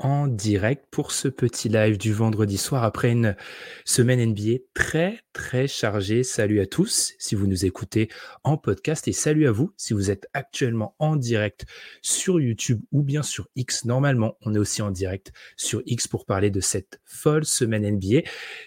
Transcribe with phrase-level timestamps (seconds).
[0.00, 3.36] en direct pour ce petit live du vendredi soir après une
[3.84, 6.22] semaine NBA très très chargée.
[6.22, 8.08] Salut à tous si vous nous écoutez
[8.42, 11.66] en podcast et salut à vous si vous êtes actuellement en direct
[12.00, 13.84] sur YouTube ou bien sur X.
[13.84, 18.22] Normalement, on est aussi en direct sur X pour parler de cette folle semaine NBA.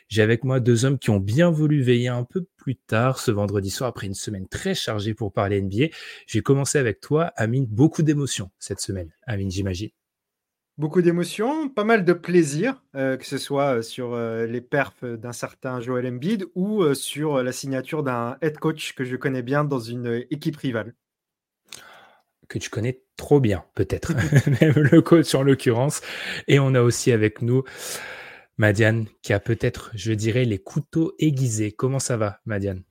[0.08, 3.32] J'ai avec moi deux hommes qui ont bien voulu veiller un peu plus tard ce
[3.32, 5.88] vendredi soir après une semaine très chargée pour parler NBA.
[6.28, 7.66] J'ai commencé avec toi, Amine.
[7.66, 10.03] Beaucoup d'émotions cette semaine, Amine, j'imagine.
[10.80, 15.06] Beaucoup d'émotions, pas mal de plaisir, euh, que ce soit euh, sur euh, les perfs
[15.06, 19.64] d'un certain Joel Embiid ou sur la signature d'un head coach que je connais bien
[19.66, 20.96] dans une équipe rivale.
[22.48, 24.14] Que tu connais trop bien, peut-être,
[24.62, 26.02] même le coach en l'occurrence.
[26.48, 27.64] Et on a aussi avec nous
[28.58, 31.72] Madiane, qui a peut-être, je dirais, les couteaux aiguisés.
[31.72, 32.82] Comment ça va, Madiane?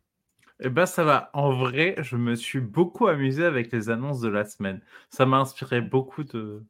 [0.61, 1.31] Eh ben, ça va.
[1.33, 4.81] En vrai, je me suis beaucoup amusé avec les annonces de la semaine.
[5.11, 6.65] Ça m'a inspiré beaucoup de,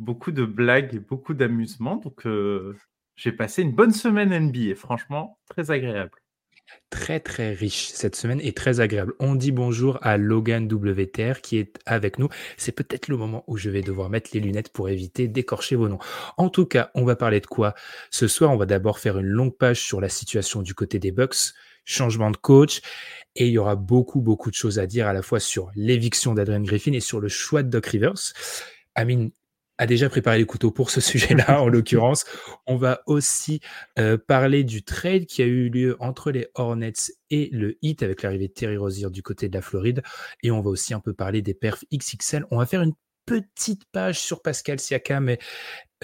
[0.00, 1.96] beaucoup de blagues beaucoup d'amusement.
[1.96, 2.76] Donc, euh,
[3.16, 4.74] j'ai passé une bonne semaine NBA.
[4.74, 6.18] Franchement, très agréable.
[6.88, 9.14] Très très riche cette semaine et très agréable.
[9.18, 12.28] On dit bonjour à Logan WTR qui est avec nous.
[12.56, 15.88] C'est peut-être le moment où je vais devoir mettre les lunettes pour éviter d'écorcher vos
[15.88, 15.98] noms.
[16.36, 17.74] En tout cas, on va parler de quoi
[18.10, 21.10] Ce soir, on va d'abord faire une longue page sur la situation du côté des
[21.10, 22.80] Bucks, changement de coach,
[23.34, 26.34] et il y aura beaucoup beaucoup de choses à dire à la fois sur l'éviction
[26.34, 28.32] d'Adrian Griffin et sur le choix de Doc Rivers.
[28.94, 29.30] Amine,
[29.80, 32.26] a déjà préparé les couteaux pour ce sujet-là, en l'occurrence.
[32.66, 33.60] On va aussi
[33.98, 36.92] euh, parler du trade qui a eu lieu entre les Hornets
[37.30, 40.02] et le Heat avec l'arrivée de Terry Rozier du côté de la Floride.
[40.42, 42.44] Et on va aussi un peu parler des perfs XXL.
[42.50, 42.92] On va faire une
[43.24, 45.38] petite page sur Pascal Siakam, mais,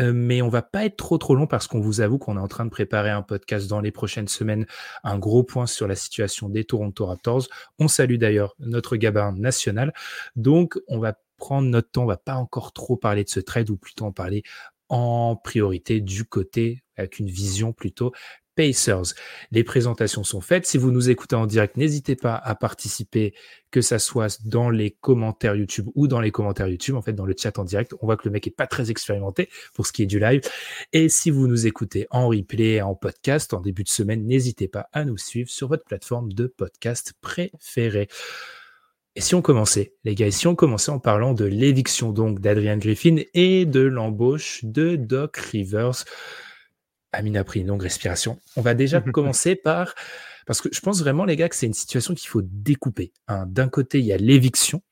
[0.00, 2.40] euh, mais on va pas être trop trop long parce qu'on vous avoue qu'on est
[2.40, 4.64] en train de préparer un podcast dans les prochaines semaines,
[5.04, 7.48] un gros point sur la situation des Toronto Raptors.
[7.78, 9.92] On salue d'ailleurs notre gabarin national.
[10.34, 13.70] Donc, on va prendre notre temps, on va pas encore trop parler de ce trade
[13.70, 14.42] ou plutôt en parler
[14.88, 18.12] en priorité du côté avec une vision plutôt
[18.56, 19.14] Pacers.
[19.52, 20.66] Les présentations sont faites.
[20.66, 23.32] Si vous nous écoutez en direct, n'hésitez pas à participer,
[23.70, 27.26] que ça soit dans les commentaires YouTube ou dans les commentaires YouTube, en fait, dans
[27.26, 27.94] le chat en direct.
[28.00, 30.40] On voit que le mec est pas très expérimenté pour ce qui est du live.
[30.92, 34.88] Et si vous nous écoutez en replay, en podcast, en début de semaine, n'hésitez pas
[34.92, 38.08] à nous suivre sur votre plateforme de podcast préférée.
[39.16, 42.76] Et si on commençait, les gars, si on commençait en parlant de l'éviction donc d'Adrian
[42.76, 46.04] Griffin et de l'embauche de Doc Rivers,
[47.12, 48.38] Amine a pris une longue respiration.
[48.56, 49.94] On va déjà commencer par,
[50.46, 53.14] parce que je pense vraiment, les gars, que c'est une situation qu'il faut découper.
[53.26, 53.46] Hein.
[53.46, 54.82] D'un côté, il y a l'éviction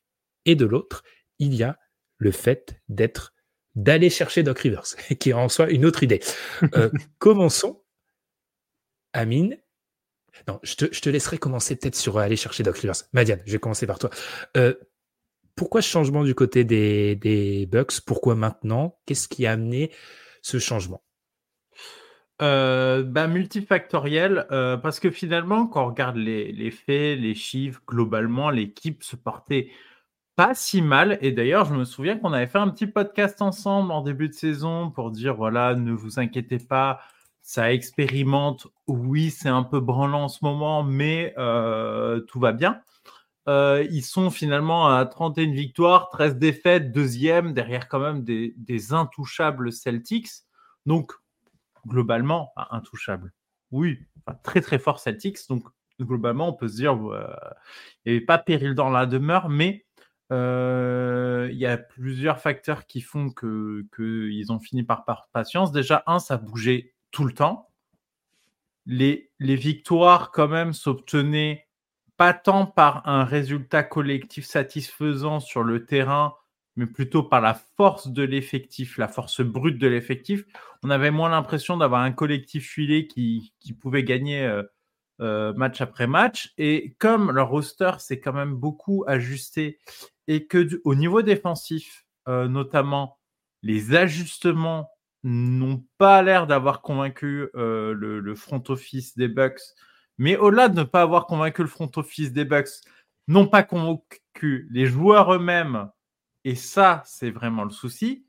[0.47, 1.03] et de l'autre,
[1.39, 1.79] il y a
[2.17, 3.35] le fait d'être,
[3.75, 4.87] d'aller chercher Doc Rivers,
[5.21, 6.21] qui est en soi une autre idée.
[6.75, 7.83] Euh, commençons.
[9.12, 9.59] Amine,
[10.49, 12.97] non, je te, laisserai commencer peut-être sur aller chercher Doc Rivers.
[13.12, 14.11] Madiane, je vais commencer par toi.
[14.56, 14.75] Euh,
[15.56, 18.00] pourquoi ce changement du côté des, Bucks?
[18.00, 18.99] Pourquoi maintenant?
[19.06, 19.93] Qu'est-ce qui a amené
[20.43, 21.03] ce changement?
[22.43, 27.81] Euh, bah, multifactoriel, euh, parce que finalement, quand on regarde les, les faits, les chiffres,
[27.87, 29.71] globalement, l'équipe se portait
[30.37, 31.19] pas si mal.
[31.21, 34.34] Et d'ailleurs, je me souviens qu'on avait fait un petit podcast ensemble en début de
[34.34, 37.00] saison pour dire voilà, ne vous inquiétez pas,
[37.44, 38.67] ça expérimente.
[38.87, 42.81] Oui, c'est un peu branlant en ce moment, mais euh, tout va bien.
[43.49, 49.73] Euh, ils sont finalement à 31 victoires, 13 défaites, deuxième, derrière quand même des, intouchables
[49.73, 50.31] Celtics.
[50.87, 51.12] Donc,
[51.87, 53.35] globalement, intouchables.
[53.70, 53.99] Oui,
[54.43, 55.46] très très fort Celtics.
[55.50, 55.64] Donc,
[56.00, 57.26] globalement, on peut se dire, euh,
[58.06, 59.85] il n'y avait pas péril dans la demeure, mais
[60.31, 65.73] il y a plusieurs facteurs qui font qu'ils que ont fini par, par patience.
[65.73, 67.70] Déjà, un, ça bougeait tout le temps.
[68.87, 71.66] Les, les victoires, quand même, s'obtenaient
[72.16, 76.34] pas tant par un résultat collectif satisfaisant sur le terrain
[76.76, 80.44] mais plutôt par la force de l'effectif, la force brute de l'effectif.
[80.82, 84.62] On avait moins l'impression d'avoir un collectif huilé qui, pouvait gagner euh,
[85.20, 86.52] euh, match après match.
[86.58, 89.78] Et comme leur roster s'est quand même beaucoup ajusté
[90.26, 93.19] et que au niveau défensif, euh, notamment,
[93.62, 94.90] les ajustements
[95.25, 99.61] n'ont pas l'air d'avoir convaincu le, front office des Bucks.
[100.19, 102.69] Mais au-delà de ne pas avoir convaincu le front office des Bucks,
[103.26, 105.91] n'ont pas convaincu les joueurs eux-mêmes
[106.44, 108.26] et ça, c'est vraiment le souci.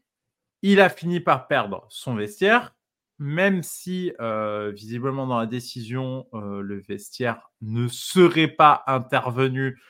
[0.61, 2.75] Il a fini par perdre son vestiaire,
[3.19, 9.81] même si euh, visiblement dans la décision, euh, le vestiaire ne serait pas intervenu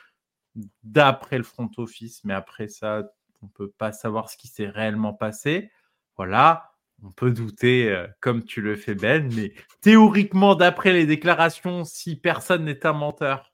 [0.84, 3.04] d'après le front office, mais après ça,
[3.42, 5.72] on ne peut pas savoir ce qui s'est réellement passé.
[6.18, 6.75] Voilà,
[7.06, 12.16] on peut douter, euh, comme tu le fais Ben, mais théoriquement, d'après les déclarations, si
[12.16, 13.54] personne n'est un menteur,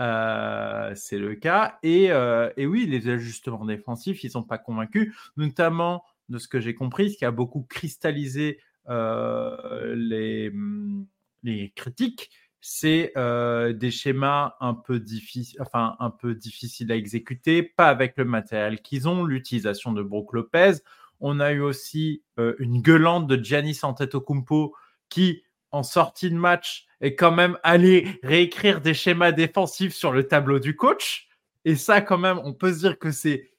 [0.00, 1.78] euh, c'est le cas.
[1.84, 6.58] Euh, et, oui, les ajustements défensifs, ils ne sont pas convaincus, notamment de ce que
[6.58, 11.06] j'ai compris, ce qui a beaucoup cristallisé les, mm,
[11.44, 12.30] les, critiques,
[12.60, 18.24] c'est des schémas un peu, difficiles, enfin, un peu difficiles à exécuter, pas avec le
[18.24, 20.80] matériel qu'ils ont, l'utilisation de Brook Lopez.
[21.20, 22.22] On a eu aussi
[22.58, 24.74] une gueulante de Giannis Antetokounmpo
[25.08, 30.26] qui, en sortie de match, et quand même aller réécrire des schémas défensifs sur le
[30.26, 31.28] tableau du coach.
[31.64, 33.50] Et ça, quand même, on peut se dire que c'est.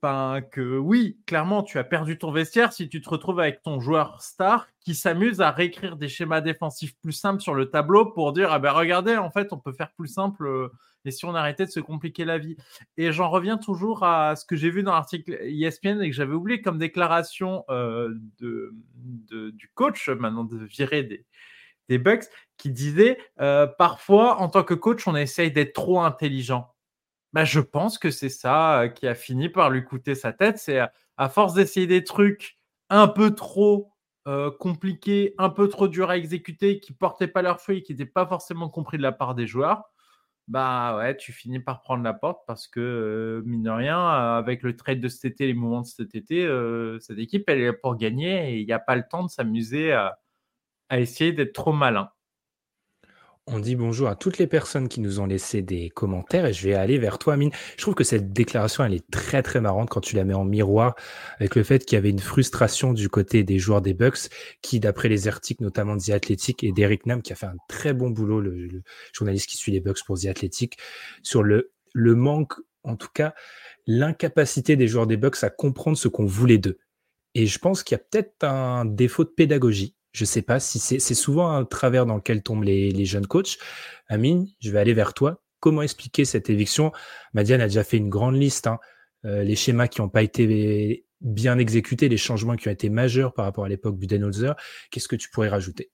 [0.00, 3.80] Enfin, que oui, clairement, tu as perdu ton vestiaire si tu te retrouves avec ton
[3.80, 8.32] joueur star qui s'amuse à réécrire des schémas défensifs plus simples sur le tableau pour
[8.32, 10.68] dire Ah ben regardez, en fait, on peut faire plus simple euh,
[11.04, 12.56] et si on arrêtait de se compliquer la vie.
[12.96, 16.34] Et j'en reviens toujours à ce que j'ai vu dans l'article ESPN et que j'avais
[16.34, 21.24] oublié comme déclaration euh, du coach, maintenant de virer des,
[21.88, 26.74] des Bucks qui disaient euh, parfois, en tant que coach, on essaye d'être trop intelligent.
[27.32, 30.58] Bah, je pense que c'est ça euh, qui a fini par lui coûter sa tête.
[30.58, 30.78] C'est
[31.16, 32.58] à, force d'essayer des trucs
[32.90, 33.92] un peu trop
[34.58, 38.26] compliqués, un peu trop durs à exécuter, qui portaient pas leurs fruits, qui n'étaient pas
[38.26, 39.84] forcément compris de la part des joueurs.
[40.48, 44.74] Bah ouais, tu finis par prendre la porte parce que, mine de rien, avec le
[44.76, 46.48] trade de cet été, les mouvements de cet été,
[47.00, 49.28] cette équipe, elle est là pour gagner et il n'y a pas le temps de
[49.30, 50.18] s'amuser à,
[50.90, 52.10] à essayer d'être trop malin.
[53.50, 56.68] On dit bonjour à toutes les personnes qui nous ont laissé des commentaires et je
[56.68, 57.50] vais aller vers toi, Amine.
[57.78, 60.44] Je trouve que cette déclaration, elle est très très marrante quand tu la mets en
[60.44, 60.94] miroir
[61.38, 64.28] avec le fait qu'il y avait une frustration du côté des joueurs des Bucks
[64.60, 67.56] qui, d'après les articles notamment de The Athletic et d'Eric Nam, qui a fait un
[67.70, 68.82] très bon boulot, le,
[69.14, 70.76] journaliste qui suit les Bucks pour The Athletic,
[71.22, 72.52] sur le, le manque,
[72.82, 73.34] en tout cas,
[73.86, 76.78] l'incapacité des joueurs des Bucks à comprendre ce qu'on voulait d'eux.
[77.34, 80.78] Et je pense qu'il y a peut-être un défaut de pédagogie je sais pas si
[80.78, 83.58] c'est souvent un travers dans lequel tombent les, jeunes coachs.
[84.08, 85.42] Amine, je vais aller vers toi.
[85.60, 86.92] Comment expliquer cette éviction?
[87.34, 88.66] Madiane a déjà fait une grande liste.
[88.66, 88.78] Hein.
[89.24, 93.34] Euh, les schémas qui n'ont pas été bien exécutés, les changements qui ont été majeurs
[93.34, 94.54] par rapport à l'époque Budenholzer.
[94.90, 95.90] Qu'est-ce que tu pourrais rajouter?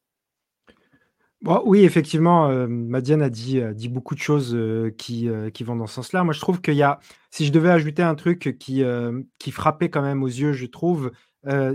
[1.40, 5.86] Bon, oui, effectivement, euh, Madiane a dit, dit beaucoup de choses euh, qui, vont dans
[5.86, 6.24] ce sens-là.
[6.24, 7.00] Moi, je trouve qu'il y a,
[7.30, 11.10] si je devais ajouter un truc qui frappait quand même aux yeux, je trouve,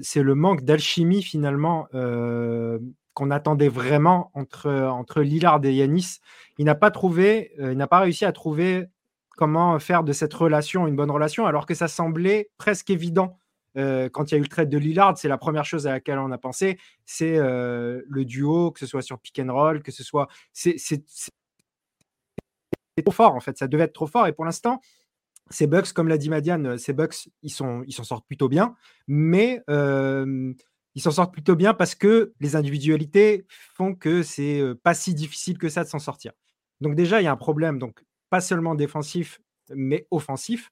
[0.02, 1.88] c'est le manque d'alchimie finalement
[3.14, 6.20] qu'on attendait vraiment entre, entre Lillard et Yanis.
[6.58, 8.88] Il n'a pas trouvé, il n'a pas réussi à trouver
[9.36, 13.38] comment faire de cette relation une bonne relation, alors que ça semblait presque évident.
[13.76, 16.20] quand il y a eu le trade de Lillard, c'est la première chose à laquelle
[16.20, 20.04] on a pensé, c'est le duo, que ce soit sur pick and roll, que ce
[20.04, 20.76] soit, c'est
[23.04, 24.28] trop fort en fait, ça devait être trop fort.
[24.28, 24.82] Et pour l'instant,
[25.50, 28.76] ces Bucks, comme l'a dit Madiane, euh, ces Bucks, ils s'en ils sortent plutôt bien,
[29.08, 29.62] mais
[30.96, 35.58] ils s'en sortent plutôt bien parce que les individualités font que c'est pas si difficile
[35.58, 36.34] que ça de s'en sortir.
[36.82, 39.40] Donc déjà, il y a un problème, donc pas seulement défensif,
[39.74, 40.72] mais offensif.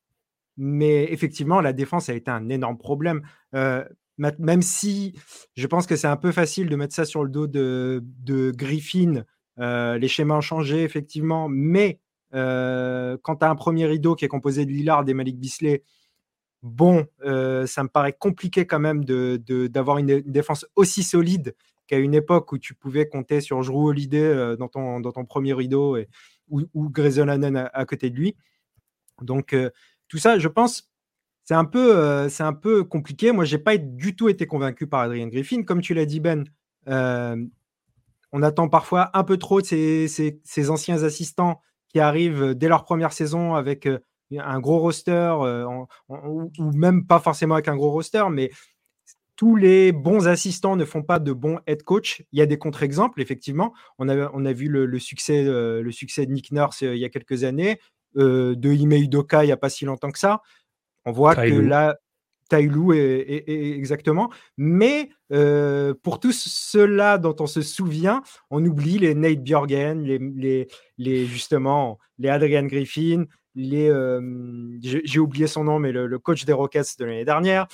[0.57, 3.21] Mais effectivement, la défense a été un énorme problème.
[3.53, 5.13] même si
[5.55, 8.51] je pense que c'est un peu facile de mettre ça sur le dos de, de
[8.51, 9.23] Griffin,
[9.57, 14.29] les schémas ont changé, effectivement, mais euh, quand tu as un premier rideau qui est
[14.29, 15.83] composé de Lillard et Malik Bisley,
[16.61, 21.55] bon, euh, ça me paraît compliqué quand même d'avoir de, une, défense aussi solide
[21.87, 25.25] qu'à une époque où tu pouvais compter sur Drew Holiday euh, dans, ton, dans ton
[25.25, 26.09] premier rideau et,
[26.49, 28.35] ou, ou Grayson à, côté de lui.
[29.21, 29.55] Donc,
[30.07, 30.89] tout ça, je pense,
[31.43, 33.31] c'est un, peu, un peu compliqué.
[33.31, 35.63] Moi, je n'ai pas du tout été convaincu par Adrian Griffin.
[35.63, 36.45] Comme tu l'as dit, Ben,
[36.85, 43.13] on attend parfois un peu trop de ses anciens assistants qui arrivent dès leur première
[43.13, 43.87] saison avec
[44.37, 45.33] un gros roster,
[46.09, 48.51] ou, même pas forcément avec un gros roster, mais
[49.35, 52.23] tous les bons assistants ne font pas de bons head coach.
[52.31, 53.73] Il y a des contre-exemples, effectivement.
[53.99, 57.09] On a, on a vu le, succès, le succès de Nick Nurse il y a
[57.09, 57.79] quelques années,
[58.15, 60.41] de Ime Udoka il n'y a pas si longtemps que ça.
[61.05, 61.97] On voit que là,
[62.47, 64.29] Tailou est, exactement.
[64.57, 71.25] Mais pour tous ceux-là dont on se souvient, on oublie les Nate Bjorgen, les, les,
[71.25, 73.25] justement les Adrian Griffin,
[73.55, 73.91] les
[74.81, 77.67] j'ai oublié son nom, mais le, coach des Rockets de l'année dernière.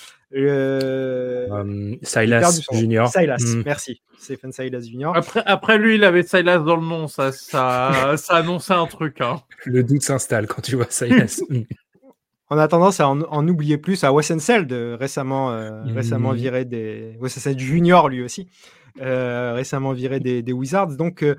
[2.04, 3.10] Silas Junior.
[3.10, 3.64] Silas, hmm.
[3.66, 4.02] merci.
[4.18, 5.16] Stephen Silas Junior.
[5.16, 9.22] Après, après lui, il avait Silas dans le nom, ça, ça, ça annonçait un truc.
[9.22, 9.42] Hein.
[9.66, 11.42] Le doute s'installe quand tu vois Silas.
[12.54, 14.04] On a tendance à en, oublier plus.
[14.04, 16.36] À Wessenseld, récemment, euh, récemment mmh.
[16.36, 17.18] viré des.
[17.20, 18.48] Wessenseld Junior, lui aussi,
[19.02, 20.96] euh, récemment viré des, Wizards.
[20.96, 21.36] Donc, euh,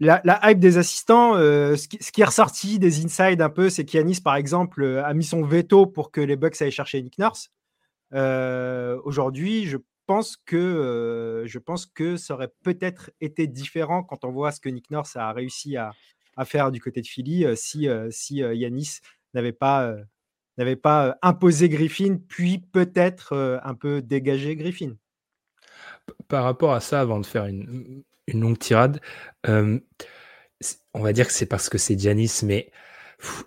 [0.00, 4.36] la, hype des assistants, ce qui, est ressorti des inside un peu, c'est qu'Yanis, par
[4.36, 7.50] exemple, a mis son veto pour que les Bucks aillent chercher Nick Nurse.
[9.04, 9.76] Aujourd'hui, je
[10.06, 14.70] pense que je pense que ça aurait peut-être été différent quand on voit ce que
[14.70, 15.92] Nick Nurse a réussi à,
[16.46, 19.00] faire du côté de Philly si, si Yanis
[19.34, 19.94] n'avait pas
[20.58, 24.94] n'avait pas imposé Griffin, puis peut-être un peu dégagé Griffin.
[26.28, 29.00] Par rapport à ça, avant de faire une, longue tirade,
[29.46, 32.70] on va dire que c'est parce que c'est Giannis, mais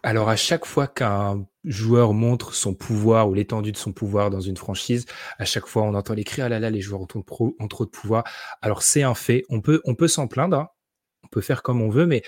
[0.04, 4.42] alors à chaque fois qu'un joueur montre son pouvoir ou l'étendue de son pouvoir dans
[4.42, 5.06] une franchise,
[5.38, 7.90] à chaque fois on entend les cris ah là là les joueurs ont trop, de
[7.90, 8.24] pouvoir.
[8.62, 10.70] Alors c'est un fait, on peut on peut s'en plaindre, hein.
[11.24, 12.24] on peut faire comme on veut, mais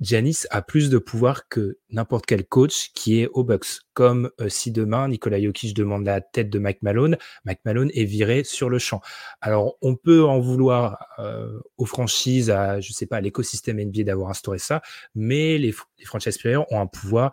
[0.00, 3.80] Giannis a plus de pouvoir que n'importe quel coach qui est au Bucks.
[3.94, 8.04] Comme euh, si demain Nikola Jokic demande la tête de Mike Malone, Mike Malone est
[8.04, 9.00] viré sur le champ.
[9.40, 14.02] Alors on peut en vouloir euh, aux franchises, à je sais pas, à l'écosystème NBA
[14.02, 14.82] d'avoir instauré ça,
[15.14, 17.32] mais les, les franchise players ont un pouvoir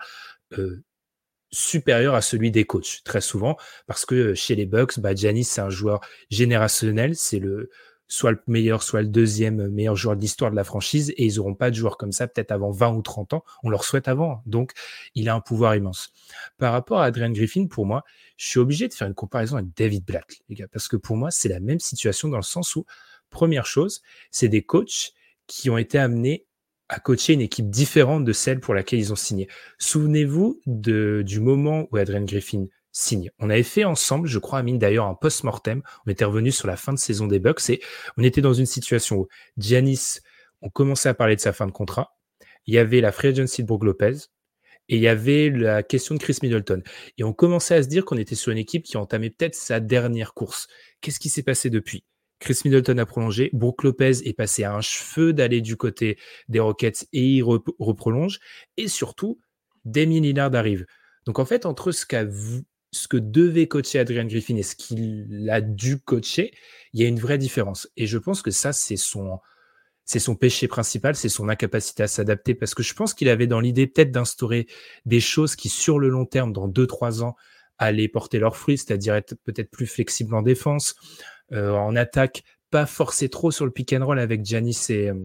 [0.58, 0.84] euh,
[1.52, 5.70] supérieur à celui des coachs très souvent parce que chez les Bucks, bah, c'est un
[5.70, 7.70] joueur générationnel, c'est le
[8.08, 11.38] soit le meilleur, soit le deuxième meilleur joueur de l'histoire de la franchise, et ils
[11.38, 13.44] n'auront pas de joueurs comme ça peut-être avant 20 ou 30 ans.
[13.64, 14.44] On leur souhaite avant.
[14.46, 14.74] Donc,
[15.16, 16.12] il a un pouvoir immense.
[16.58, 18.04] Par rapport à Adrian Griffin, pour moi,
[18.38, 21.18] je suis obligé de faire une comparaison avec David Black, les gars, parce que pour
[21.18, 22.86] moi, c'est la même situation dans le sens où,
[23.30, 25.14] première chose, c'est des coachs
[25.48, 26.46] qui ont été amenés
[26.90, 29.48] à coacher une équipe différente de celle pour laquelle ils ont signé.
[29.80, 33.32] Souvenez-vous du moment où Adrian Griffin signe.
[33.40, 35.82] On avait fait ensemble, je crois, Amine, d'ailleurs, un post-mortem.
[36.06, 37.82] On était revenu sur la fin de saison des Bucks et
[38.18, 40.20] on était dans une situation où Giannis,
[40.62, 42.16] on commençait à parler de sa fin de contrat.
[42.66, 44.14] Il y avait la free agency de Brook Lopez
[44.90, 46.82] et il y avait la question de Chris Middleton.
[47.18, 49.80] Et on commençait à se dire qu'on était sur une équipe qui entamait peut-être sa
[49.80, 50.68] dernière course.
[51.02, 52.06] Qu'est-ce qui s'est passé depuis?
[52.40, 56.18] Chris Middleton a prolongé, Brook Lopez est passé à un cheveu d'aller du côté
[56.50, 58.40] des Rockets et il reprolonge.
[58.76, 59.40] Et surtout,
[59.86, 60.86] Damien Lillard arrive.
[61.26, 62.26] Donc en fait, entre ce qu'a
[62.94, 66.54] ce que devait coacher Adrian Griffin et ce qu'il a dû coacher,
[66.94, 67.90] il y a une vraie différence.
[67.98, 69.40] Et je pense que ça, c'est son,
[70.06, 73.48] c'est son péché principal, c'est son incapacité à s'adapter, parce que je pense qu'il avait
[73.48, 74.68] dans l'idée peut-être d'instaurer
[75.06, 77.36] des choses qui, sur le long terme, dans 2-3 ans,
[77.80, 80.96] allaient porter leurs fruits, c'est-à-dire être peut-être plus flexible en défense,
[81.52, 85.16] euh, en attaque, pas forcer trop sur le pick and roll avec Giannis et, euh,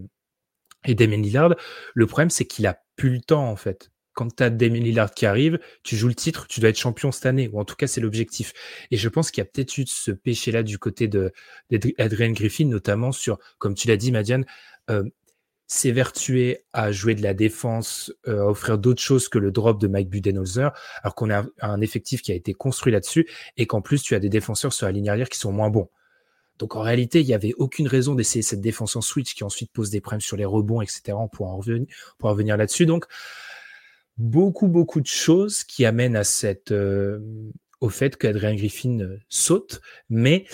[0.85, 1.55] et Damien Lillard.
[1.93, 5.11] Le problème, c'est qu'il a plus le temps, en fait quand tu as Damien Lillard
[5.11, 7.75] qui arrive, tu joues le titre, tu dois être champion cette année, ou en tout
[7.75, 8.53] cas c'est l'objectif.
[8.91, 13.11] Et je pense qu'il y a peut-être eu ce péché-là du côté d'Adrian Griffin, notamment
[13.11, 14.45] sur, comme tu l'as dit, Madiane,
[14.89, 15.03] euh,
[15.67, 19.87] s'évertuer à jouer de la défense, euh, à offrir d'autres choses que le drop de
[19.87, 20.71] Mike Budenholzer,
[21.03, 24.19] alors qu'on a un, effectif qui a été construit là-dessus, et qu'en plus tu as
[24.19, 25.87] des défenseurs sur la ligne arrière qui sont moins bons.
[26.57, 29.71] Donc en réalité, il n'y avait aucune raison d'essayer cette défense en switch qui ensuite
[29.71, 31.13] pose des problèmes sur les rebonds, etc.
[31.13, 31.87] On pourra en revenir,
[32.19, 32.85] revenir là-dessus.
[32.85, 33.05] Donc
[34.19, 36.21] beaucoup, beaucoup de choses qui amènent
[36.71, 37.19] euh,
[37.79, 39.81] au fait qu'Adrien Griffin euh, saute.
[40.09, 40.45] Mais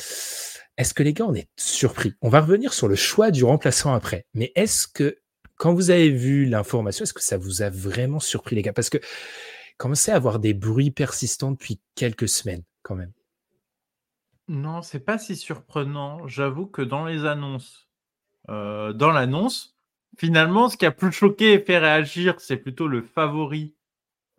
[0.78, 2.14] est-ce que les gars, on est surpris?
[2.22, 4.26] On va revenir sur le choix du remplaçant après.
[4.34, 5.18] Mais est-ce que,
[5.58, 8.74] quand vous avez vu l'information, est-ce que ça vous a vraiment surpris, les gars?
[8.74, 9.00] Parce que
[9.78, 13.12] commencez à avoir des bruits persistants depuis quelques semaines, quand même.
[14.48, 16.28] Non, c'est pas si surprenant.
[16.28, 17.90] J'avoue que dans les annonces,
[18.50, 19.75] euh, dans l'annonce,
[20.18, 23.76] Finalement, ce qui a plus choqué et fait réagir, c'est plutôt le favori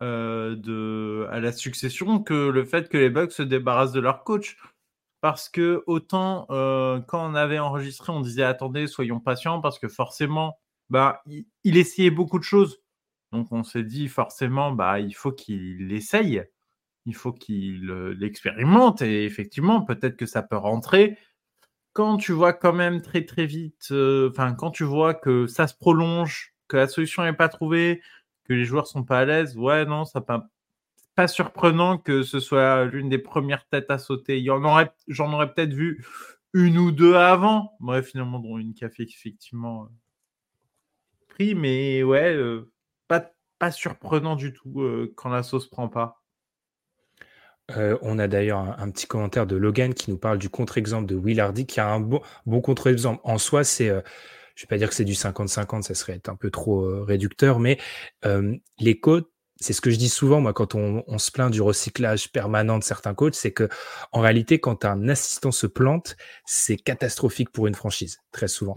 [0.01, 4.57] euh, à la succession que le fait que les Bucks se débarrassent de leur coach.
[5.21, 9.87] Parce que autant euh, quand on avait enregistré, on disait attendez, soyons patients, parce que
[9.87, 12.79] forcément, bah, il, essayait beaucoup de choses.
[13.31, 16.43] Donc on s'est dit forcément, bah, il faut qu'il essaye,
[17.05, 21.17] il faut qu'il euh, l'expérimente, et effectivement, peut-être que ça peut rentrer
[21.97, 25.65] quand tu vois quand même très très vite, euh, enfin quand tu vois que ça
[25.65, 28.03] se prolonge, que la solution n'est pas trouvée,
[28.43, 30.47] que les joueurs sont pas à l'aise, ouais non, ça pas
[31.15, 34.45] pas surprenant que ce soit l'une des premières têtes à sauter.
[34.45, 36.05] J'en aurais peut-être vu
[36.53, 37.73] une ou deux avant.
[37.79, 39.87] Bref, finalement, une café effectivement euh,
[41.29, 42.71] pris, mais ouais, euh,
[43.07, 44.83] pas pas surprenant du tout
[45.15, 46.21] quand la sauce prend pas.
[47.75, 51.15] Euh, on a d'ailleurs un, petit commentaire de Logan qui nous parle du contre-exemple de
[51.15, 52.21] Will Hardy, qui a un bon,
[52.61, 53.19] contre-exemple.
[53.23, 54.01] En soi, c'est, euh,
[54.55, 57.59] je vais pas dire que c'est du 50-50, ça serait un peu trop euh, réducteur,
[57.59, 57.77] mais
[58.79, 59.27] les coachs,
[59.59, 62.77] c'est ce que je dis souvent, moi, quand on, on, se plaint du recyclage permanent
[62.77, 63.67] de certains coachs, c'est que
[64.11, 68.75] en réalité, quand un assistant se plante, c'est catastrophique pour une franchise, très souvent.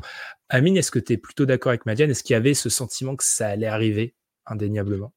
[0.48, 2.10] Amine, est-ce que tu es plutôt d'accord avec Madiane?
[2.10, 4.14] Est-ce qu'il y avait ce sentiment que ça allait arriver
[4.46, 5.12] indéniablement?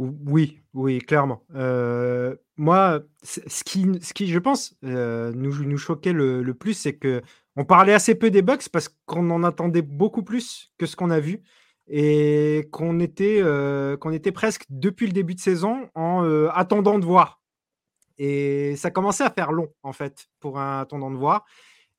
[0.00, 1.44] Oui, oui, clairement.
[1.54, 7.22] Euh, moi, ce qui, je pense, euh, nous, nous choquait le, plus, c'est que
[7.56, 11.08] on parlait assez peu des Bucks parce qu'on en attendait beaucoup plus que ce qu'on
[11.08, 11.42] a vu
[11.88, 17.06] et qu'on était, euh, qu'on était presque depuis le début de saison en attendant de
[17.06, 17.40] voir.
[18.18, 21.46] Et ça commençait à faire long, en fait, pour un attendant de voir.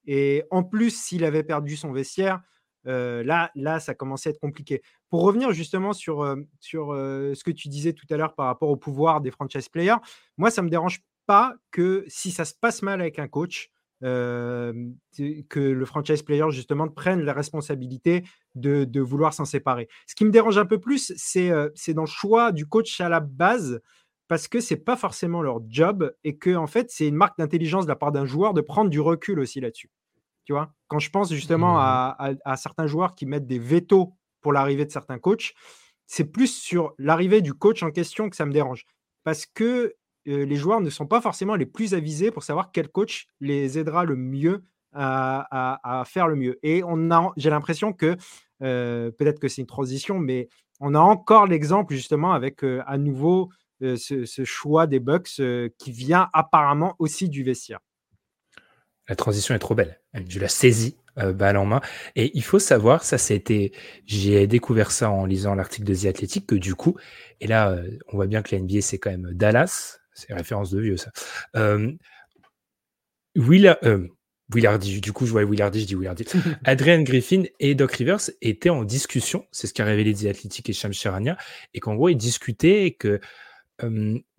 [0.06, 2.39] Et en plus, s'il avait perdu son vestiaire,
[2.86, 4.82] là, là, ça commençait à être compliqué.
[5.10, 8.78] Pour revenir justement sur, sur ce que tu disais tout à l'heure par rapport au
[8.78, 9.98] pouvoir des franchise players,
[10.38, 13.72] moi, ça ne me dérange pas que si ça se passe mal avec un coach,
[14.02, 18.24] que le franchise player justement prenne la responsabilité
[18.56, 19.88] de, vouloir s'en séparer.
[20.08, 23.10] Ce qui me dérange un peu plus, c'est c'est dans le choix du coach à
[23.10, 23.82] la base
[24.28, 27.86] parce que c'est pas forcément leur job et que en fait c'est une marque d'intelligence
[27.86, 29.90] de la part d'un joueur de prendre du recul aussi là-dessus.
[30.46, 34.54] Tu vois, quand je pense justement mmh à, certains joueurs qui mettent des vétos pour
[34.54, 35.54] l'arrivée de certains coachs,
[36.08, 38.86] c'est plus sur l'arrivée du coach en question que ça me dérange.
[39.24, 39.96] Parce que
[40.26, 44.04] les joueurs ne sont pas forcément les plus avisés pour savoir quel coach les aidera
[44.04, 46.60] le mieux à, faire le mieux.
[46.64, 48.18] Et on a, j'ai l'impression que
[48.60, 54.26] peut-être que c'est une transition, mais on a encore l'exemple justement avec à nouveau ce,
[54.26, 55.42] ce, choix des Bucks
[55.78, 57.80] qui vient apparemment aussi du vestiaire.
[59.08, 60.00] La transition est trop belle.
[60.13, 61.82] Je la saisis euh, balle en main.
[62.15, 63.72] Et il faut savoir, ça, c'était,
[64.06, 66.98] j'ai découvert ça en lisant l'article de The Athletic, que du coup,
[67.41, 69.98] et là, euh, on voit bien que la NBA, c'est quand même Dallas.
[70.13, 71.12] C'est référence de vieux, ça.
[71.56, 71.91] Euh,
[73.38, 74.08] euh,
[74.53, 76.25] Willardy, du coup, je vois Willardy, je dis Willardy.
[76.65, 79.48] Adrian Griffin et Doc Rivers étaient en discussion.
[79.51, 81.38] C'est ce qu'a révélé The Athletic et Sham Sherania.
[81.74, 83.20] Et qu'en gros, ils discutaient et que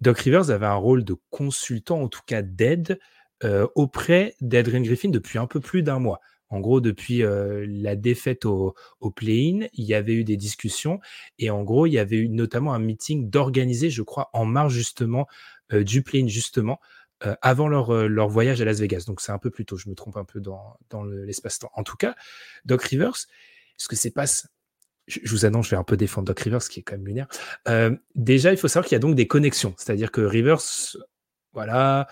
[0.01, 3.01] Doc Rivers avait un rôle de consultant, en tout cas d'aide,
[3.44, 6.20] euh, auprès d'Adrian Griffin depuis un peu plus d'un mois.
[6.48, 8.74] En gros, depuis euh, la défaite au,
[9.16, 11.00] play-in, il y avait eu des discussions
[11.38, 14.74] et en gros, il y avait eu notamment un meeting d'organiser, je crois, en marge
[14.74, 15.26] justement
[15.72, 16.78] euh, du play-in, justement,
[17.40, 19.05] avant leur, leur, voyage à Las Vegas.
[19.07, 21.70] Donc, c'est un peu plus tôt, je me trompe un peu dans, dans l'espace-temps.
[21.74, 22.16] En tout cas,
[22.64, 23.14] Doc Rivers,
[23.76, 24.24] ce que c'est pas.
[25.07, 27.07] Je, je vous annonce, je vais un peu défendre Doc Rivers, qui est quand même
[27.07, 27.28] lunaire.
[28.16, 29.72] déjà, il faut savoir qu'il y a donc des connexions.
[29.78, 30.59] C'est-à-dire que Rivers,
[31.52, 32.09] voilà,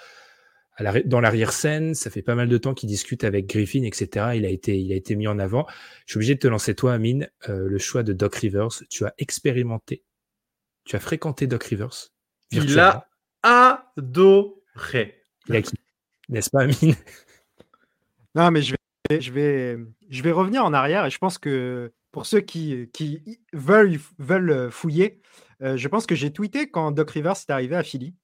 [1.04, 4.30] dans l'arrière-scène, ça fait pas mal de temps qu'il discute avec Griffin, etc.
[4.34, 5.66] Il a été, il a été mis en avant.
[6.06, 8.68] Je suis obligé de te lancer, toi, Amine, euh, le choix de Doc Rivers.
[8.88, 10.02] Tu as expérimenté,
[10.84, 12.10] tu as fréquenté Doc Rivers.
[12.50, 13.08] Il a
[13.42, 15.24] adoré.
[16.28, 16.94] N'est-ce pas, Amine?
[18.34, 18.74] Non, mais je
[19.08, 19.76] vais, je, vais,
[20.08, 24.70] je vais revenir en arrière et je pense que pour ceux qui, qui veulent, veulent
[24.70, 25.20] fouiller,
[25.62, 28.14] euh, je pense que j'ai tweeté quand Doc Rivers est arrivé à Philly.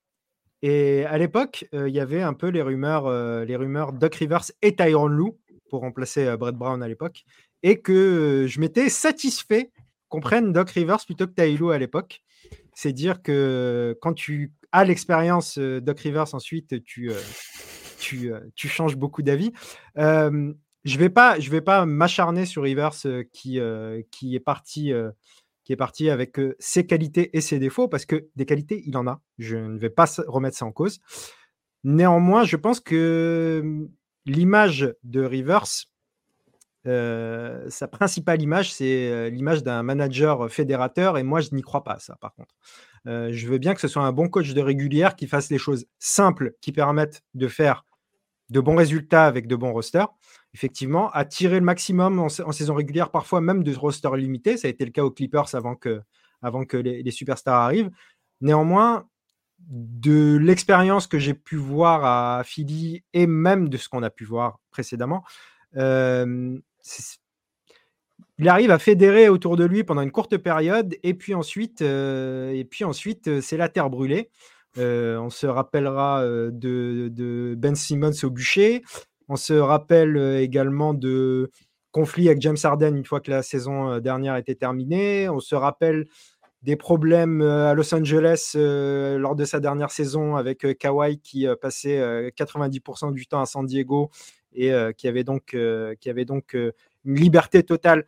[0.62, 3.10] Et à l'époque, il y avait un peu les rumeurs,
[3.44, 5.38] les rumeurs Doc Rivers et Tyron Lou
[5.68, 7.24] pour remplacer Brett Brown à l'époque,
[7.62, 9.70] et que je m'étais satisfait
[10.08, 12.22] qu'on prenne Doc Rivers plutôt que Ty à l'époque.
[12.74, 17.10] C'est dire que quand tu as l'expérience Doc Rivers, ensuite tu,
[17.98, 19.52] tu, tu changes beaucoup d'avis.
[19.96, 22.94] je vais pas, pas m'acharner sur Rivers
[23.32, 23.60] qui,
[24.10, 24.92] qui est parti
[25.66, 29.08] qui est parti avec ses qualités et ses défauts, parce que des qualités, il en
[29.08, 29.20] a.
[29.38, 31.00] Je ne vais pas remettre ça en cause.
[31.82, 33.88] Néanmoins, je pense que
[34.26, 35.66] l'image de Rivers,
[36.84, 42.16] sa principale image, c'est l'image d'un manager fédérateur, et moi, je n'y crois pas, ça,
[42.20, 42.54] par contre.
[43.04, 45.86] je veux bien que ce soit un bon coach de régulière qui fasse les choses
[45.98, 47.84] simples, qui permettent de faire
[48.50, 50.08] de bons résultats avec de bons rosters
[50.56, 54.56] effectivement, à tirer le maximum en, saison régulière, parfois même de roster limité.
[54.56, 56.00] Ça a été le cas aux Clippers avant que,
[56.78, 57.90] les, superstars arrivent.
[58.40, 59.06] Néanmoins,
[59.68, 64.24] de l'expérience que j'ai pu voir à Philly et même de ce qu'on a pu
[64.24, 65.24] voir précédemment,
[65.76, 66.58] euh,
[68.38, 72.50] il arrive à fédérer autour de lui pendant une courte période et puis ensuite, euh,
[72.52, 74.30] et puis ensuite euh, c'est la terre brûlée.
[74.78, 78.82] on se rappellera de, de, Ben Simmons au bûcher.
[79.28, 81.50] On se rappelle euh, également de
[81.90, 85.28] conflits avec James Harden une fois que la saison euh, dernière était terminée.
[85.28, 86.06] On se rappelle
[86.62, 92.30] des problèmes euh, à Los Angeles lors de sa dernière saison avec Kawhi qui passait
[92.36, 94.10] 90% du temps à San Diego
[94.52, 95.54] et qui avait donc,
[96.00, 98.06] qui avait donc une liberté totale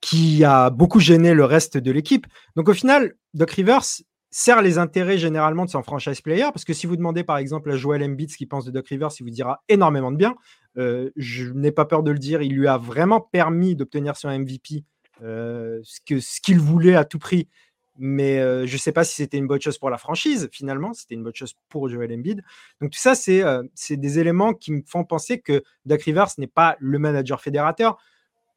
[0.00, 2.26] qui a beaucoup gêné le reste de l'équipe.
[2.56, 4.02] Donc au final, Doc Rivers,
[4.36, 6.46] sert les intérêts généralement de son franchise player.
[6.52, 8.88] Parce que si vous demandez par exemple à Joel Embiid ce qu'il pense de Doc
[8.88, 10.34] Rivers, il vous dira énormément de bien.
[10.76, 14.36] Euh, je n'ai pas peur de le dire, il lui a vraiment permis d'obtenir son
[14.36, 14.82] MVP,
[15.22, 17.48] euh, ce qu'il voulait à tout prix.
[17.96, 20.94] Mais euh, je ne sais pas si c'était une bonne chose pour la franchise, finalement.
[20.94, 22.42] C'était une bonne chose pour Joel Embiid.
[22.80, 26.76] Donc, tout ça, c'est des éléments qui me font penser que Doc Rivers n'est pas
[26.80, 27.98] le manager fédérateur.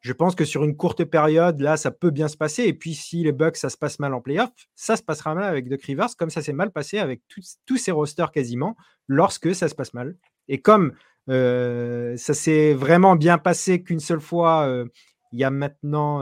[0.01, 2.63] Je pense que sur une courte période, là, ça peut bien se passer.
[2.63, 5.45] Et puis, si les Bucks, ça se passe mal en playoff, ça se passera mal
[5.45, 7.21] avec Doc Rivers, comme ça s'est mal passé avec
[7.65, 8.75] tous ces rosters quasiment,
[9.07, 10.15] lorsque ça se passe mal.
[10.47, 10.93] Et comme
[11.29, 14.85] euh, ça s'est vraiment bien passé qu'une seule fois, euh,
[15.31, 16.21] il y a maintenant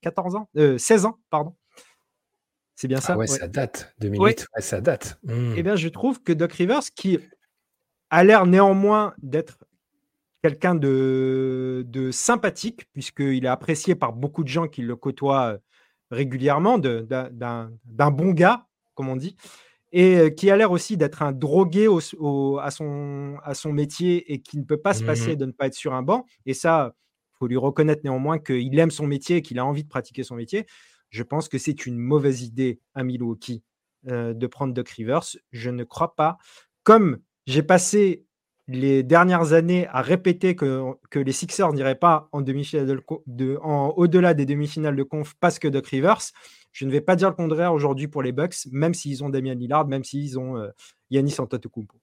[0.00, 1.54] 14 euh, ans, 16 ans, pardon.
[2.74, 3.14] C'est bien ça?
[3.14, 3.92] ah ouais, ça date.
[3.98, 5.18] 2008, ça date.
[5.24, 5.52] Hmm.
[5.56, 7.18] Eh bien, je trouve que Doc Rivers, qui
[8.10, 9.64] a l'air néanmoins d'être
[10.42, 15.58] quelqu'un de, de, sympathique, puisqu'il est apprécié par beaucoup de gens qui le côtoient
[16.10, 19.36] régulièrement, d'un bon gars, comme on dit
[19.92, 24.58] et qui a l'air aussi d'être un drogué à, son, à son métier et qui
[24.58, 26.26] ne peut pas se passer mmh de ne pas être sur un banc.
[26.46, 29.84] Et ça, il faut lui reconnaître néanmoins qu'il aime son métier et qu'il a envie
[29.84, 30.66] de pratiquer son métier.
[31.10, 33.62] Je pense que c'est une mauvaise idée à Milwaukee
[34.04, 35.24] de prendre Doc Rivers.
[35.52, 36.36] Je ne crois pas.
[36.82, 38.24] Comme j'ai passé
[38.68, 43.94] les dernières années à répéter que, que les Sixers n'iraient pas en demi-finale de, en,
[43.96, 46.20] au-delà des demi-finales de conf parce que Doc Rivers,
[46.72, 49.54] je ne vais pas dire le contraire aujourd'hui pour les Bucks, même s'ils ont Damien
[49.54, 50.68] Lillard, même s'ils ont euh,
[51.10, 51.98] Yannis Antetokounmpo.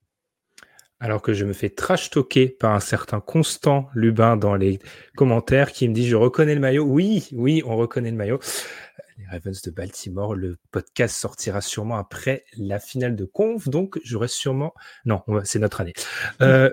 [0.99, 4.79] Alors que je me fais trash talker par un certain Constant Lubin dans les
[5.15, 6.85] commentaires qui me dit je reconnais le maillot.
[6.85, 8.39] Oui, oui, on reconnaît le maillot.
[9.17, 14.27] Les Ravens de Baltimore, le podcast sortira sûrement après la finale de conf, donc j'aurai
[14.27, 14.73] sûrement.
[15.05, 15.93] Non, c'est notre année.
[16.41, 16.69] Euh,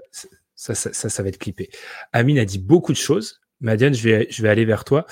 [0.55, 1.71] ça, ça, ça, va être clippé.
[2.13, 3.41] Amine a dit beaucoup de choses.
[3.61, 5.07] Madiane, je vais, je vais aller vers toi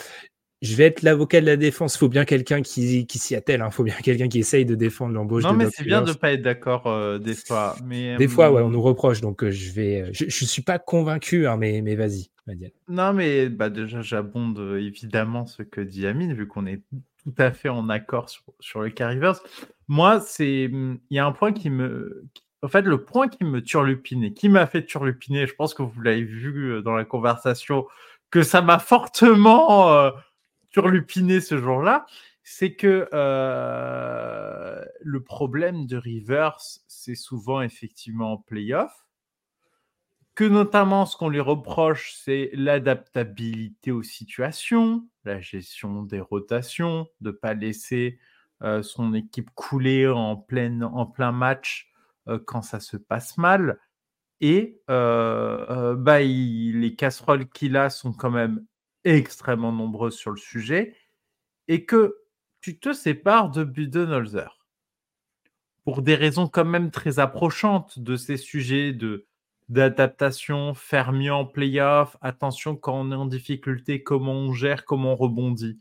[0.62, 1.94] je vais être l'avocat de la défense.
[1.94, 3.60] Il faut bien quelqu'un qui, qui s'y attelle.
[3.60, 3.70] Il hein.
[3.70, 5.42] faut bien quelqu'un qui essaye de défendre l'embauche.
[5.42, 7.76] Non, mais c'est bien de ne pas être d'accord euh, des fois.
[7.84, 9.20] Mais, des fois, ouais, on nous reproche.
[9.20, 10.02] Donc, euh, je vais.
[10.02, 12.30] Euh, je, je suis pas convaincu, hein, mais, mais vas-y,
[12.88, 16.82] Non, mais bah, déjà, j'abonde évidemment ce que dit Amine, vu qu'on est
[17.22, 19.40] tout à fait en accord sur, sur le Carrivers.
[19.88, 20.64] Moi, c'est.
[20.64, 22.26] Il y a un point qui me.
[22.62, 25.82] En fait, le point qui me turlupine et qui m'a fait turlupiner, je pense que
[25.82, 27.86] vous l'avez vu dans la conversation,
[28.30, 30.12] que ça m'a fortement
[30.70, 32.06] turlupiné ce jour-là,
[32.42, 39.06] c'est que euh, le problème de Rivers, c'est souvent effectivement en playoff.
[40.34, 47.30] Que notamment ce qu'on lui reproche, c'est l'adaptabilité aux situations, la gestion des rotations, de
[47.30, 48.18] ne pas laisser
[48.82, 51.90] son équipe couler en, plein, match
[52.46, 53.80] quand ça se passe mal.
[54.40, 58.64] Et bah, les casseroles qu'il a sont quand même
[59.04, 60.94] extrêmement nombreuses sur le sujet
[61.68, 62.16] et que
[62.60, 64.66] tu te sépares de Budenholzer
[65.84, 69.26] pour des raisons quand même très approchantes de ces sujets de
[69.70, 75.78] d'adaptation, en playoff, attention quand on est en difficulté, comment on gère, comment on rebondit.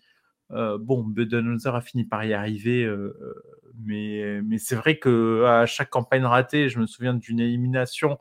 [0.51, 3.15] Euh, bon, Budenholzer a fini par y arriver, euh,
[3.83, 8.19] mais, mais c'est vrai que à chaque campagne ratée, je me souviens d'une élimination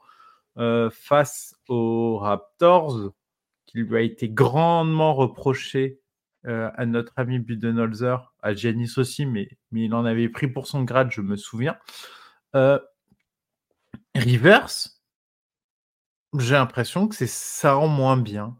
[0.57, 3.13] euh, face aux Raptors
[3.67, 6.01] qui lui a été grandement reproché
[6.45, 10.83] à notre ami Budenholzer, à Giannis aussi, mais, mais il en avait pris pour son
[10.83, 11.77] grade, je me souviens.
[14.15, 14.98] Rivers,
[16.37, 18.57] j'ai l'impression que c'est ça en moins bien.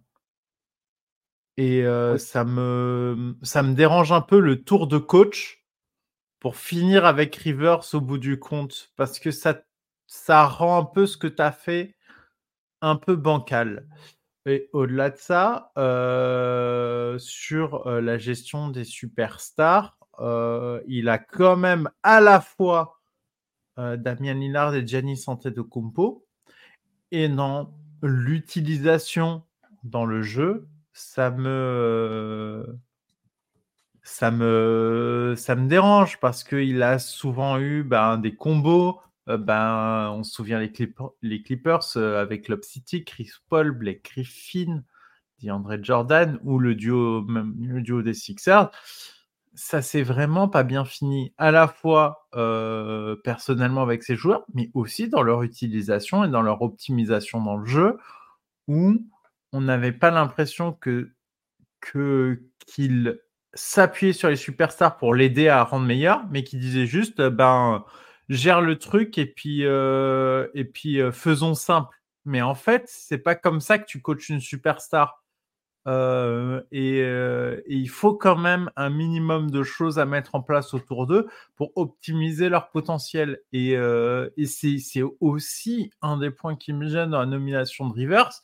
[1.57, 5.65] Et euh, ça, me, ça me dérange un peu le tour de coach
[6.41, 9.61] pour finir avec Rivers au bout du compte, parce que ça,
[10.07, 11.97] ça rend un peu ce que tu as fait
[12.81, 13.89] un peu bancal.
[14.47, 21.57] Et au-delà de ça, euh, sur euh, la gestion des superstars, euh, il a quand
[21.57, 22.95] même à la fois
[23.77, 26.27] Damien Lillard et Giannis Antetokounmpo.
[27.11, 29.43] Et dans l'utilisation
[29.85, 32.79] dans le jeu, ça me,
[34.03, 40.11] ça me, ça me dérange parce qu'il a souvent eu ben, des combos euh, ben,
[40.15, 40.73] on se souvient les,
[41.43, 44.83] Clippers euh, avec Lob City, Chris Paul, Blake Griffin,
[45.43, 48.71] DeAndre Jordan ou le duo, le duo des Sixers.
[49.61, 52.29] Ça s'est vraiment pas bien fini, à la fois
[53.25, 57.67] personnellement avec ces joueurs, mais aussi dans leur utilisation et dans leur optimisation dans le
[57.67, 57.99] jeu,
[58.69, 58.95] où
[59.53, 61.11] on n'avait pas l'impression que
[62.67, 63.19] qu'ils
[63.53, 67.85] s'appuyaient sur les superstars pour l'aider à rendre meilleur, mais qui disaient juste, ben
[68.29, 71.97] gère le truc et puis, et puis faisons simple.
[72.25, 75.25] Mais en fait, c'est pas comme ça que tu coaches une superstar.
[75.89, 80.43] Euh, et, euh, et, il faut quand même un minimum de choses à mettre en
[80.43, 83.41] place autour d'eux pour optimiser leur potentiel.
[83.53, 88.43] Et, euh, c'est aussi un des points qui me gêne dans la nomination de Rivers,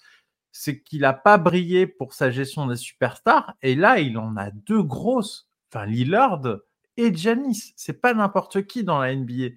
[0.53, 3.55] c'est qu'il n'a pas brillé pour sa gestion des superstars.
[3.63, 5.49] Et là, il en a deux grosses.
[5.71, 6.43] Enfin, Lillard
[6.97, 7.75] et Janis.
[7.77, 9.55] C'est pas n'importe qui dans la NBA.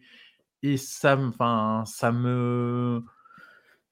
[0.63, 3.03] Et ça, enfin, ça me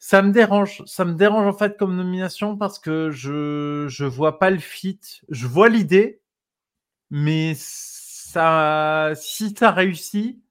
[0.07, 0.83] ça me dérange.
[0.85, 4.99] Ça me dérange en fait comme nomination parce que je je vois pas le fit.
[5.29, 6.21] Je vois l'idée,
[7.11, 10.43] mais ça, si ça réussi,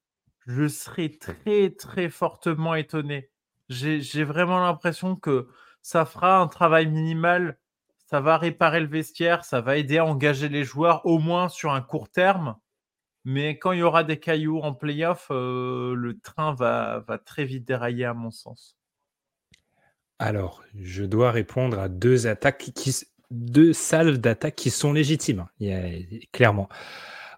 [0.46, 3.30] je serais très très fortement étonné.
[3.68, 5.48] J'ai vraiment l'impression que
[5.82, 7.58] ça fera un travail minimal.
[8.10, 11.72] Ça va réparer le vestiaire, ça va aider à engager les joueurs au moins sur
[11.72, 12.56] un court terme.
[13.24, 17.44] Mais quand il y aura des cailloux en playoff, euh, le train va, va très
[17.46, 18.76] vite dérailler à mon sens.
[20.26, 22.96] Alors, je dois répondre à deux attaques qui,
[23.30, 25.98] deux salves d'attaques qui sont légitimes, hein,
[26.32, 26.70] clairement.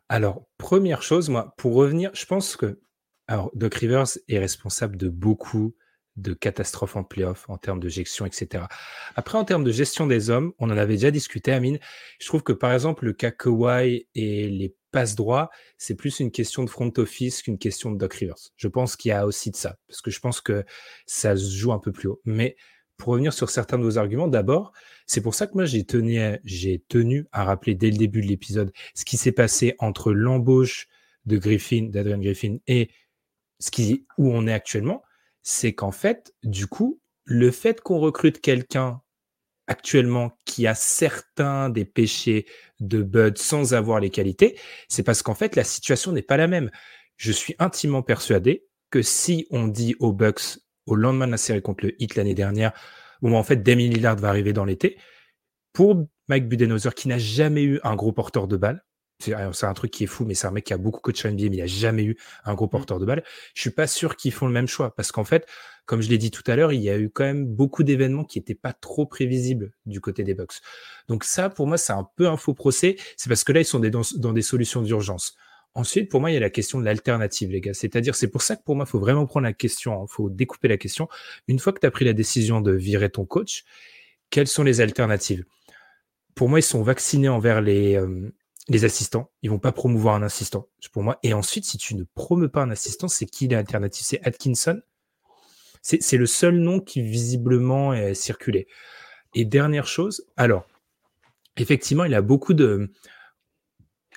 [0.09, 2.79] Alors, première chose, moi, pour revenir, je pense que
[3.55, 5.75] Doc Rivers est responsable de beaucoup
[6.14, 8.66] de catastrophes en playoff, en termes de gestion, etc.
[9.16, 11.81] Après, en termes de gestion des hommes, on en avait déjà discuté, Amine.
[12.20, 16.31] Je trouve que, par exemple, le cas Kawhi et les passes droits, c'est plus une
[16.31, 18.53] question de front office qu'une question de Doc Rivers.
[18.55, 20.64] Je pense qu'il y a aussi de ça, parce que je pense que
[21.05, 22.20] ça se joue un peu plus haut.
[22.25, 22.57] Mais
[22.96, 24.72] pour revenir sur certains de vos arguments, d'abord,
[25.06, 29.04] c'est pour ça que moi j'ai tenu, à rappeler dès le début de l'épisode ce
[29.04, 30.88] qui s'est passé entre l'embauche
[31.26, 32.90] de Griffin, d'Adrian Griffin et
[33.59, 35.02] ce qui, où on est actuellement,
[35.42, 39.00] c'est qu'en fait, du coup, le fait qu'on recrute quelqu'un
[39.66, 42.46] actuellement qui a certains des péchés
[42.80, 46.46] de Bud sans avoir les qualités, c'est parce qu'en fait, la situation n'est pas la
[46.46, 46.70] même.
[47.16, 51.62] Je suis intimement persuadé que si on dit aux Bucks au lendemain de la série
[51.62, 52.72] contre le Heat l'année dernière,
[53.22, 54.99] où en fait Damien Lillard va arriver dans l'été.
[55.72, 58.83] Pour Mike Budenholzer, qui n'a jamais eu un gros porteur de balle,
[59.18, 61.44] c'est un truc qui est fou, mais c'est un mec qui a beaucoup coaché NBA,
[61.44, 62.70] mais il n'a jamais eu un gros mm.
[62.70, 63.25] porteur de balle.
[63.55, 65.46] Je suis pas sûr qu'ils font le même choix, parce qu'en fait,
[65.87, 68.25] comme je l'ai dit tout à l'heure, il y a eu quand même beaucoup d'événements
[68.25, 70.61] qui n'étaient pas trop prévisibles du côté des Bucks.
[71.09, 72.96] Donc ça, pour moi, c'est un peu un faux procès.
[73.16, 75.37] C'est parce que là, ils sont dans des solutions d'urgence.
[75.76, 77.74] Ensuite, pour moi, il y a la question de l'alternative, les gars.
[77.74, 80.06] C'est-à-dire, c'est pour ça que pour moi, il faut vraiment prendre la question, il hein.
[80.08, 81.06] faut découper la question.
[81.48, 83.62] Une fois que tu as pris la décision de virer ton coach,
[84.30, 85.44] quelles sont les alternatives?
[86.34, 88.32] Pour moi, ils sont vaccinés envers les, euh,
[88.82, 89.30] assistants.
[89.42, 91.18] Ils vont pas promouvoir un assistant, pour moi.
[91.22, 94.06] Et ensuite, si tu ne promeus pas un assistant, c'est qui l'alternative?
[94.06, 94.80] C'est Atkinson?
[95.82, 98.66] C'est le seul nom qui visiblement est circulé.
[99.34, 100.66] Et dernière chose, alors,
[101.58, 102.90] effectivement, il a beaucoup de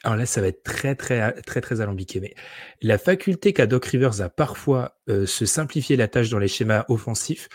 [0.04, 2.20] alors là, ça va être très, très, très, très alambiqué.
[2.22, 2.34] Mais
[2.82, 6.86] la faculté qu'a Doc Rivers à parfois euh, se simplifier la tâche dans les schémas
[6.88, 7.50] offensifs,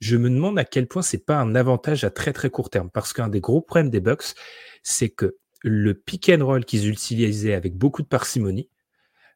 [0.00, 2.90] je me demande à quel point c'est pas un avantage à très, très court terme.
[2.90, 4.34] Parce qu'un des gros problèmes des Bucks,
[4.82, 8.70] c'est que le pick and roll qu'ils utilisaient avec beaucoup de parcimonie,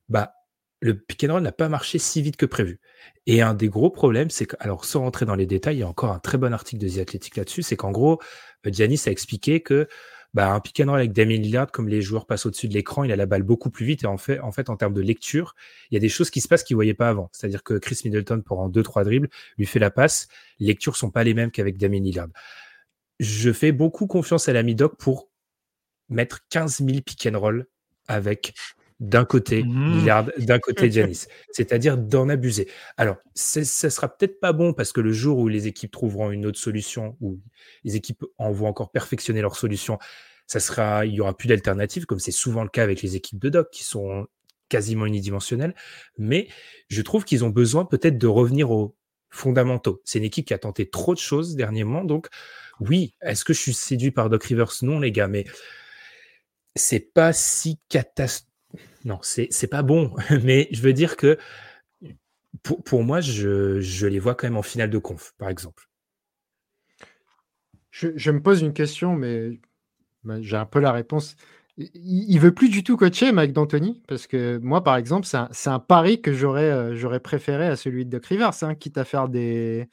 [0.09, 0.35] bah,
[0.81, 2.81] le pick and roll n'a pas marché si vite que prévu.
[3.27, 5.85] Et un des gros problèmes, c'est que, alors sans rentrer dans les détails, il y
[5.85, 8.21] a encore un très bon article de The Athletic là-dessus, c'est qu'en gros,
[8.65, 9.89] Giannis a expliqué que
[10.35, 13.05] bah, un pick and roll avec Damien Lillard, comme les joueurs passent au-dessus de l'écran,
[13.05, 14.05] il a la balle beaucoup plus vite.
[14.05, 15.55] Et en fait, en fait, en termes de lecture,
[15.91, 17.29] il y a des choses qui se passent qu'il ne voyait pas avant.
[17.33, 20.29] C'est-à-dire que Chris Middleton, pendant deux, trois dribbles, lui fait la passe.
[20.59, 22.29] Les lectures sont pas les mêmes qu'avec Damien Lillard.
[23.21, 25.29] Je fais beaucoup confiance à l'ami Doc pour
[26.09, 27.67] mettre 15 000 pick and roll
[28.09, 28.55] avec
[29.03, 29.99] d'un côté mmh.
[29.99, 31.27] Lillard, d'un côté Janis.
[31.51, 32.69] C'est-à-dire d'en abuser.
[32.97, 36.47] Alors, ça sera peut-être pas bon parce que le jour où les équipes trouveront une
[36.47, 37.41] autre solution, où
[37.83, 39.99] les équipes en vont encore perfectionner leur solution,
[40.47, 43.41] ça sera, il y aura plus d'alternatives, comme c'est souvent le cas avec les équipes
[43.41, 44.29] de doc qui sont
[44.69, 45.75] quasiment unidimensionnelles.
[46.17, 46.47] Mais
[46.89, 48.95] je trouve qu'ils ont besoin peut-être de revenir aux
[49.31, 50.01] fondamentaux.
[50.05, 52.05] C'est une équipe qui a tenté trop de choses dernièrement.
[52.05, 52.29] Donc,
[52.79, 54.73] oui, est-ce que je suis séduit par Doc Rivers?
[54.83, 55.45] Non, les gars, mais
[56.77, 58.52] c'est pas si catastrophique
[59.05, 60.15] non, c'est pas bon.
[60.45, 61.39] Mais je veux dire que
[62.63, 65.89] pour, moi, je, les vois quand même en finale de conf, par exemple.
[67.91, 69.61] Je, me pose une question, mais
[70.41, 71.37] j'ai un peu la réponse.
[71.77, 74.03] Il, veut plus du tout coacher Mike D'Antoni?
[74.09, 78.11] Parce que moi, par exemple, c'est un, pari que j'aurais euh, préféré à celui de
[78.11, 79.89] Doc Rivers, hein, quitte à faire des,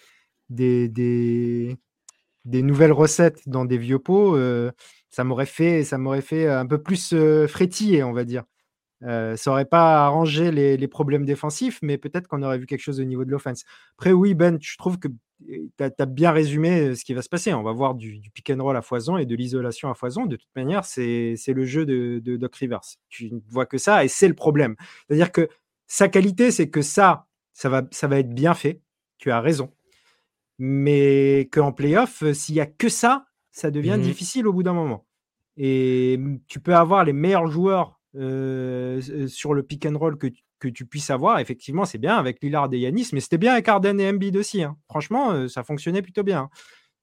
[2.45, 4.35] nouvelles recettes dans des vieux pots.
[4.37, 4.71] Euh,
[5.09, 5.83] ça m'aurait fait,
[6.21, 8.43] fait un peu plus euh, frétiller, on va dire.
[9.03, 12.99] Euh, ça n'aurait pas arrangé les, problèmes défensifs, mais peut-être qu'on aurait vu quelque chose
[12.99, 13.63] au niveau de l'offense.
[13.97, 17.53] Après, oui, Ben, je trouve que tu as, bien résumé ce qui va se passer.
[17.53, 20.25] On va voir du, pick and roll à foison et de l'isolation à foison.
[20.25, 22.81] De toute manière, c'est le jeu de, Doc Rivers.
[23.07, 24.75] Tu ne vois que ça et c'est le problème.
[25.07, 25.47] C'est-à-dire que
[25.87, 28.81] sa qualité, c'est que ça, ça va, ça va être bien fait.
[29.17, 29.71] Tu as raison.
[30.57, 34.01] Mais qu'en playoff, s'il n'y a que ça, ça devient Mhm.
[34.01, 35.05] difficile au bout d'un moment.
[35.57, 40.17] Et mm, tu peux avoir les meilleurs joueurs euh, s- sur le pick and roll
[40.17, 40.27] que,
[40.59, 41.39] que tu puisses avoir.
[41.39, 44.63] Effectivement, c'est bien avec Lillard et Yanis, mais c'était bien avec Harden et Embiid aussi.
[44.63, 44.77] hein.
[44.89, 46.41] Franchement, euh, ça fonctionnait plutôt bien.
[46.41, 46.49] hein.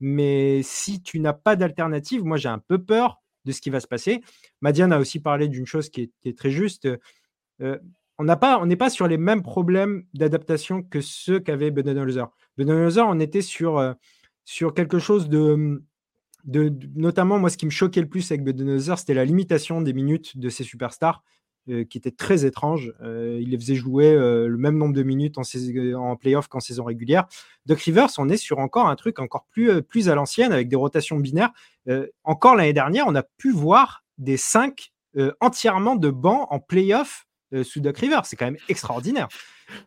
[0.01, 3.81] Mais si tu n'as pas d'alternative, moi j'ai un peu peur de ce qui va
[3.81, 4.21] se passer.
[4.61, 6.89] Madiane a aussi parlé d'une chose qui est très juste.
[7.63, 7.79] Euh,
[8.19, 12.29] on n'est pas sur les mêmes problèmes d'adaptation que ceux qu'avait Budenholzer.
[12.59, 13.93] Budenholzer, on était sur, euh,
[14.45, 15.83] sur quelque chose de,
[16.47, 20.39] notamment moi, ce qui me choquait le plus avec Budenholzer, c'était la limitation des minutes
[20.39, 21.23] de ses superstars,
[21.69, 22.95] euh, qui était très étrange.
[23.03, 25.43] Euh, il les faisait jouer euh, le même nombre de minutes en,
[25.97, 27.27] en playoff qu'en saison régulière.
[27.67, 31.19] Doc Rivers, on est sur encore un truc encore plus, à l'ancienne, avec des rotations
[31.19, 31.51] binaires.
[32.23, 34.93] Encore l'année dernière, on a pu voir des 5
[35.41, 37.27] entièrement de banc en playoff
[37.65, 38.27] sous Doc Rivers.
[38.27, 39.29] C'est quand même extraordinaire.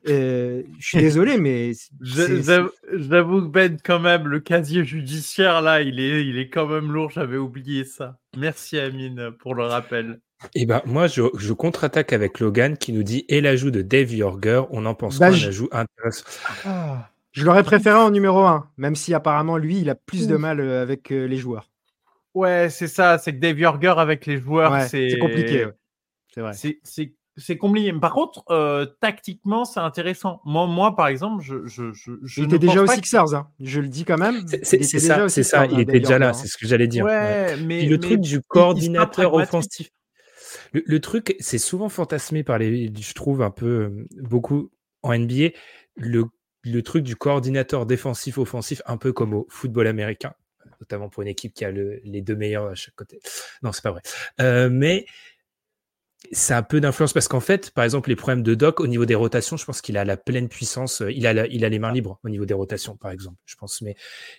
[0.07, 5.99] Euh, je suis désolé, mais J'avoue que Ben, quand même, le casier judiciaire, là, il
[5.99, 7.11] est, il est quand même lourd.
[7.11, 8.17] J'avais oublié ça.
[8.37, 10.19] Merci, Amine, pour le rappel.
[10.55, 14.13] Et ben moi, je, je contre-attaque avec Logan qui nous dit et l'ajout de Dave
[14.13, 16.23] Yorger, on en pense Bah, quoi un ajout intéressant?
[17.33, 20.59] je l'aurais préféré en numéro 1, même si apparemment lui, il a plus de mal
[20.61, 21.69] euh, avec euh, les joueurs.
[22.33, 23.17] Ouais, c'est ça.
[23.17, 25.65] C'est que Dave Yorger avec les joueurs, Ouais, c'est c'est compliqué.
[25.65, 25.73] ouais.
[26.33, 26.53] C'est vrai.
[26.53, 26.79] C'est-
[27.39, 27.91] C'est compliqué.
[27.93, 30.41] Par contre, euh, tactiquement, c'est intéressant.
[30.45, 33.49] Moi, moi, par exemple, je, je, je, je Il ne était déjà pas Sixers, hein.
[33.59, 34.45] je le dis quand même.
[34.63, 37.05] C'est ça, c'est ça, il hein, était déjà là, c'est ce que j'allais dire.
[37.05, 37.11] ouais.
[37.11, 37.85] Ouais, mais.
[37.85, 39.89] Le mais truc du coordinateur offensif.
[40.73, 44.69] Le, le truc, c'est souvent fantasmé par les, je trouve un peu euh, beaucoup
[45.03, 45.49] en NBA,
[45.95, 46.25] le,
[46.63, 50.33] le truc du coordinateur défensif-offensif, un peu comme au football américain,
[50.81, 53.19] notamment pour une équipe qui a le- les deux meilleurs à chaque côté.
[53.63, 54.01] Non, c'est pas vrai.
[54.41, 55.05] Euh, mais
[56.33, 58.87] ça a un peu d'influence parce qu'en fait, par exemple, les problèmes de Doc au
[58.87, 61.01] niveau des rotations, je pense qu'il a la pleine puissance.
[61.01, 63.55] euh, Il a, il a les mains libres au niveau des rotations, par exemple, je
[63.55, 63.81] pense.
[63.81, 63.95] Mais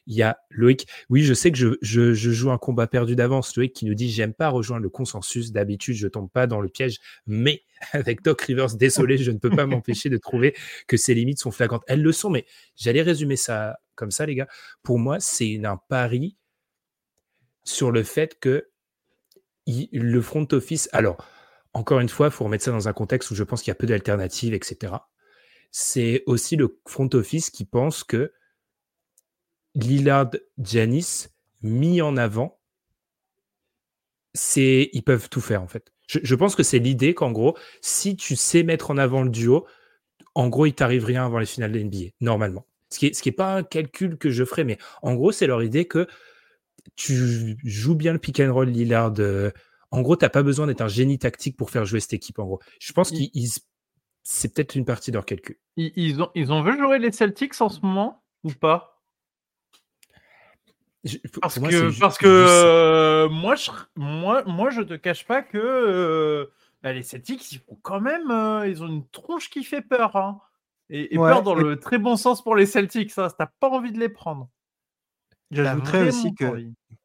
[0.06, 0.86] il y a Loïc.
[1.08, 3.56] Oui, je sais que je, je, joue un combat perdu d'avance.
[3.56, 5.52] Loïc qui nous dit J'aime pas rejoindre le consensus.
[5.52, 6.98] D'habitude, je tombe pas dans le piège.
[7.26, 7.62] Mais
[7.92, 10.54] avec Doc Rivers, désolé, je ne peux pas m'empêcher de trouver
[10.86, 11.82] que ses limites sont flagrantes.
[11.86, 12.44] Elles le sont, mais
[12.76, 14.48] j'allais résumer ça comme ça, les gars.
[14.82, 16.36] Pour moi, c'est un pari
[17.64, 18.68] sur le fait que
[19.66, 20.88] le front office.
[20.92, 21.16] Alors,
[21.72, 23.72] encore une fois, il faut remettre ça dans un contexte où je pense qu'il y
[23.72, 24.94] a peu d'alternatives, etc.
[25.70, 28.32] C'est aussi le front office qui pense que
[29.74, 31.28] Lillard, Janis,
[31.62, 32.58] mis en avant,
[34.34, 35.92] c'est ils peuvent tout faire en fait.
[36.06, 39.64] Je, pense que c'est l'idée qu'en gros, si tu sais mettre en avant le duo,
[40.34, 42.66] en gros, il t'arrive rien avant les finales de NBA, normalement.
[42.88, 45.30] Ce qui est, ce qui est pas un calcul que je ferais, mais en gros,
[45.30, 46.08] c'est leur idée que
[46.96, 49.14] tu joues bien le pick and roll Lillard.
[49.20, 49.52] euh,
[49.90, 52.38] en gros, t'as pas besoin d'être un génie tactique pour faire jouer cette équipe.
[52.38, 53.58] En gros, je pense Il- qu'ils ils-
[54.22, 55.56] c'est peut-être une partie de leur calcul.
[55.76, 59.02] Ils, ont, ils ont vu jouer les Celtics en ce moment ou pas?
[61.04, 65.56] Je- Parce moi, que, parce euh, moi, je, moi, moi, je te cache pas que
[65.58, 66.46] euh,
[66.82, 70.14] bah, les Celtics, ils font quand même, euh, ils ont une tronche qui fait peur.
[70.16, 70.40] hein.
[70.90, 73.12] Et, et Ouais, peur dans et- le très bon sens pour les Celtics.
[73.12, 74.50] Ça, t'as pas envie de les prendre.
[75.50, 76.44] J'ajouterais aussi que,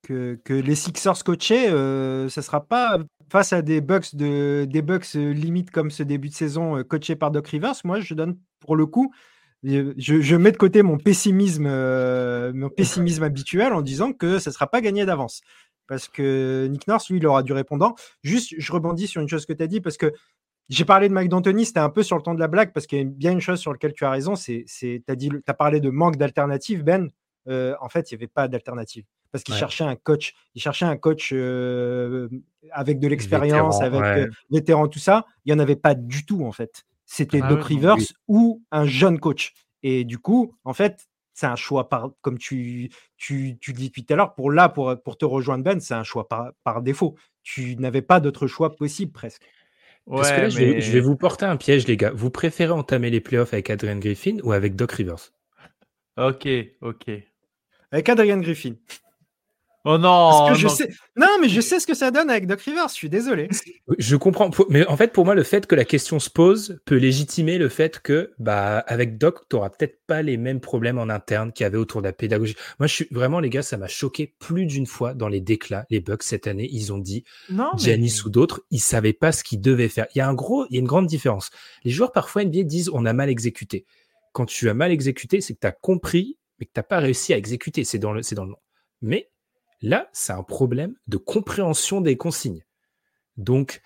[0.03, 4.81] que, que les Sixers coachés, euh, ça sera pas face à des Bucks de des
[4.81, 7.75] Bucks euh, limite comme ce début de saison euh, coaché par Doc Rivers.
[7.83, 9.11] Moi, je donne pour le coup,
[9.63, 14.51] je, je mets de côté mon pessimisme, euh, mon pessimisme habituel en disant que ça
[14.51, 15.41] sera pas gagné d'avance.
[15.87, 17.95] Parce que Nick Nurse, lui, il aura du répondant.
[18.23, 20.13] Juste, je rebondis sur une chose que tu as dit parce que
[20.67, 22.87] j'ai parlé de Mike D'Antoni, c'était un peu sur le ton de la blague parce
[22.87, 25.03] qu'il y a bien une chose sur laquelle tu as raison, c'est, tu
[25.47, 27.09] as parlé de manque d'alternative, Ben.
[27.47, 29.59] Euh, en fait, il n'y avait pas d'alternative parce qu'il Ouais.
[29.59, 32.29] cherchait un coach, il cherchait un coach euh,
[32.71, 34.21] avec de l'expérience, avec ouais.
[34.21, 35.25] euh, vétéran, tout ça.
[35.43, 36.85] Il n'y en avait pas du tout en fait.
[37.05, 38.07] C'était Ah Doc Rivers oui.
[38.27, 39.53] ou un jeune coach.
[39.83, 44.05] Et du coup, en fait, c'est un choix par, comme tu, tu, tu dis depuis
[44.05, 46.81] tout à l'heure, pour là, pour, pour te rejoindre Ben, c'est un choix par, par
[46.81, 47.15] défaut.
[47.43, 49.43] Tu n'avais pas d'autre choix possible presque.
[50.09, 52.11] Parce que là, je, vais, je vais vous porter un piège, les gars.
[52.11, 55.31] Vous préférez entamer les playoffs avec Adrian Griffin ou avec Doc Rivers?
[56.17, 56.47] Ok,
[56.81, 57.11] ok.
[57.95, 58.73] Avec Adrian Griffin.
[59.87, 60.73] Oh non, Parce que je non.
[60.73, 60.89] sais...
[61.15, 63.47] Non, mais je sais ce que ça donne avec Doc Rivers, je suis désolé.
[63.99, 66.95] Je comprends, mais en fait, pour moi, le fait que la question se pose peut
[66.95, 71.07] légitimer le fait que, bah, avec Doc, tu n'auras peut-être pas les mêmes problèmes en
[71.07, 72.55] interne qu'il y avait autour de la pédagogie.
[72.79, 75.85] Moi, je suis vraiment, les gars, ça m'a choqué plus d'une fois dans les déclats.
[75.91, 79.31] Les Bucks cette année, ils ont dit, Non, mais- Giannis ou d'autres, ils savaient pas
[79.31, 80.07] ce qu'ils devaient faire.
[80.15, 81.51] Il y a un gros, il y a une grande différence.
[81.83, 83.85] Les joueurs parfois NBA disent, on a mal exécuté.
[84.33, 86.99] Quand tu as mal exécuté, c'est que tu as compris, mais que tu n'as pas
[86.99, 87.83] réussi à exécuter.
[87.83, 88.59] C'est dans le, c'est dans le nom.
[89.01, 89.29] Mais
[89.81, 92.63] là, c'est un problème de compréhension des consignes.
[93.37, 93.81] Donc,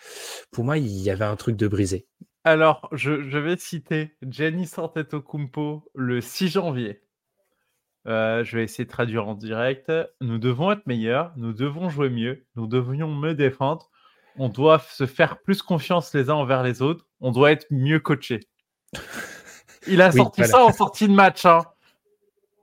[0.51, 2.07] pour moi, il y avait un truc de brisé.
[2.43, 7.01] Alors, je, je vais citer Giannis Antetokounmpo le 6 janvier.
[8.07, 9.91] Euh, je vais essayer de traduire en direct.
[10.21, 13.89] Nous devons être meilleurs, nous devons jouer mieux, nous devrions me défendre.
[14.37, 17.05] On doit se faire plus confiance les uns envers les autres.
[17.19, 18.39] On doit être mieux coaché.
[19.87, 20.51] Il a Oui, sorti voilà.
[20.53, 21.45] ça en sortie de match.
[21.45, 21.65] hein.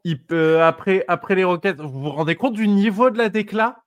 [0.08, 3.82] Il peut, après, après les roquettes, vous vous rendez compte du niveau de la décla?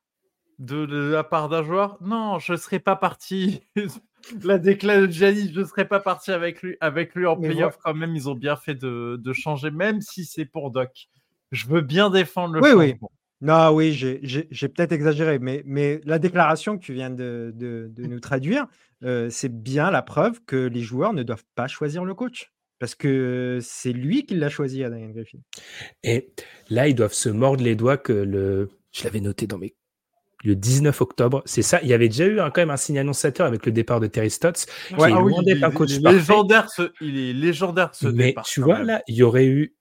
[0.57, 1.97] De, de la part d'un joueur?
[2.01, 3.61] Non, je ne serais pas parti.
[4.43, 7.78] la décla de Giannis, je ne serais pas parti avec lui, avec lui en playoff.
[7.82, 11.07] Quand même, ils ont bien fait de, de changer, même si c'est pour Doc.
[11.53, 12.95] Je veux bien défendre le Oui, oui.
[13.39, 17.53] Non, oui, j'ai peut-être exagéré, mais, mais la déclaration que tu viens de
[17.97, 18.67] nous traduire,
[19.05, 22.51] euh, c'est bien la preuve que les joueurs ne doivent pas choisir le coach.
[22.80, 25.39] Parce que c'est lui qui l'a choisi, Adrian Griffin.
[26.03, 26.30] Et
[26.69, 28.69] là, ils doivent se mordre les doigts que le.
[28.91, 29.75] Je l'avais noté dans mes.
[30.45, 31.82] Le 19 octobre, c'est ça.
[31.82, 34.07] Il y avait déjà eu un- quand même un signe annonçateur avec le départ de
[34.07, 34.67] Terry Stotts.
[34.91, 36.17] Ouais, qui est ah oui, loin d'être il, un coach il est parfait.
[36.19, 38.45] légendaire ce, il est légendaire ce mais départ.
[38.45, 38.88] tu vois, même.
[38.88, 39.75] là, il y aurait eu.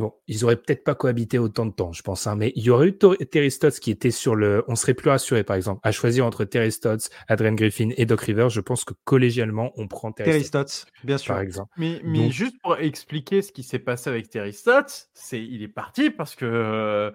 [0.00, 2.70] Bon, ils auraient peut-être pas cohabité autant de temps, je pense, hein, mais il y
[2.70, 4.64] aurait eu Terry Stotts qui était sur le.
[4.66, 8.22] On serait plus rassuré, par exemple, à choisir entre Terry Stotts, Adrian Griffin et Doc
[8.22, 8.48] Rivers.
[8.48, 11.34] Je pense que collégialement, on prend Terry, Terry Stotts, Stotts, bien sûr.
[11.34, 11.70] par exemple.
[11.76, 15.62] Mais, mais Donc- juste pour expliquer ce qui s'est passé avec Terry Stotts, c'est il
[15.62, 17.12] est parti parce que,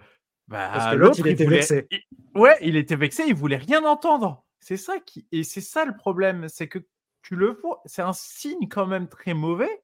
[0.48, 1.88] bah, Parce que l'autre, il était voulait- vexé.
[1.90, 4.46] il- ouais, il était vexé, il voulait rien entendre.
[4.60, 6.80] C'est ça qui et c'est ça le problème, c'est que
[7.24, 9.82] tu le vois, c'est un signe quand même très mauvais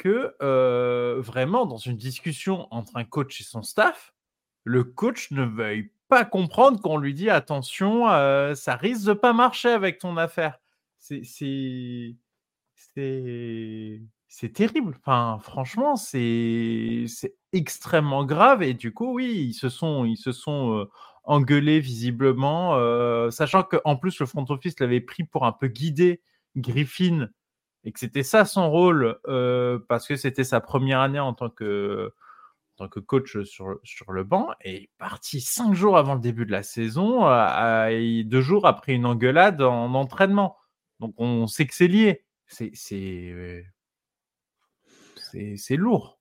[0.00, 4.14] que euh, vraiment dans une discussion entre un coach et son staff,
[4.64, 9.34] le coach ne veuille pas comprendre qu'on lui dit attention, euh, ça risque de pas
[9.34, 10.58] marcher avec ton affaire.
[10.98, 11.22] C'est
[14.28, 14.96] c'est terrible.
[15.00, 20.32] Enfin, franchement, c'est c'est extrêmement grave et du coup, oui, ils se sont ils se
[20.32, 20.90] sont euh,
[21.24, 26.22] engueulés visiblement, euh, sachant qu'en plus le front office l'avait pris pour un peu guider
[26.56, 27.28] Griffin
[27.84, 31.50] et que c'était ça son rôle euh, parce que c'était sa première année en tant
[31.50, 32.12] que
[32.76, 36.14] en tant que coach sur, sur le banc et il est parti cinq jours avant
[36.14, 37.26] le début de la saison,
[37.88, 40.56] et deux jours après une engueulade en entraînement.
[41.00, 42.24] Donc on sait que c'est lié.
[42.46, 43.62] C'est c'est euh,
[45.56, 46.19] c'est lourd.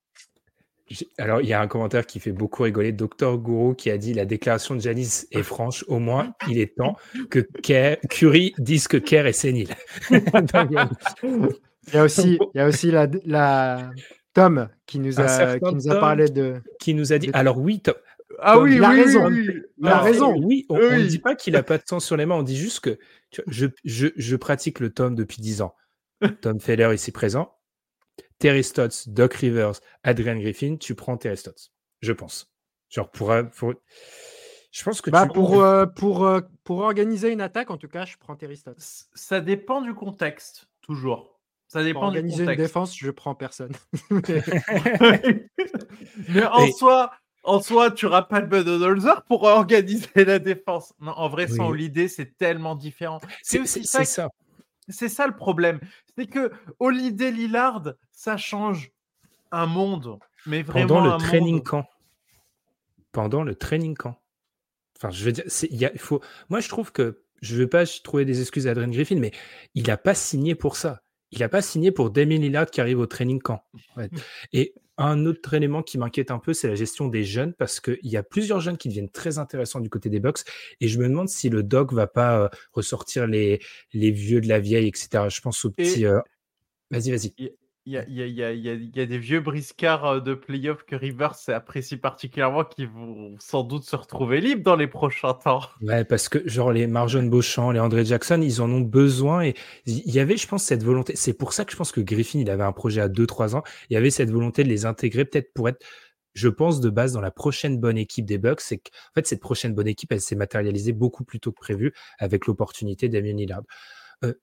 [1.17, 2.91] Alors, il y a un commentaire qui fait beaucoup rigoler.
[2.91, 5.85] Docteur Gourou qui a dit la déclaration de Janice est franche.
[5.87, 6.95] Au moins, il est temps
[7.29, 9.69] que Kerr- Curie dise que Kerr est sénile.
[11.91, 13.89] Il y a aussi, il y a aussi la, la
[14.33, 15.99] Tom qui nous a, certain qui nous a Tom.
[15.99, 16.61] parlé de.
[16.79, 17.27] qui nous a dit.
[17.27, 17.95] De- Alors, oui, Tom-
[18.39, 19.27] Ah Tom, oui, il a oui, raison.
[19.27, 19.61] oui, oui.
[19.79, 20.35] Il a Alors, raison.
[20.37, 22.35] Oui, on ne dit pas qu'il a pas de sang sur les mains.
[22.35, 22.99] On dit juste que
[23.31, 25.73] tu vois, je, je, je pratique le Tom depuis 10 ans.
[26.41, 27.53] Tom Feller ici présent.
[28.39, 29.73] Terry Stotts, Doc Rivers,
[30.03, 31.71] Adrian Griffin, tu prends Terry Stotts.
[32.01, 32.51] Je pense.
[32.89, 33.31] Genre, pour.
[33.55, 33.73] pour...
[34.71, 35.33] Je pense que Bah, tu.
[35.33, 39.07] pour, euh, pour, euh, pour organiser une attaque, en tout cas, je prends Terry Stotts.
[39.13, 41.39] Ça dépend du contexte, toujours.
[41.67, 42.65] Ça Pour dépend du organiser une contexte.
[42.65, 43.71] défense, je prends personne.
[46.29, 47.11] Mais en Et- soi,
[47.43, 50.93] en soi, tu le Budenholzer pour organiser la défense.
[50.99, 51.79] Non, en vrai, sans Oui.
[51.79, 53.19] l'idée, c'est tellement différent.
[53.41, 54.29] C'est aussi ça.
[54.89, 55.79] C'est ça le problème.
[56.17, 58.91] C'est que Holiday Lillard, ça change
[59.51, 60.19] un monde.
[60.45, 61.63] Mais vraiment Pendant le un training monde.
[61.63, 61.85] camp.
[63.11, 64.19] Pendant le training camp.
[64.97, 66.21] Enfin, je veux dire, y a- faut.
[66.49, 69.31] Moi, je trouve que je ne veux pas trouver des excuses à Adrian Griffin, mais
[69.73, 71.01] il n'a pas signé pour ça.
[71.31, 73.63] Il n'a pas signé pour Damien Lillard qui arrive au training camp.
[73.95, 74.11] en fait.
[74.53, 77.97] Et un autre élément qui m'inquiète un peu, c'est la gestion des jeunes, parce qu'il
[78.03, 80.41] y a plusieurs jeunes qui deviennent très intéressants du côté des Bucks.
[80.81, 83.59] Et je me demande si le doc va pas euh, ressortir les,
[83.93, 85.29] les vieux de la vieille, etc.
[85.29, 86.05] Je pense au Et- petit.
[86.05, 86.19] euh,
[86.91, 87.33] Vas-y, vas-y.
[87.91, 93.35] Il y a, des vieux briscards euh, de playoff que Rivers apprécie particulièrement qui vont
[93.39, 95.61] sans doute se retrouver libres dans les prochains temps.
[95.81, 99.55] Ouais, parce que genre les Marjon Beauchamp, les André Jackson, ils en ont besoin et
[99.87, 101.15] il y avait, je pense, cette volonté.
[101.15, 103.63] C'est pour ça que je pense que Griffin, il avait un projet à 2-3 ans.
[103.89, 105.83] Il y avait cette volonté de les intégrer peut-être pour être,
[106.35, 108.61] je pense, de base dans la prochaine bonne équipe des Bucks.
[108.61, 111.91] C'est qu'en fait, cette prochaine bonne équipe, elle s'est matérialisée beaucoup plus tôt que prévu
[112.19, 113.63] avec l'opportunité d'Amien Lillard.
[114.23, 114.33] Euh,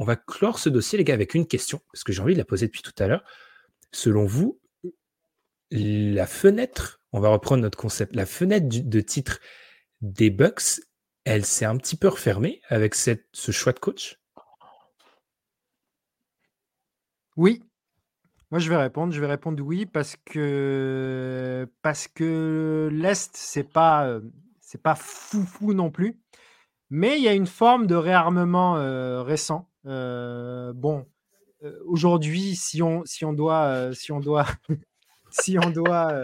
[0.00, 2.38] on va clore ce dossier, les gars, avec une question, parce que j'ai envie de
[2.38, 3.22] la poser depuis tout à l'heure.
[3.92, 4.58] Selon vous,
[5.70, 9.40] la fenêtre, on va reprendre notre concept, la fenêtre de titre
[10.00, 10.80] des Bucks,
[11.24, 14.18] elle s'est un petit peu refermée avec ce choix de coach?
[17.36, 17.62] Oui.
[18.50, 19.12] Moi, je vais répondre.
[19.12, 24.20] Je vais répondre oui parce que parce que l'Est, c'est pas euh,
[24.60, 26.18] c'est pas foufou non plus.
[26.88, 29.69] Mais il y a une forme de réarmement euh, récent.
[29.86, 31.06] Euh, bon,
[31.62, 34.46] euh, aujourd'hui, si on si on doit euh, si on doit
[35.30, 36.22] si on doit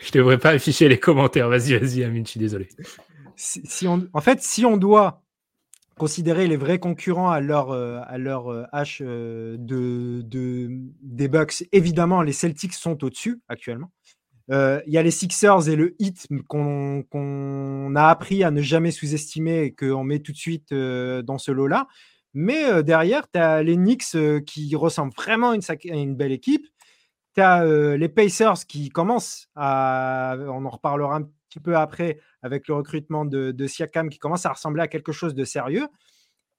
[0.00, 1.48] Je devrais pas afficher les commentaires.
[1.48, 2.68] Vas-y, vas-y, Amine, je suis désolé.
[3.36, 5.22] si, si on, en fait, si on doit
[5.98, 10.68] considérer les vrais concurrents à leur, à leur euh, de, de-
[11.02, 13.90] des Bucks, évidemment, les Celtics sont au-dessus actuellement.
[14.50, 18.92] Euh, il y a les Sixers et le Heat qu'on a appris à ne jamais
[18.92, 21.86] sous-estimer et qu'on met tout de suite euh, dans ce lot-là.
[22.34, 24.16] Mais derrière, tu as les Knicks
[24.46, 26.66] qui ressemblent vraiment à une, belle équipe.
[27.34, 27.64] Tu as
[27.96, 30.36] les Pacers qui commencent à.
[30.38, 34.52] On en reparlera un petit peu après avec le recrutement de, Siakam qui commence à
[34.52, 35.86] ressembler à quelque chose de sérieux.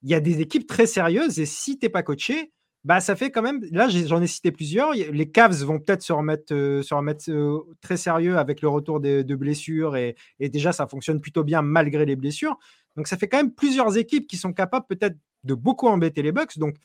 [0.01, 2.51] Il y a des équipes très sérieuses et si tu n'es pas coaché,
[2.85, 3.61] bah, ça fait quand même.
[3.71, 4.93] Là, j'en ai cité plusieurs.
[4.93, 7.25] Les Cavs vont peut-être se remettre, se remettre
[7.81, 12.15] très sérieux avec le retour de, blessures et, déjà, ça fonctionne plutôt bien malgré les
[12.15, 12.57] blessures.
[12.95, 16.31] Donc, ça fait quand même plusieurs équipes qui sont capables peut-être de beaucoup embêter les
[16.31, 16.57] Bucks.
[16.57, 16.75] Donc,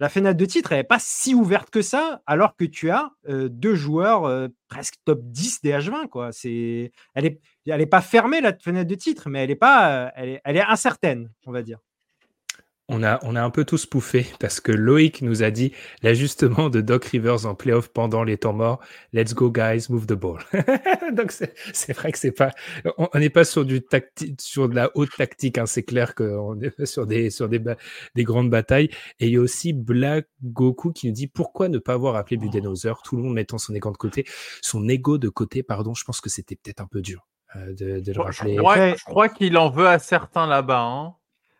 [0.00, 3.12] la fenêtre de titre, elle n'est pas si ouverte que ça, alors que tu as
[3.28, 6.08] deux joueurs presque top 10 des H20.
[6.08, 6.30] Quoi.
[6.42, 6.90] Elle
[7.24, 10.64] n'est est pas fermée, la fenêtre de titre, mais elle est, pas, est, elle est
[10.64, 11.78] incertaine, on va dire.
[12.88, 15.72] On a, on a un peu tous pouffé parce que Loïc nous a dit
[16.02, 18.78] l'ajustement de Doc Rivers en playoff pendant les temps morts.
[19.14, 20.40] Let's go, guys, move the ball.
[21.14, 22.50] Donc, c'est vrai que c'est pas,
[22.98, 25.56] on n'est pas sur du tactique, sur de la haute tactique.
[25.56, 25.64] Hein.
[25.64, 27.62] C'est clair qu'on est sur des, sur des,
[28.14, 28.90] des grandes batailles.
[29.18, 32.36] Et il y a aussi Black Goku qui nous dit pourquoi ne pas avoir appelé
[32.36, 34.26] Budenholzer, tout le monde mettant son ego de côté,
[34.60, 35.94] son ego de côté, pardon.
[35.94, 37.26] Je pense que c'était peut-être un peu dur
[37.56, 38.56] euh, de, de le rappeler.
[38.56, 40.82] Je crois, qu'il en veut à certains là-bas.
[40.82, 41.14] Hein.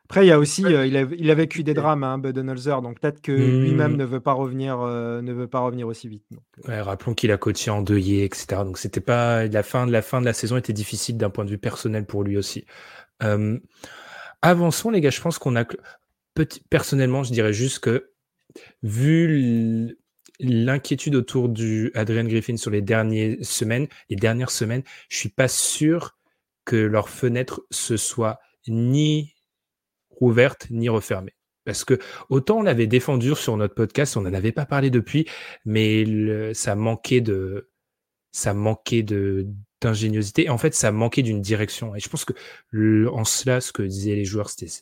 [0.07, 2.83] Après, il y a aussi, euh, il, a, il, a, vécu des drames, hein, Budenholzer,
[2.83, 3.97] donc peut-être que lui-même hmm.
[3.97, 6.25] ne veut pas revenir, euh, ne veut pas revenir aussi vite.
[6.69, 6.83] Euh.
[6.83, 8.47] rappelons qu'il a coaché endeuillé, etc.
[8.65, 11.47] Donc c'était pas la fin de la fin de la saison était difficile d'un point
[11.47, 12.67] de vue personnel pour lui aussi.
[14.43, 15.65] avançons les gars, je pense qu'on a
[16.35, 18.11] petit, personnellement, je dirais juste que
[18.83, 19.97] vu
[20.39, 25.49] l'inquiétude autour du Adrian Griffin sur les dernières semaines, les dernières semaines, je suis pas
[25.49, 26.19] sûr
[26.67, 28.39] que leur fenêtre se soit
[28.69, 29.34] ni
[30.25, 31.35] ouverte ni refermée.
[31.65, 31.99] Parce que
[32.29, 35.27] autant on l'avait défendu sur notre podcast, on n'en avait pas parlé depuis,
[35.65, 36.05] mais
[36.53, 37.71] ça manquait de,
[38.33, 39.47] ça manquait de
[39.81, 40.49] d'ingéniosité.
[40.49, 41.95] En fait, ça manquait d'une direction.
[41.95, 42.33] Et je pense que
[43.09, 44.73] en cela, ce que disaient les joueurs, c'était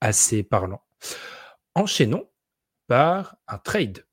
[0.00, 0.82] assez parlant.
[1.74, 2.28] Enchaînons
[2.86, 4.04] par un trade.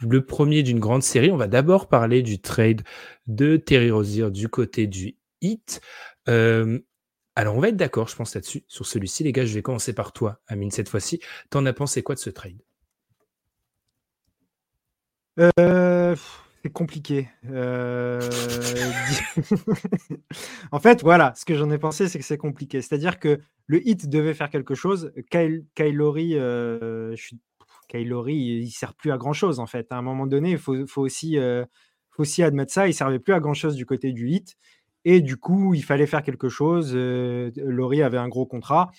[0.00, 2.82] le premier d'une grande série, on va d'abord parler du trade
[3.26, 5.80] de Terry Rozier du côté du Heat.
[6.28, 6.80] Euh,
[7.36, 8.64] alors, on va être d'accord, je pense, là-dessus.
[8.66, 11.20] Sur celui-ci, les gars, je vais commencer par toi, Amine, cette fois-ci.
[11.50, 12.62] T'en as pensé quoi de ce trade?
[15.38, 16.16] Euh,
[16.64, 17.28] C'est compliqué.
[17.50, 18.20] Euh,
[20.72, 22.80] en fait, voilà, ce que j'en ai pensé, c'est que c'est compliqué.
[22.80, 25.12] C'est-à-dire que le hit devait faire quelque chose.
[25.30, 27.14] Kyle, Kylori, euh,
[27.92, 29.88] il sert plus à grand-chose, en fait.
[29.92, 31.36] À un moment donné, il faut, faut, aussi,
[32.10, 32.88] faut aussi admettre ça.
[32.88, 34.56] Il servait plus à grand-chose du côté du hit.
[35.08, 36.90] Et du coup, il fallait faire quelque chose.
[36.92, 38.90] Euh, Laurie avait un gros contrat.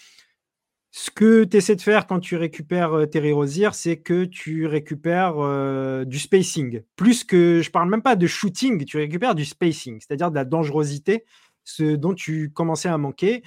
[0.89, 4.67] Ce que tu essaies de faire quand tu récupères euh, Terry Rozier, c'est que tu
[4.67, 6.81] récupères euh, du spacing.
[6.95, 10.45] Plus que, je parle même pas de shooting, tu récupères du spacing, c'est-à-dire de la
[10.45, 11.25] dangerosité,
[11.65, 13.43] ce dont tu commençais à manquer.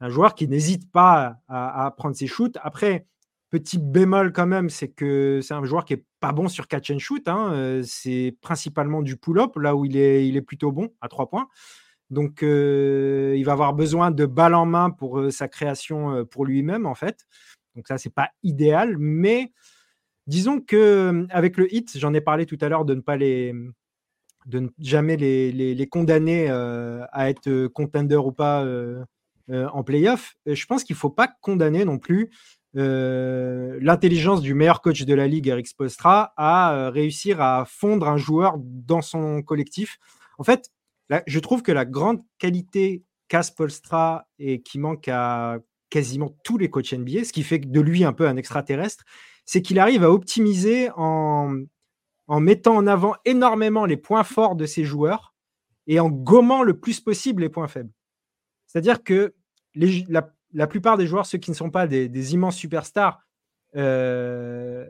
[0.00, 2.58] Un joueur qui n'hésite pas à, prendre ses shoots.
[2.60, 3.06] Après,
[3.48, 6.90] petit bémol quand même, c'est que c'est un joueur qui est pas bon sur catch
[6.90, 7.26] and shoot.
[7.26, 7.80] Hein.
[7.84, 11.48] C'est principalement du pull-up, là où il est, il est plutôt bon à trois points.
[12.12, 16.24] Donc, euh, il va avoir besoin de balles en main pour euh, sa création euh,
[16.24, 17.26] pour lui-même, en fait.
[17.74, 18.98] Donc, ça, c'est pas idéal.
[18.98, 19.50] Mais
[20.26, 23.54] disons que avec le hit, j'en ai parlé tout à l'heure de ne pas les
[24.44, 28.66] de ne jamais les, les, condamner à être contender ou pas
[29.48, 30.34] en playoff.
[30.46, 32.30] Je pense qu'il ne faut pas condamner non plus
[32.74, 38.56] l'intelligence du meilleur coach de la ligue, Eric Spostra, à réussir à fondre un joueur
[38.58, 39.98] dans son collectif.
[40.38, 40.72] En fait,
[41.26, 45.58] je trouve que la grande qualité qu'a Polstra et qui manque à
[45.90, 49.04] quasiment tous les coachs NBA, ce qui fait de lui un peu un extraterrestre,
[49.44, 51.64] c'est qu'il arrive à optimiser en,
[52.28, 55.34] mettant en avant énormément les points forts de ses joueurs
[55.86, 57.92] et en gommant le plus possible les points faibles.
[58.66, 59.34] C'est-à-dire que
[59.74, 63.20] la, plupart des joueurs, ceux qui ne sont pas des, immenses superstars,
[63.76, 64.86] euh,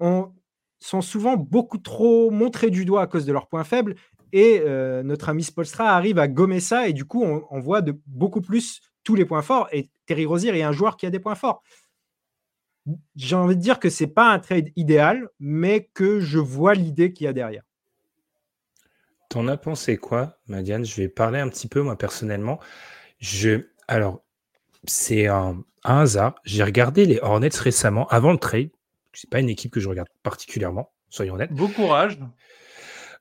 [0.00, 3.94] sont souvent beaucoup trop montrés du doigt à cause de leurs points faibles
[4.32, 8.00] et euh, notre ami Spolstra arrive à gommer ça et du coup, on, voit de
[8.06, 9.68] beaucoup plus tous les points forts.
[9.72, 11.62] Et Terry Rozier est un joueur qui a des points forts.
[13.14, 17.12] J'ai envie de dire que c'est pas un trade idéal, mais que je vois l'idée
[17.12, 17.62] qu'il y a derrière.
[19.28, 20.84] T'en as pensé quoi, Madiane?
[20.84, 22.58] Je vais parler un petit peu, moi, personnellement.
[23.18, 23.68] Je...
[23.86, 24.24] Alors,
[24.84, 26.34] c'est un, un hasard.
[26.44, 28.70] J'ai regardé les Hornets récemment, avant le trade.
[29.12, 31.52] C'est pas une équipe que je regarde particulièrement, soyons honnêtes.
[31.52, 32.18] Bon courage.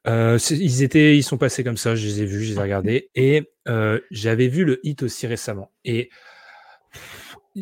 [0.08, 1.96] Euh, ils étaient, ils sont passés comme ça.
[1.96, 5.28] Je les ai vus, je les ai regardés, et euh, j'avais vu le hit aussi
[5.28, 5.72] récemment.
[5.86, 6.10] Et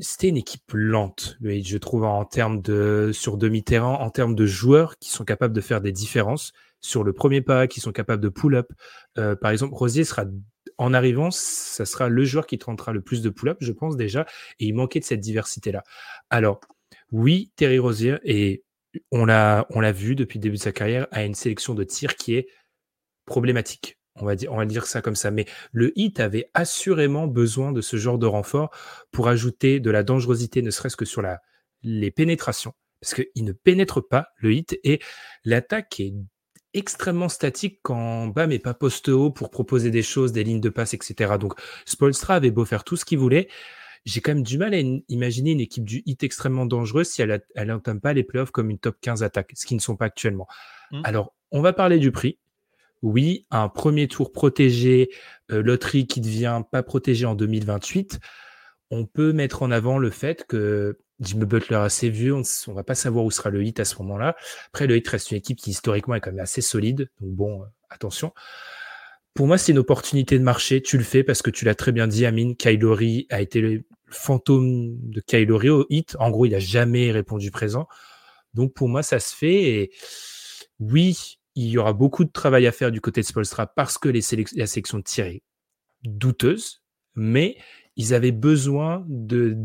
[0.01, 4.35] c'était une équipe lente, le hit, je trouve, en termes de sur demi-terrain, en termes
[4.35, 6.53] de joueurs qui sont capables de faire des différences.
[6.81, 8.71] sur le premier pas, qui sont capables de pull-up.
[9.17, 10.25] Euh, par exemple, Rosier sera
[10.77, 14.25] en arrivant, ça sera le joueur qui tentera le plus de pull-up, je pense déjà,
[14.59, 15.83] et il manquait de cette diversité-là.
[16.29, 16.61] Alors,
[17.11, 18.63] oui, Terry Rosier, et
[19.11, 21.83] on l'a, on l'a vu depuis le début de sa carrière, a une sélection de
[21.83, 22.47] tirs qui est
[23.25, 23.97] problématique.
[24.15, 25.31] On va, dire, on va dire ça comme ça.
[25.31, 28.69] Mais le hit avait assurément besoin de ce genre de renfort
[29.11, 31.41] pour ajouter de la dangerosité, ne serait-ce que sur la,
[31.83, 32.73] les pénétrations.
[32.99, 34.99] Parce qu'il ne pénètre pas le hit et
[35.45, 36.13] l'attaque est
[36.73, 40.69] extrêmement statique quand Bam n'est pas poste haut pour proposer des choses, des lignes de
[40.69, 41.35] passe, etc.
[41.39, 41.53] Donc
[41.85, 43.47] Spolstra avait beau faire tout ce qu'il voulait.
[44.05, 44.79] J'ai quand même du mal à
[45.09, 48.79] imaginer une équipe du hit extrêmement dangereuse si elle n'entame pas les playoffs comme une
[48.79, 50.47] top 15 attaque, ce qui ne sont pas actuellement.
[50.91, 51.01] Mmh.
[51.03, 52.39] Alors, on va parler du prix.
[53.01, 55.09] Oui, un premier tour protégé,
[55.51, 58.19] euh, loterie qui devient pas protégé en 2028.
[58.91, 62.83] On peut mettre en avant le fait que Jimmy Butler assez vieux, on, ne va
[62.83, 64.35] pas savoir où sera le hit à ce moment-là.
[64.67, 67.61] Après, le hit reste une équipe qui historiquement est quand même assez solide, donc bon,
[67.61, 68.33] euh, attention.
[69.39, 70.81] Pour moi, c'est une opportunité de marché.
[70.81, 72.57] Tu le fais parce que tu l'as très bien dit, Amine.
[72.57, 76.17] Kylori a été le fantôme de Kylori au hit.
[76.19, 77.87] En gros, il n'a jamais répondu présent.
[78.53, 79.63] Donc pour moi, ça se fait.
[79.63, 79.91] Et
[80.81, 84.09] oui, il y aura beaucoup de travail à faire du côté de Spolstra parce que
[84.09, 84.19] les
[84.57, 85.41] la sélection de tirée
[86.03, 86.83] douteuse,
[87.15, 87.55] mais
[87.95, 89.55] ils avaient besoin de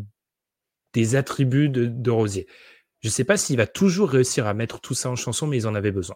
[0.92, 2.46] des attributs de, Rosier.
[3.00, 5.56] Je ne sais pas s'il va toujours réussir à mettre tout ça en chanson, mais
[5.56, 6.14] ils en avaient besoin.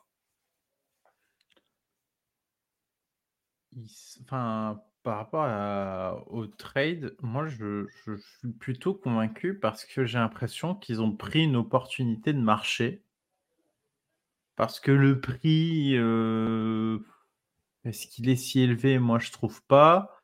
[4.22, 7.86] Enfin, par rapport au trade, moi je,
[8.40, 13.02] suis plutôt convaincu parce que j'ai l'impression qu'ils ont pris une opportunité de marché.
[14.56, 16.98] Parce que le prix, euh,
[17.84, 18.98] est-ce qu'il est si élevé?
[18.98, 20.20] Moi je trouve pas.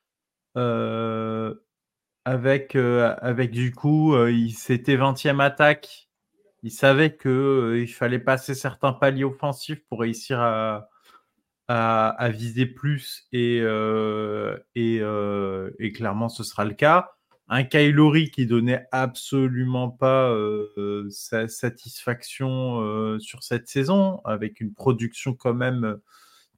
[0.57, 1.55] Euh,
[2.25, 6.09] avec, euh, avec du coup, euh, il c'était 20e attaque.
[6.63, 10.89] Il savait qu'il euh, il fallait passer certains paliers offensifs pour réussir à,
[11.69, 13.59] à, viser plus et,
[14.75, 15.01] et,
[15.79, 17.11] et, clairement ce sera le cas.
[17.49, 20.35] Un Kylori qui donnait absolument pas
[21.11, 25.99] sa satisfaction sur cette saison, avec une production quand même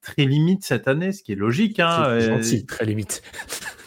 [0.07, 1.81] très limite cette année, ce qui est logique.
[1.81, 3.23] Hein, gentil, très limite.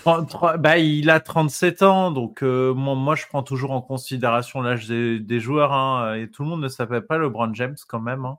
[0.60, 4.88] bah, il a 37 ans, donc euh, moi, moi, je prends toujours en considération l'âge
[4.88, 5.74] des, joueurs.
[5.74, 8.26] Hein, et tout le monde ne s'appelle pas LeBron James quand même.
[8.26, 8.38] Hein.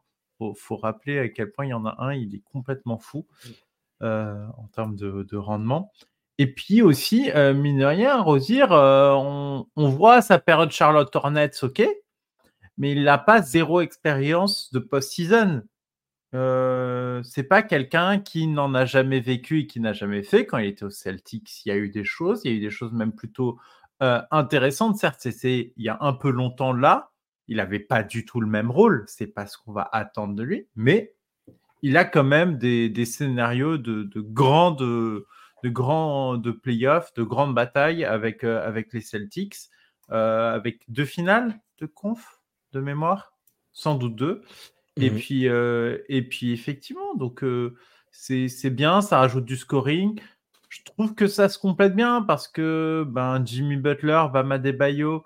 [0.56, 3.26] Faut, rappeler à quel point il y en a un, il est complètement fou
[4.02, 5.92] euh, en termes de, rendement.
[6.38, 11.62] Et puis aussi, euh, mine de rien, Rosier, on, on, voit sa période Charlotte Hornets,
[11.62, 11.86] ok,
[12.78, 15.62] mais il n'a pas zéro expérience de post-season.
[16.34, 20.46] Euh, c'est pas quelqu'un qui n'en a jamais vécu et qui n'a jamais fait.
[20.46, 22.60] Quand il était au Celtics, il y a eu des choses, il y a eu
[22.60, 23.58] des choses même plutôt
[24.02, 24.96] euh, intéressantes.
[24.96, 27.10] Certes, c'est il y a un peu longtemps là,
[27.50, 29.04] il n'avait pas du tout le même rôle.
[29.08, 31.12] C'est pas ce qu'on va attendre de lui, mais
[31.82, 34.78] il a quand même des, scénarios de, de grandes
[35.62, 39.56] de grands de playoffs, de grandes batailles avec euh, avec les Celtics,
[40.08, 42.40] avec deux finales de conf
[42.72, 43.34] de mémoire,
[43.72, 44.42] sans doute deux.
[44.96, 47.44] Et, mmh puis, et puis, effectivement, donc
[48.10, 50.20] c'est bien, ça rajoute du scoring.
[50.68, 55.24] Je trouve que ça se complète bien parce que ben, Jimmy Butler, Bama Debayo,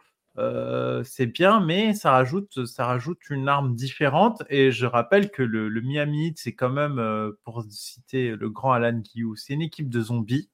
[1.05, 4.43] c'est bien, mais ça rajoute, ça rajoute une arme différente.
[4.51, 8.99] Et je rappelle que le, Miami Heat, c'est quand même, pour citer le grand Alan
[8.99, 10.49] Guillou, c'est une équipe de zombies.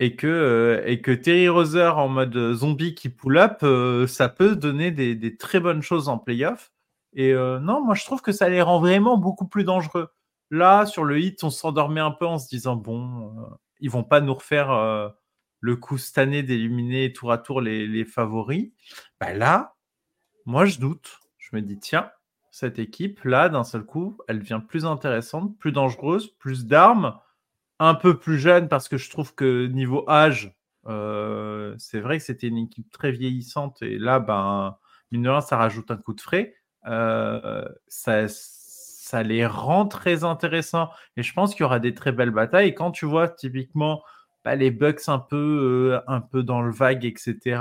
[0.00, 3.64] Et que, et que Terry Roser en mode zombie qui pull up,
[4.06, 6.70] ça peut donner des, des très bonnes choses en playoff.
[7.14, 10.08] Et euh, non, moi je trouve que ça les rend vraiment beaucoup plus dangereux.
[10.50, 14.04] Là, sur le hit, on s'endormait un peu en se disant bon, euh, ils vont
[14.04, 15.08] pas nous refaire euh,
[15.60, 18.70] le coup cette année d'éliminer tour à tour les, favoris.
[19.20, 19.76] Bah là,
[20.46, 21.20] moi je doute.
[21.38, 22.10] Je me dis tiens,
[22.50, 27.18] cette équipe là, d'un seul coup, elle devient plus intéressante, plus dangereuse, plus d'armes,
[27.78, 30.54] un peu plus jeune parce que je trouve que niveau âge,
[31.78, 34.76] c'est vrai que c'était une équipe très vieillissante et là, ben,
[35.10, 36.54] mine de rien, ça rajoute un coup de frais.
[36.86, 40.90] Euh, ça, ça les rend très intéressants.
[41.16, 42.68] Et je pense qu'il y aura des très belles batailles.
[42.68, 44.02] Et quand tu vois typiquement
[44.48, 45.36] bah, les Bucks un peu,
[45.92, 47.60] euh, un peu dans le vague, etc.,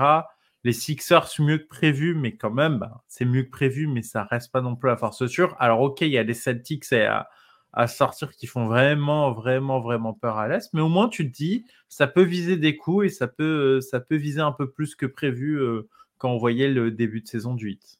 [0.63, 4.23] les Sixers mieux que prévu, mais quand même, bah, c'est mieux que prévu, mais ça
[4.23, 5.53] reste pas non plus à force sûre.
[5.59, 7.27] Alors, ok, il y a les Celtics à,
[7.73, 11.35] à sortir qui font vraiment, vraiment, vraiment peur à l'Est, mais au moins tu te
[11.35, 15.05] dis, ça peut viser des coups et ça peut, peut viser un peu plus que
[15.05, 17.99] prévu euh, quand on voyait le début de saison du 8.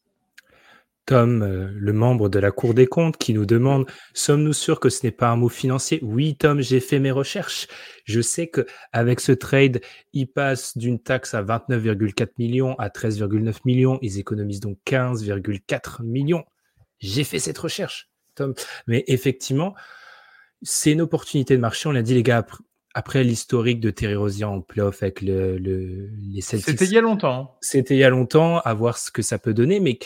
[1.07, 4.89] Tom, euh, le membre de la Cour des comptes, qui nous demande Sommes-nous sûrs que
[4.89, 5.99] ce n'est pas un mot financier?
[6.03, 7.67] Oui, Tom, j'ai fait mes recherches.
[8.03, 9.79] Je sais que avec ce trade,
[10.11, 13.99] ils passent d'une taxe à 29,4 millions à 13,9 millions.
[14.01, 16.43] Ils économisent donc 15,4 millions.
[16.99, 18.09] J'ai fait cette recherche.
[18.35, 18.53] Tom.
[18.85, 19.75] Mais effectivement,
[20.61, 21.87] c'est une opportunité de marché.
[21.87, 22.45] On l'a dit, les gars,
[22.93, 26.71] après, l'historique de Terry Rozier en playoff avec le, les Celtics.
[26.71, 27.57] C'était il y a longtemps.
[27.61, 29.99] C'était il y a longtemps, à voir ce que ça peut donner, mais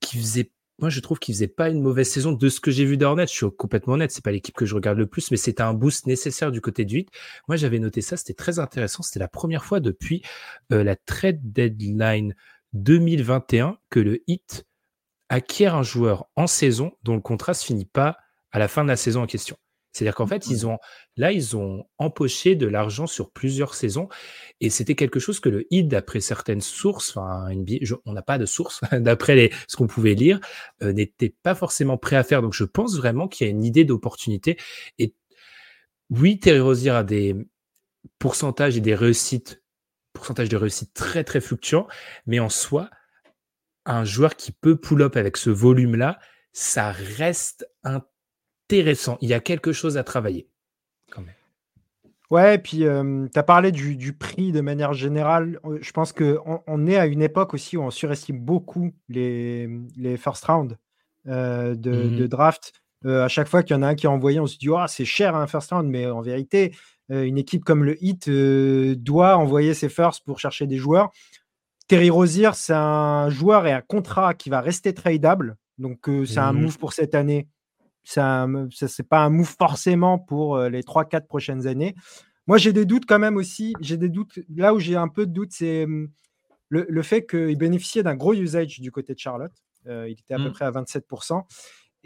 [0.00, 2.84] qui faisait moi, je trouve qu'il faisait pas une mauvaise saison de ce que j'ai
[2.84, 3.28] vu d'Hornet.
[3.28, 4.10] Je suis complètement honnête.
[4.10, 6.84] C'est pas l'équipe que je regarde le plus, mais c'était un boost nécessaire du côté
[6.84, 7.10] du 8.
[7.46, 8.16] Moi, j'avais noté ça.
[8.16, 9.04] C'était très intéressant.
[9.04, 10.22] C'était la première fois depuis
[10.72, 12.34] euh, la trade deadline
[12.72, 14.66] 2021 que le Hit
[15.28, 18.18] acquiert un joueur en saison dont le contrat se finit pas
[18.50, 19.56] à la fin de la saison en question.
[19.94, 20.70] C'est-à-dire qu'en fait, ils mmh.
[20.70, 20.78] ont
[21.16, 24.08] là, ils ont empoché de l'argent sur plusieurs saisons
[24.60, 27.48] et c'était quelque chose que le Heat, d'après certaines sources, enfin,
[28.04, 30.40] on n'a pas de source, d'après ce qu'on pouvait lire,
[30.82, 32.42] euh, n'était pas forcément prêt à faire.
[32.42, 34.58] Donc, je pense vraiment qu'il y a une idée d'opportunité.
[34.98, 35.14] Et
[36.10, 37.36] oui, Terry Rozier a des
[38.18, 39.62] pourcentages et des réussites,
[40.12, 41.86] pourcentages de réussite très très fluctuants,
[42.26, 42.90] mais en soi,
[43.86, 46.18] un joueur qui peut pull-up avec ce volume-là,
[46.52, 48.02] ça reste un
[48.68, 49.18] intéressant.
[49.20, 50.48] Il y a quelque chose à travailler.
[51.10, 51.34] Quand même.
[52.30, 55.60] Ouais, et puis tu as parlé du, prix de manière générale.
[55.80, 60.16] Je pense qu'on on est à une époque aussi où on surestime beaucoup les, les
[60.16, 60.76] first round
[61.26, 62.72] euh, de, mmh draft.
[63.06, 64.68] Euh, à chaque fois qu'il y en a un qui est envoyé, on se dit
[64.68, 66.74] oh, c'est cher un first round, mais en vérité,
[67.10, 68.28] euh, une équipe comme le Heat
[69.02, 71.10] doit envoyer ses firsts pour chercher des joueurs.
[71.88, 75.56] Terry Rozier, c'est un joueur et un contrat qui va rester tradable.
[75.78, 77.48] Donc, c'est un mmh move pour cette année
[78.04, 81.94] ça, c'est pas un move forcément pour les 3-4 prochaines années.
[82.46, 83.72] Moi, j'ai des doutes quand même aussi.
[83.80, 84.38] J'ai des doutes.
[84.54, 85.86] Là où j'ai un peu de doute, c'est
[86.68, 89.52] le, fait qu'il bénéficiait d'un gros usage du côté de Charlotte.
[89.86, 90.52] il était à peu mmh.
[90.52, 91.42] près à 27%.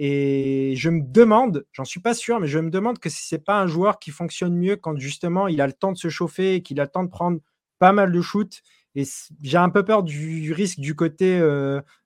[0.01, 3.45] Et je me demande, j'en suis pas sûr, mais je me demande que si c'est
[3.45, 6.55] pas un joueur qui fonctionne mieux quand justement il a le temps de se chauffer
[6.55, 7.41] et qu'il a le temps de prendre
[7.81, 8.63] pas mal de shoots.
[8.95, 9.05] Et
[9.43, 11.41] j'ai un peu peur du risque du côté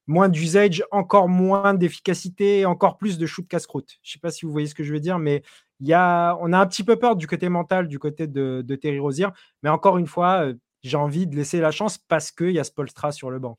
[0.07, 3.99] moins d'usage, encore moins d'efficacité, encore plus de shoot casse-croûte.
[4.03, 5.43] Je ne sais pas si vous voyez ce que je veux dire, mais
[5.80, 8.99] y a, on a un petit peu peur du côté mental, du côté de, Terry
[8.99, 9.28] Rozier.
[9.62, 12.64] Mais encore une fois, euh, j'ai envie de laisser la chance parce qu'il y a
[12.64, 13.57] Spolstra sur le banc.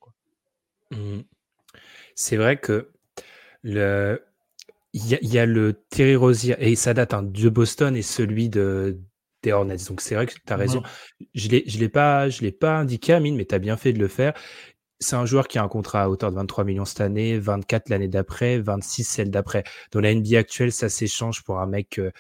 [0.92, 1.22] Mmh.
[2.16, 2.90] C'est vrai que.
[3.64, 3.74] Il
[4.94, 9.00] y, a, le Terry Rozier, et ça date hein, de Boston et celui de,
[9.44, 9.78] des Hornets.
[9.88, 10.82] Donc c'est vrai que tu as raison.
[11.36, 12.28] Je ne l'ai pas,
[12.60, 14.34] pas indiqué, Amine, mais tu as bien fait de le faire
[15.04, 17.90] c'est un joueur qui a un contrat à hauteur de 23 millions cette année, 24
[17.90, 19.64] l'année d'après, 26 celle d'après.
[19.92, 22.12] Dans la NBA actuelle, ça s'échange pour un mec, euh,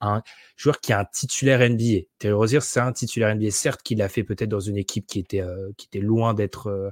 [0.00, 0.22] un
[0.56, 2.06] joueur qui a un titulaire NBA.
[2.18, 3.50] Terry Rozier, c'est un titulaire NBA.
[3.50, 6.68] Certes, qu'il a fait peut-être dans une équipe qui était, euh, qui était loin d'être
[6.68, 6.90] euh,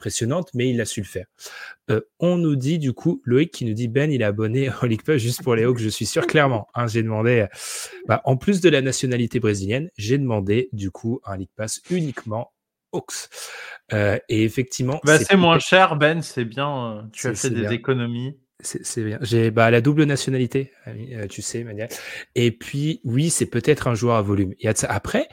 [0.00, 1.26] impressionnante, mais il a su le faire.
[2.18, 5.02] on nous dit du coup, Loïc qui nous dit Ben, il est abonné au League
[5.02, 6.68] Pass juste pour les Hawks, je suis sûr, clairement.
[6.74, 7.46] Hein, j'ai demandé,
[8.08, 12.52] bah, en plus de la nationalité brésilienne, j'ai demandé du coup un League Pass uniquement
[12.92, 13.28] Hawks.
[13.92, 15.00] Euh, et effectivement.
[15.04, 16.98] Bah, c'est moins cher, Ben, c'est bien.
[16.98, 18.36] Euh, tu as fait des économies.
[18.62, 19.18] C'est bien.
[19.22, 21.88] J'ai bah, la double nationalité, euh, tu sais, Maniel.
[22.34, 24.54] Et puis, oui, c'est peut-être un joueur à volume.
[24.88, 25.28] Après,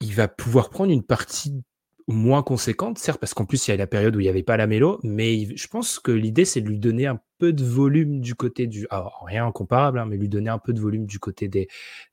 [0.00, 1.64] il va pouvoir prendre une partie
[2.08, 4.42] moins conséquente, certes, parce qu'en plus, il y a la période où il n'y avait
[4.42, 7.64] pas la mélo, mais je pense que l'idée, c'est de lui donner un peu de
[7.64, 8.86] volume du côté du.
[8.90, 11.68] Alors, rien comparable, hein, mais lui donner un peu de volume du côté des,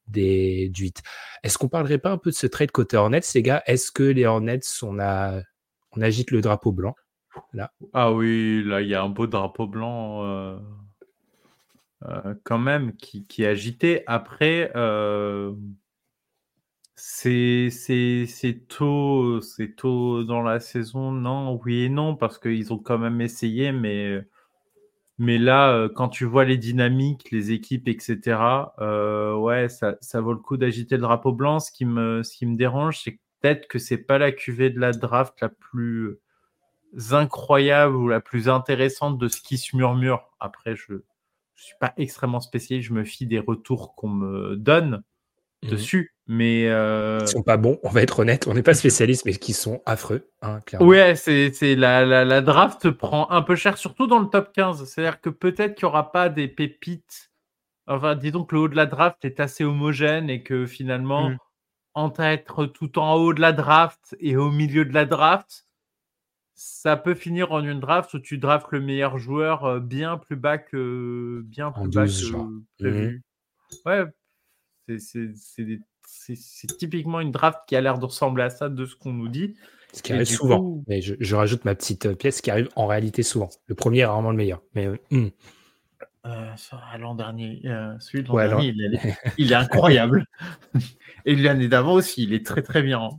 [0.07, 1.03] des, du 8.
[1.43, 3.63] Est-ce qu'on parlerait pas un peu de ce trade côté Hornets, les gars?
[3.67, 5.41] Est-ce que les Hornets, on, a,
[5.91, 6.95] on agite le drapeau blanc
[7.53, 7.71] là?
[7.93, 10.23] Ah oui, là, il y a un beau drapeau blanc.
[10.25, 10.57] Euh,
[12.05, 14.03] euh, quand même qui, qui est agité.
[14.07, 15.53] Après, euh,
[17.05, 22.97] c'est tôt, c'est tôt dans la saison, non, oui et non, parce qu'ils ont quand
[22.97, 24.25] même essayé, mais,
[25.17, 28.39] mais là, euh, quand tu vois les dynamiques, les équipes, etc.,
[28.79, 31.59] euh, ouais, ça, ça vaut le coup d'agiter le drapeau blanc.
[31.59, 34.79] Ce qui me, ce qui me dérange, c'est peut-être que c'est pas la cuvée de
[34.79, 36.17] la draft la plus
[37.11, 40.31] incroyable ou la plus intéressante de ce qui se murmure.
[40.39, 40.99] Après, je ne
[41.55, 45.03] suis pas extrêmement spécialiste, je me fie des retours qu'on me donne.
[45.63, 46.12] Mmh dessus.
[46.27, 47.19] Mais euh...
[47.21, 48.47] Ils sont pas bons, on va être honnête.
[48.47, 50.87] On n'est pas spécialiste, mais qui sont affreux, hein, clairement.
[50.87, 54.85] Ouais, c'est la, la, la, draft prend un peu cher, surtout dans le top 15.
[54.85, 57.31] C'est-à-dire que peut-être qu'il n'y aura pas des pépites.
[57.87, 61.37] Enfin, disons que le haut de la draft est assez homogène et que finalement, mmh.
[61.95, 65.67] entre être tout en haut de la draft et au milieu de la draft,
[66.55, 70.37] ça peut finir en une draft où tu draftes le meilleur joueur euh, bien plus
[70.37, 73.21] bas que bien plus bas que prévu.
[73.85, 73.89] Mmh.
[73.89, 74.05] Ouais,
[74.99, 75.33] c'est
[76.77, 79.55] typiquement une draft qui a l'air de ressembler à ça de ce qu'on nous dit.
[79.93, 80.83] Ce qui arrive souvent.
[80.87, 83.49] Mais je, rajoute ma petite euh, pièce qui arrive en réalité souvent.
[83.67, 84.61] Le premier est rarement le meilleur.
[84.73, 85.27] Mais euh, hmm.
[86.25, 86.55] euh,
[86.97, 87.61] l'an dernier,
[87.99, 88.73] celui de l'an dernier,
[89.37, 90.25] il, est, incroyable.
[91.25, 93.09] Et l'année d'avant aussi, il est très très bien.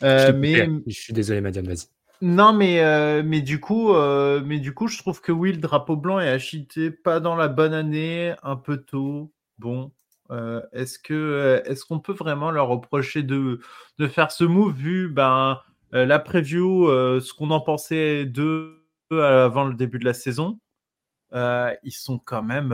[0.00, 1.88] je mais je suis désolé, madame, vas-y.
[2.24, 5.58] Non, mais, euh, mais, du coup, euh, mais du coup, je trouve que oui, le
[5.58, 9.30] drapeau blanc est acheté pas dans la bonne année, un peu tôt.
[9.58, 9.92] Bon,
[10.30, 13.60] euh, est-ce que est-ce qu'on peut vraiment leur reprocher de,
[13.98, 15.60] de faire ce move vu ben,
[15.92, 16.86] la preview,
[17.20, 20.58] ce qu'on en pensait d'eux avant le début de la saison
[21.32, 22.70] Ils sont quand même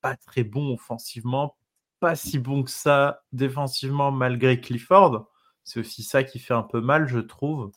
[0.00, 1.56] pas très bons offensivement,
[2.00, 5.28] pas si bons que ça défensivement malgré Clifford.
[5.64, 7.70] C'est aussi ça qui fait un peu mal, je trouve.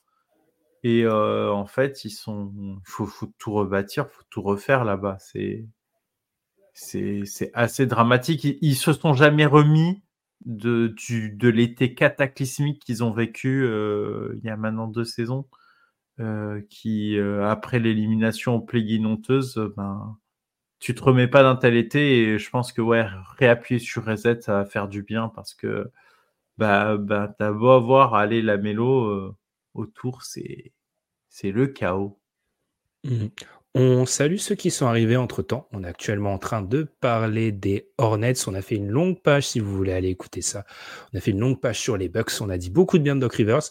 [0.84, 5.18] Et en fait, ils sont, il faut, tout rebâtir, faut tout refaire là-bas.
[5.20, 5.68] C'est,
[6.76, 8.45] c'est, assez dramatique.
[8.61, 10.03] Ils, se sont jamais remis
[10.45, 15.47] de, de l'été cataclysmique qu'ils ont vécu il y a maintenant deux saisons,
[16.69, 20.17] qui après l'élimination au play honteuse, ben
[20.80, 23.07] tu te remets pas d'un tel été et je pense que ouais,
[23.38, 25.89] réappuyer sur reset, ça va faire du bien parce que
[26.57, 29.36] bah, bah t'as beau avoir aller la mélo
[29.73, 30.73] autour, c'est
[31.30, 32.19] c'est le chaos.
[33.05, 33.28] Mmh.
[33.78, 35.67] On salue ceux qui sont arrivés entre temps.
[35.73, 38.47] On est actuellement en train de parler des Hornets.
[38.47, 40.63] On a fait une longue page, si vous voulez aller écouter ça.
[41.13, 42.32] On a fait une longue page sur les Bucks.
[42.39, 43.63] On a dit beaucoup de bien de Doc Rivers.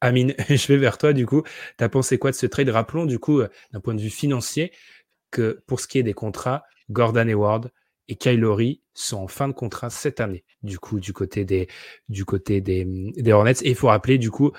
[0.00, 1.42] Amine, je vais vers toi du coup.
[1.76, 2.70] Tu as pensé quoi de ce trade?
[2.70, 4.72] Rappelons du coup, euh, d'un point de vue financier,
[5.30, 7.70] que pour ce qui est des contrats, Gordon Hayward
[8.08, 11.68] et Kylori sont en fin de contrat cette année, du coup, du côté des,
[12.08, 12.86] du côté des
[13.30, 13.60] Hornets.
[13.62, 14.52] Et il faut rappeler, du coup,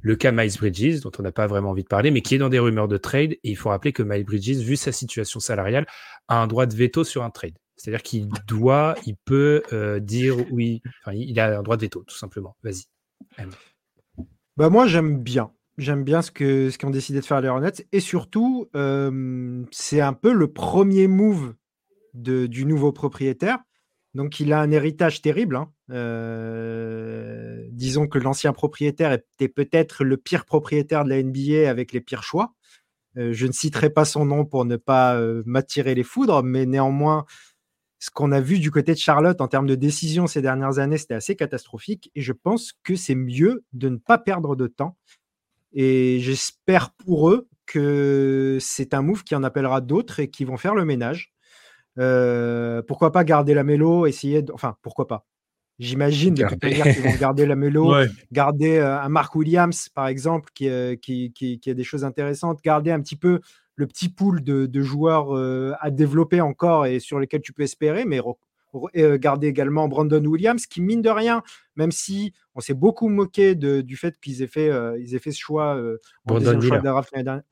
[0.00, 2.38] le cas Miles Bridges, dont on n'a pas vraiment envie de parler, mais qui est
[2.38, 3.32] dans des rumeurs de trade.
[3.32, 5.86] Et il faut rappeler que Miles Bridges, vu sa situation salariale,
[6.28, 7.56] a un droit de veto sur un trade.
[7.76, 12.04] C'est-à-dire qu'il doit, il peut euh, dire oui, enfin, il a un droit de veto,
[12.06, 12.56] tout simplement.
[12.62, 12.84] Vas-y.
[14.56, 15.52] Bah moi, j'aime bien.
[15.76, 17.86] J'aime bien ce que ce qu'ont décidé de faire les Hornets.
[17.92, 21.54] Et surtout, euh, c'est un peu le premier move
[22.14, 23.58] de, du nouveau propriétaire.
[24.14, 25.54] Donc, il a un héritage terrible.
[25.54, 25.70] Hein.
[25.90, 32.00] Euh, disons que l'ancien propriétaire était peut-être le pire propriétaire de la NBA avec les
[32.00, 32.54] pires choix.
[33.16, 36.66] Euh, je ne citerai pas son nom pour ne pas euh, m'attirer les foudres, mais
[36.66, 37.24] néanmoins,
[37.98, 40.98] ce qu'on a vu du côté de Charlotte en termes de décision ces dernières années,
[40.98, 42.10] c'était assez catastrophique.
[42.14, 44.96] Et je pense que c'est mieux de ne pas perdre de temps.
[45.72, 50.56] Et j'espère pour eux que c'est un move qui en appellera d'autres et qui vont
[50.56, 51.32] faire le ménage.
[52.86, 54.52] Pourquoi pas garder la mélo, essayer de...
[54.52, 55.26] Enfin, pourquoi pas
[55.78, 57.94] J'imagine de toute manière qu'ils vont garder la mélo,
[58.32, 62.60] garder euh, un Mark Williams, par exemple, qui, euh, qui, qui, a des choses intéressantes,
[62.64, 63.40] garder un petit peu
[63.76, 65.34] le petit pool de, joueurs
[65.80, 68.20] à développer encore et sur lesquels tu peux espérer, mais
[69.20, 71.42] garder également Brandon Williams, qui mine de rien,
[71.76, 75.30] même si on s'est beaucoup moqué de, du fait qu'ils aient, fait, ils aient fait
[75.30, 75.80] ce choix.
[76.24, 76.90] Brandon Choix de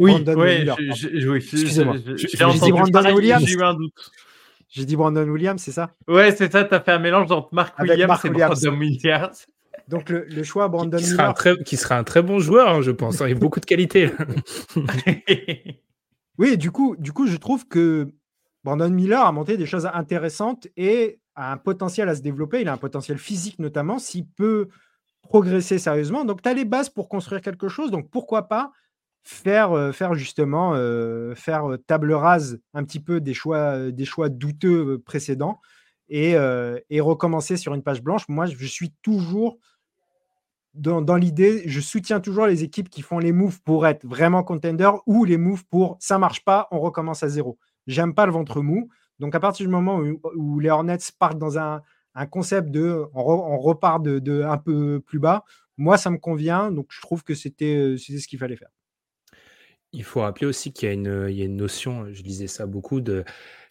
[0.00, 1.96] oui, Brandon oui, excusez-moi.
[2.16, 3.44] J'ai dit Brandon Williams.
[3.46, 4.10] J'ai eu un doute.
[4.76, 5.94] J'ai dit Brandon Williams, c'est ça?
[6.06, 6.62] Ouais, c'est ça.
[6.62, 9.46] Tu as fait un mélange entre Mark Williams et Brandon Williams.
[9.88, 11.24] Donc le, choix Brandon qui, qui Miller.
[11.24, 13.22] Sera très, qui sera un très bon joueur, hein, je pense.
[13.22, 13.28] Hein.
[13.28, 14.12] Il a beaucoup de qualité.
[16.38, 18.08] oui, du coup, du coup, je trouve que
[18.64, 22.60] Brandon Miller a monté des choses intéressantes et a un potentiel à se développer.
[22.60, 24.68] Il a un potentiel physique notamment, s'il peut
[25.22, 26.26] progresser sérieusement.
[26.26, 27.90] Donc, tu as les bases pour construire quelque chose.
[27.90, 28.72] Donc, pourquoi pas
[29.26, 34.04] faire, euh, faire justement euh, faire euh, table rase un petit peu des choix, des
[34.04, 35.60] choix douteux précédents
[36.08, 36.36] et,
[36.88, 38.28] et, recommencer sur une page blanche.
[38.28, 39.58] Moi, je suis toujours
[40.72, 44.44] dans, dans l'idée, je soutiens toujours les équipes qui font les moves pour être vraiment
[44.44, 47.58] contender ou les moves pour ça marche pas, on recommence à zéro.
[47.88, 48.88] J'aime pas le ventre mou.
[49.18, 51.82] Donc, à partir du moment où, les Hornets partent dans un,
[52.14, 55.44] un concept de on, repart de, de, un peu plus bas,
[55.76, 56.70] moi, ça me convient.
[56.70, 58.75] Donc, je trouve que c'était ce qu'il fallait faire.
[59.96, 63.24] Il faut rappeler aussi qu'il y a une, une notion, je disais ça beaucoup, de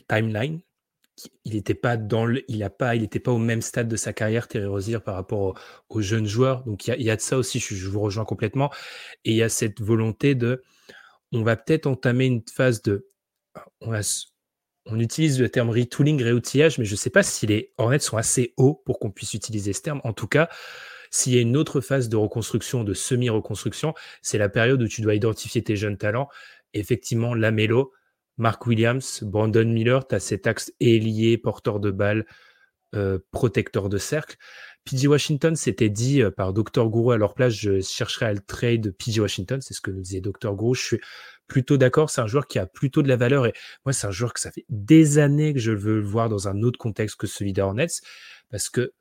[0.09, 0.59] timeline.
[1.45, 3.95] Il n'était pas dans le, il a pas, il n'était pas au même stade de
[3.95, 5.53] sa carrière, Terry Rozier, par rapport
[5.89, 6.63] aux, jeunes joueurs.
[6.63, 7.59] Donc il y, a, il y, a, de ça aussi.
[7.59, 8.71] Je, vous rejoins complètement.
[9.23, 10.63] Et il y a cette volonté de,
[11.31, 13.07] on va peut-être entamer une phase de,
[13.81, 13.93] on,
[14.87, 18.17] on utilise le terme retooling, réoutillage, mais je ne sais pas si les Hornets sont
[18.17, 20.01] assez hauts pour qu'on puisse utiliser ce terme.
[20.03, 20.49] En tout cas,
[21.11, 25.01] s'il y a une autre phase de reconstruction, de semi-reconstruction, c'est la période où tu
[25.01, 26.29] dois identifier tes jeunes talents.
[26.73, 27.93] Effectivement, Lamelo,
[28.37, 32.25] Mark Williams, Brandon Miller, tu as cet axe ailier, porteur de balle,
[32.95, 34.37] euh, protecteur de cercle.
[34.85, 36.89] PG Washington, c'était dit euh, par Dr.
[36.89, 40.01] Guru à leur place, je chercherai à le trade PG Washington, c'est ce que nous
[40.01, 40.55] disait Dr.
[40.55, 40.75] Guru.
[40.75, 41.01] Je suis
[41.47, 43.53] plutôt d'accord, c'est un joueur qui a plutôt de la valeur et
[43.85, 46.47] moi, c'est un joueur que ça fait des années que je veux le voir dans
[46.47, 48.01] un autre contexte que celui d'Hornets
[48.49, 48.93] parce que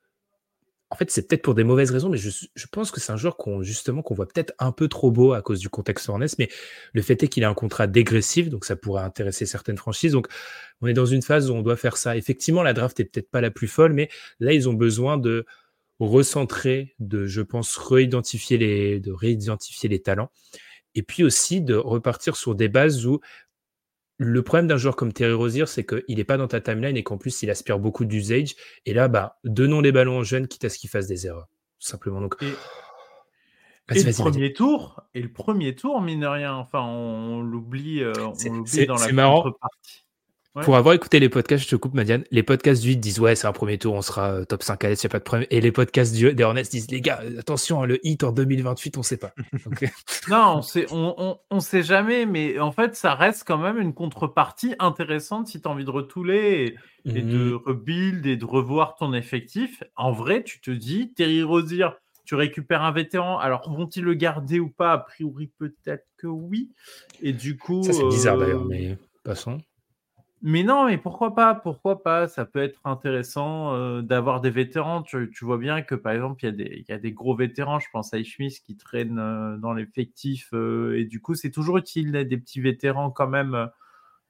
[0.95, 3.35] en fait, c'est peut-être pour des mauvaises raisons, mais je, pense que c'est un joueur
[3.35, 6.27] qu'on justement qu'on voit peut-être un peu trop beau à cause du contexte Hornets.
[6.39, 6.47] Mais
[6.93, 10.13] le fait est qu'il a un contrat dégressif, donc ça pourrait intéresser certaines franchises.
[10.13, 10.27] Donc,
[10.79, 12.15] on est dans une phase où on doit faire ça.
[12.15, 14.07] Effectivement, la draft est peut-être pas la plus folle, mais
[14.39, 15.45] là, ils ont besoin de
[15.99, 20.31] recentrer, de, je pense, réidentifier les, de réidentifier les talents.
[20.93, 23.19] Et puis aussi de repartir sur des bases où
[24.17, 27.03] le problème d'un joueur comme Terry Rozier, c'est qu'il n'est pas dans ta timeline et
[27.03, 28.55] qu'en plus, il aspire beaucoup d'usage.
[28.85, 31.47] Et là, bah, donnons les ballons aux jeunes, quitte à ce qu'ils fassent des erreurs.
[31.79, 32.21] Tout simplement.
[32.21, 38.01] Donc, et, le premier tour, et le premier tour, mine de rien, enfin, on l'oublie,
[38.01, 40.04] euh, on l'oublie dans la contrepartie.
[40.63, 42.23] Pour avoir écouté les podcasts, je te coupe, Madiane.
[42.31, 44.83] Les podcasts du 8 disent Ouais, c'est un premier tour, on sera euh, top 5
[44.85, 45.47] à l'Est, il n'y a pas de problème.
[45.51, 48.97] Et les podcasts du, des Hornets disent Les gars, attention, hein, le hit en 2028,
[48.97, 49.33] on ne sait pas.
[50.29, 53.93] non, on sait, on, on, sait jamais, mais en fait, ça reste quand même une
[53.93, 57.55] contrepartie intéressante si tu as envie de retouler et, de mhm.
[57.65, 59.83] rebuild et de revoir ton effectif.
[59.97, 61.89] En vrai, tu te dis Terry Rozier,
[62.23, 63.37] tu récupères un vétéran.
[63.39, 64.93] Alors, vont-ils le garder ou pas?
[64.93, 66.71] A priori, peut-être que oui.
[67.21, 67.83] Et du coup.
[67.83, 69.59] Ça, c'est bizarre d'ailleurs, euh, mais passons.
[70.47, 71.55] Mais non, mais pourquoi pas?
[71.55, 72.27] Pourquoi pas?
[72.27, 75.01] Ça peut être intéressant euh, d'avoir des vétérans.
[75.01, 77.79] Tu, vois bien que, par exemple, il y, a des, y a des gros vétérans.
[77.79, 80.49] Je pense à Schmidt qui traîne euh, dans l'effectif.
[80.53, 83.69] Euh, et du coup, c'est toujours utile des petits vétérans quand même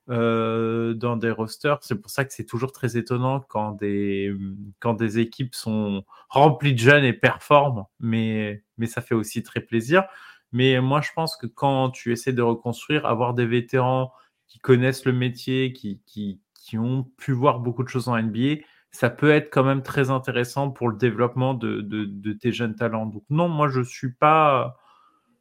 [0.07, 1.80] dans des rosters.
[1.82, 4.34] C'est pour ça que c'est toujours très étonnant quand des,
[4.80, 7.84] quand des équipes sont remplies de jeunes et performent.
[7.99, 10.05] Mais ça fait aussi très plaisir.
[10.53, 14.13] Mais moi, je pense que quand tu essaies de reconstruire, avoir des vétérans
[14.48, 18.62] qui connaissent le métier, qui, qui, qui, ont pu voir beaucoup de choses en NBA,
[18.91, 22.76] ça peut être quand même très intéressant pour le développement de, de, de tes jeunes
[22.76, 23.06] talents.
[23.06, 24.78] Donc non, moi je suis pas,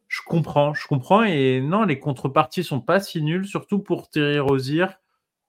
[0.07, 4.39] je comprends, je comprends et non, les contreparties sont pas si nulles, surtout pour Terry
[4.39, 4.87] Rozier.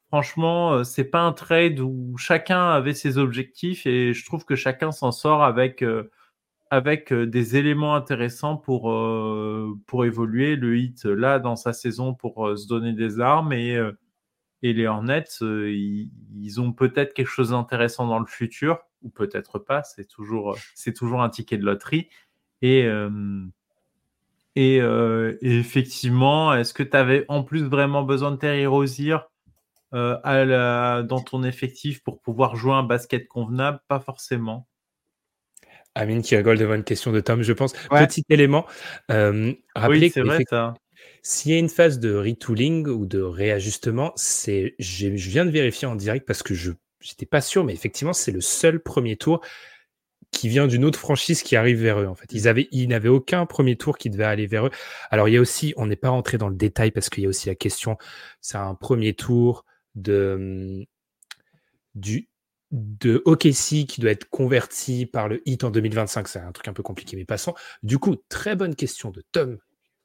[0.08, 4.54] Franchement, euh, c'est pas un trade où chacun avait ses objectifs et je trouve que
[4.54, 6.10] chacun s'en sort avec euh,
[6.70, 10.56] avec euh, des éléments intéressants pour, euh, évoluer.
[10.56, 13.52] Le hit, là, dans sa saison, pour euh, se donner des armes.
[13.52, 13.78] Et,
[14.62, 19.84] les Hornets, ils, ont peut-être quelque chose d'intéressant dans le futur, ou peut-être pas.
[19.84, 20.56] C'est toujours,
[21.22, 22.08] un ticket de loterie.
[22.62, 22.88] Et,
[24.56, 29.18] effectivement, est-ce que tu avais en plus vraiment besoin de Terry Rozier
[29.92, 33.80] dans ton effectif pour pouvoir jouer un basket convenable?
[33.86, 34.66] Pas forcément.
[35.96, 37.72] Amine qui rigole devant une question de Tom, je pense.
[37.90, 38.66] Petit élément,
[39.10, 40.20] euh, rappelez que
[41.22, 45.88] s'il y a une phase de retooling ou de réajustement, c'est, je viens de vérifier
[45.88, 49.40] en direct parce que je n'étais pas sûr, mais effectivement, c'est le seul premier tour
[50.30, 52.06] qui vient d'une autre franchise qui arrive vers eux.
[52.06, 54.70] En fait, ils avaient, ils n'avaient aucun premier tour qui devait aller vers eux.
[55.10, 57.26] Alors, il y a aussi, on n'est pas rentré dans le détail parce qu'il y
[57.26, 57.96] a aussi la question,
[58.40, 60.86] c'est un premier tour de
[61.94, 62.28] du
[62.70, 66.72] de OKC qui doit être converti par le hit en 2025, c'est un truc un
[66.72, 67.54] peu compliqué, mais passons.
[67.82, 69.58] Du coup, très bonne question de Tom,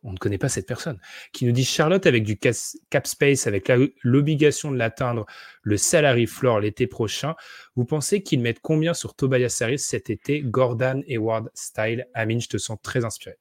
[0.03, 0.99] on ne connaît pas cette personne,
[1.31, 3.71] qui nous dit Charlotte avec du cap space, avec
[4.03, 5.25] l'obligation de l'atteindre,
[5.61, 7.35] le salary floor l'été prochain,
[7.75, 12.07] vous pensez qu'ils mettent combien sur Tobias Harris cet été, Gordon Ward style?
[12.13, 13.35] Amine, je te sens très inspiré.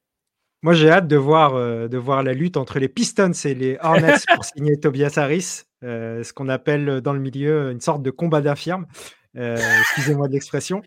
[0.63, 3.77] Moi, j'ai hâte de voir, euh, de voir la lutte entre les Pistons et les
[3.81, 8.11] Hornets pour signer Tobias Harris, euh, ce qu'on appelle dans le milieu une sorte de
[8.11, 8.85] combat d'infirme.
[9.35, 10.81] Euh, excusez-moi de l'expression.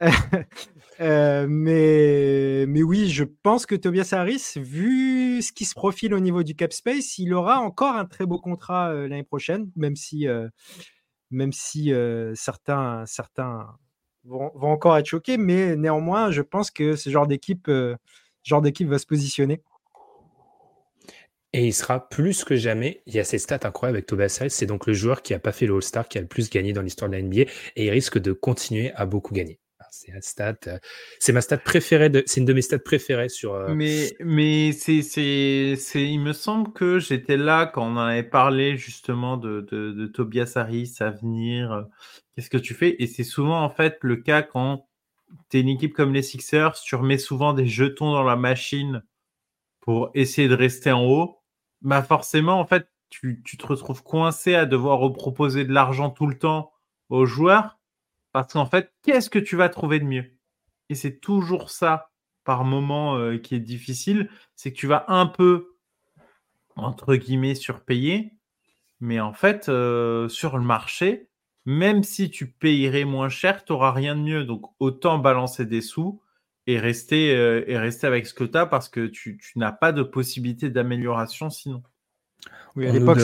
[0.98, 1.46] mais,
[2.66, 6.54] mais oui, je pense que Tobias Harris, vu ce qui se profile au niveau du
[6.56, 10.26] cap space, il aura encore un très beau contrat l'année prochaine, même si,
[11.30, 11.92] même si
[12.34, 13.68] certains, certains
[14.24, 15.36] vont, vont, encore être choqués.
[15.36, 17.70] Mais néanmoins, je pense que ce genre d'équipe
[18.42, 19.62] genre d'équipe va se positionner.
[21.52, 24.50] Et il sera plus que jamais, il y a ces stats incroyables avec Tobias Harris,
[24.50, 26.72] c'est donc le joueur qui n'a pas fait le All-Star, qui a le plus gagné
[26.72, 27.42] dans l'histoire de la NBA,
[27.76, 29.58] et il risque de continuer à beaucoup gagner.
[29.94, 30.78] C'est stat, euh,
[31.18, 33.52] c'est ma stat préférée, c'est une de mes stats préférées sur.
[33.52, 38.22] Euh, mais mais c'est c'est c'est, il me semble que j'étais là quand on avait
[38.22, 41.86] parlé justement de de, de Tobias Harris à venir.
[42.34, 42.96] Qu'est-ce que tu fais?
[43.00, 44.88] Et c'est souvent en fait le cas quand
[45.50, 49.02] tu une équipe comme les Sixers, tu remets souvent des jetons dans la machine
[49.80, 51.41] pour essayer de rester en haut,
[51.82, 56.38] bah forcément, en fait, tu, te retrouves coincé à devoir reproposer de l'argent tout le
[56.38, 56.72] temps
[57.10, 57.78] aux joueurs,
[58.32, 60.32] parce qu'en fait, qu'est-ce que tu vas trouver de mieux?
[60.88, 62.10] Et c'est toujours ça,
[62.44, 65.76] par moment, euh, qui est difficile, c'est que tu vas un peu,
[66.76, 68.34] entre guillemets, surpayer,
[69.00, 71.28] mais en fait, euh, sur le marché,
[71.64, 74.44] même si tu payerais moins cher, tu n'auras rien de mieux.
[74.44, 76.22] Donc, autant balancer des sous
[76.66, 79.92] et rester, euh, et rester avec ce que tu as parce que tu, n'as pas
[79.92, 81.82] de possibilité d'amélioration sinon.
[82.76, 83.18] Oui, à l'époque,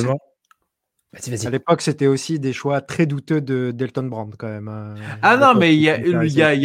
[1.14, 4.68] à l'époque, c'était aussi des choix très douteux de Delton Brand quand même.
[4.68, 4.94] Hein.
[5.22, 5.96] Ah non, mais il y, a,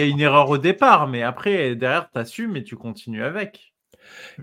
[0.06, 3.74] une erreur au départ, mais après, derrière, tu assumes et tu continues avec.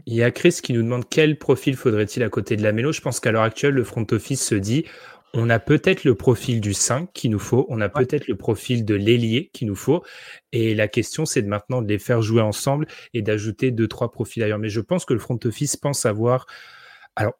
[0.06, 2.92] Il y a Chris qui nous demande quel profil faudrait-il à côté de la mélo.
[2.92, 4.86] Je pense qu'à l'heure actuelle, le front office se dit
[5.32, 8.84] On a peut-être le profil du 5 qu'il nous faut, on a peut-être le profil
[8.84, 10.02] de l'ailier qu'il nous faut.
[10.52, 14.10] Et la question, c'est de maintenant de les faire jouer ensemble et d'ajouter deux, trois
[14.10, 14.58] profils ailleurs.
[14.58, 16.46] Mais je pense que le front office pense avoir.
[17.14, 17.34] Alors,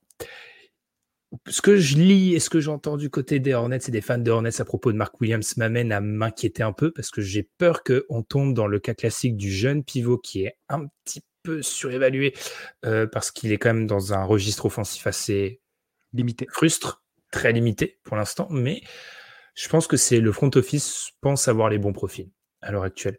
[1.46, 4.18] ce que je lis et ce que j'entends du côté des Hornets et des fans
[4.18, 7.48] de Hornets à propos de Mark Williams m'amène à m'inquiéter un peu parce que j'ai
[7.58, 11.62] peur qu'on tombe dans le cas classique du jeune pivot qui est un petit peu
[11.62, 12.34] surévalué
[12.84, 15.60] euh, parce qu'il est quand même dans un registre offensif assez
[16.12, 18.82] limité, frustre, très limité pour l'instant, mais
[19.54, 22.30] je pense que c'est le front office pense avoir les bons profils
[22.62, 23.18] à l'heure actuelle.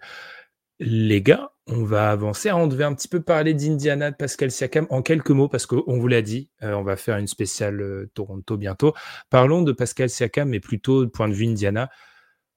[0.80, 2.50] Les gars, on va avancer.
[2.50, 5.68] Ah, on devait un petit peu parler d'Indiana, de Pascal Siakam en quelques mots, parce
[5.68, 8.94] qu'on vous l'a dit, euh, on va faire une spéciale euh, Toronto bientôt.
[9.30, 11.90] Parlons de Pascal Siakam, mais plutôt du point de vue Indiana.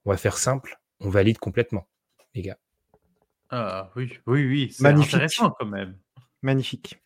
[0.05, 1.87] On va faire simple, on valide complètement,
[2.33, 2.57] les gars.
[3.49, 5.95] Ah oui, oui, oui, c'est intéressant quand même.
[6.41, 6.99] Magnifique.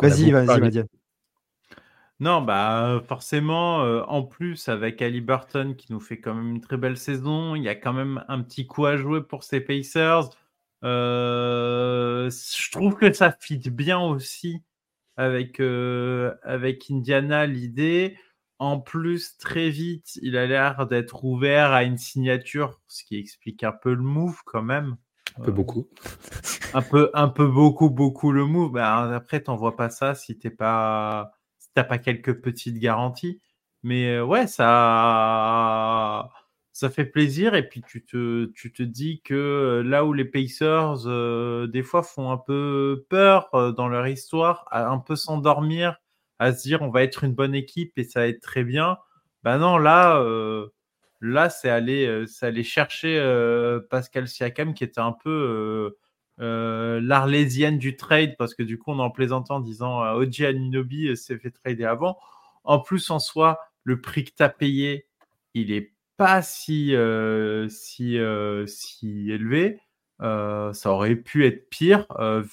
[0.00, 0.88] Vas-y, vas-y, Madiane.
[2.20, 6.60] Non, bah forcément, euh, en plus avec Ali Burton qui nous fait quand même une
[6.60, 9.60] très belle saison, il y a quand même un petit coup à jouer pour ces
[9.60, 10.30] Pacers.
[10.84, 14.62] Euh, je trouve que ça fit bien aussi
[15.16, 18.18] avec, euh, avec Indiana l'idée.
[18.58, 23.62] En plus, très vite, il a l'air d'être ouvert à une signature, ce qui explique
[23.62, 24.96] un peu le move quand même.
[25.38, 25.88] Un peu beaucoup.
[26.74, 28.72] un peu, un peu beaucoup, beaucoup le move.
[28.72, 31.37] Bah, après, t'envoies pas ça si t'es pas
[31.74, 33.40] pas quelques petites garanties.
[33.82, 36.30] Mais euh, ouais, ça,
[36.72, 37.54] ça fait plaisir.
[37.54, 42.30] Et puis tu te, dis que euh, là où les Pacers, euh, des fois, font
[42.30, 45.98] un peu peur dans leur histoire, un peu s'endormir,
[46.38, 48.98] à se dire on va être une bonne équipe et ça va être très bien.
[49.44, 50.22] Ben non, là,
[51.20, 53.20] là c'est aller, aller chercher
[53.90, 55.96] Pascal Siakam qui était un peu
[56.40, 60.46] euh, l'arlésienne du trade, parce que du coup, on en plaisantant en disant euh, Oji
[60.46, 62.16] Anunobi s'est fait trader avant.
[62.64, 65.06] En plus, en soi, le prix que tu as payé,
[65.54, 68.18] il est pas si, euh, si,
[68.66, 69.80] si élevé.
[70.20, 72.06] ça aurait pu être pire,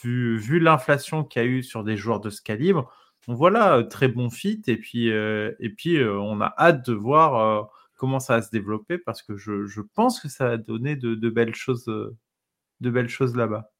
[0.03, 2.91] vu, vu l'inflation qu'il y a eu sur des joueurs de ce calibre.
[3.27, 4.61] Donc voilà, très bon fit.
[4.67, 9.21] Et puis, et puis on a hâte de voir comment ça va se développer parce
[9.21, 13.71] que je, je pense que ça va donner de belles choses, de belles choses là-bas.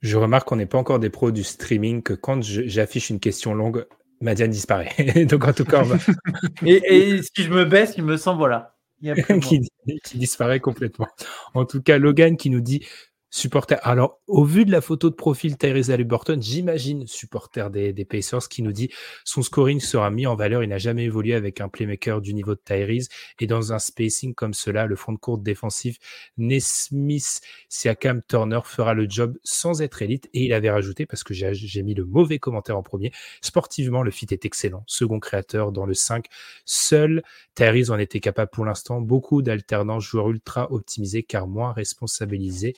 [0.00, 3.54] Je remarque qu'on n'est pas encore des pros du streaming, que quand j'affiche une question
[3.54, 3.86] longue,
[4.20, 4.92] Madiane disparaît.
[5.28, 5.84] Donc en tout cas,
[6.66, 8.76] et, si je me baisse, il me semble, voilà.
[9.42, 9.60] qui,
[10.04, 11.08] qui, disparaît complètement.
[11.52, 12.86] En tout cas, Logan qui nous dit
[13.34, 13.76] supporter.
[13.82, 18.62] Alors, au vu de la photo de profil Tyrese Haliburton, j'imagine supporter des, Pacers qui
[18.62, 18.90] nous dit
[19.24, 20.62] son scoring sera mis en valeur.
[20.62, 23.08] Il n'a jamais évolué avec un playmaker du niveau de Tyrese
[23.40, 25.96] et dans un spacing comme cela, le front de courte défensif
[26.38, 30.30] Nesmith Siakam Turner fera le job sans être élite.
[30.32, 33.10] Et il avait rajouté parce que j'ai mis le mauvais commentaire en premier.
[33.40, 34.84] Sportivement, le fit est excellent.
[34.86, 36.26] Second créateur dans le 5.
[36.66, 37.24] Seul
[37.56, 39.00] Tyrese en était capable pour l'instant.
[39.00, 42.76] Beaucoup d'alternants joueurs ultra optimisés car moins responsabilisés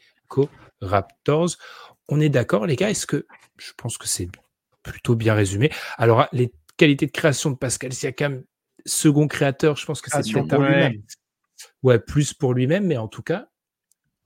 [0.80, 1.56] Raptors.
[2.08, 3.26] On est d'accord, les gars Est-ce que
[3.58, 4.28] je pense que c'est
[4.82, 8.44] plutôt bien résumé Alors, les qualités de création de Pascal Siakam,
[8.84, 11.02] second créateur, je pense que c'est peut-être lui-même.
[11.82, 13.48] Ouais, plus pour lui-même, mais en tout cas,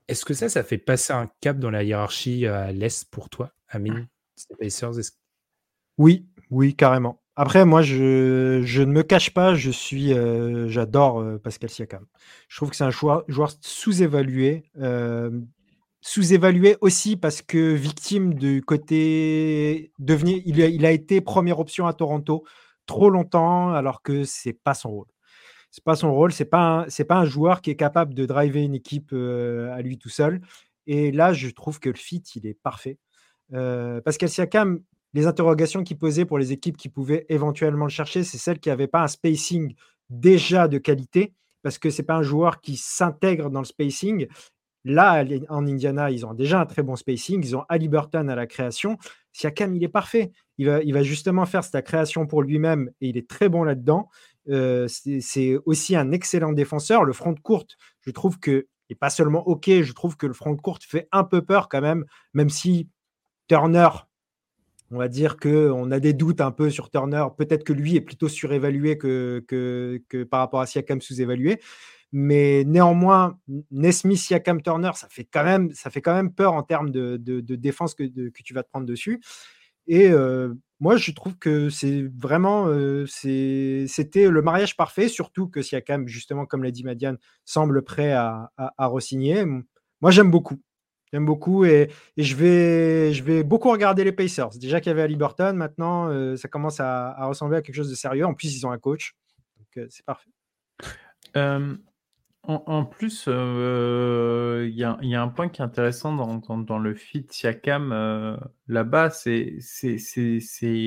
[0.09, 3.53] est-ce que ça, ça fait passer un cap dans la hiérarchie à l'Est pour toi,
[3.69, 4.09] Amine
[5.97, 7.23] Oui, oui, carrément.
[7.37, 12.05] Après, moi, je, je, ne me cache pas, je suis, euh, j'adore euh, Pascal Siakam.
[12.49, 14.65] Je trouve que c'est un joueur, joueur sous-évalué.
[14.79, 15.31] Euh,
[16.01, 22.45] sous-évalué aussi parce que victime du côté devenir, il a, été première option à Toronto
[22.87, 25.07] trop longtemps alors que c'est pas son rôle.
[25.71, 28.63] C'est pas son rôle, c'est pas c'est pas un joueur qui est capable de driver
[28.63, 30.41] une équipe euh, à lui tout seul.
[30.87, 32.99] Et là, je trouve que le fit il est parfait.
[33.53, 34.81] Euh, Pascal Siakam,
[35.15, 38.69] les interrogations qu'il posait pour les équipes qui pouvaient éventuellement le chercher, c'est celles qui
[38.69, 39.75] n'avaient pas un spacing
[40.09, 44.27] déjà de qualité parce que c'est pas un joueur qui s'intègre dans le spacing
[44.85, 47.43] Là, en Indiana, ils ont déjà un très bon spacing.
[47.45, 48.97] Ils ont Ali Burton à la création.
[49.33, 50.33] Siakam, il est parfait.
[50.59, 54.09] Il va, justement faire sa création pour lui-même et il est très bon là-dedans.
[54.49, 57.05] Euh, c'est aussi un excellent défenseur.
[57.05, 60.33] Le front de courte, je trouve que, et pas seulement OK, je trouve que le
[60.33, 62.05] front de courte fait un peu peur quand même,
[62.35, 62.89] même si
[63.49, 63.89] Turner,
[64.91, 67.25] on va dire qu'on a des doutes un peu sur Turner.
[67.37, 69.45] Peut-être que lui est plutôt surévalué que
[70.31, 71.61] par rapport à Siakam sous-évalué.
[72.13, 73.39] Mais néanmoins,
[73.71, 77.17] Nesmith, Siakam, Turner, ça fait quand même, ça fait quand même peur en termes de,
[77.57, 79.21] défense que, tu vas te prendre dessus.
[79.87, 85.63] Et euh, moi, je trouve que c'est vraiment, euh, c'était le mariage parfait, surtout que
[85.63, 89.45] Siakam, justement, comme l'a dit Madiane, semble prêt à, à, re-signer.
[90.01, 90.61] Moi, j'aime beaucoup.
[91.13, 94.51] J'aime beaucoup et, je, vais, je vais beaucoup regarder les Pacers.
[94.61, 97.91] Déjà qu'il y avait Ali Burton, maintenant, euh, ça commence à, ressembler à quelque chose
[97.91, 98.25] de sérieux.
[98.25, 99.17] En plus, ils ont un coach.
[99.75, 100.31] c'est parfait.
[102.45, 107.93] En, plus, euh, il y, a un point qui est intéressant dans, le fit Siakam
[107.93, 108.37] euh,
[108.67, 109.61] là-bas, c'est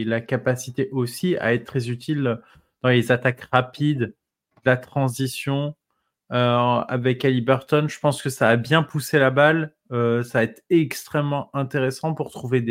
[0.06, 2.42] la capacité aussi à être très utile
[2.82, 4.16] dans les attaques rapides,
[4.66, 5.76] la transition.
[6.32, 9.76] Euh, avec Ali Burton, je pense que ça a bien poussé la balle.
[9.90, 12.62] ça va être extrêmement intéressant pour trouver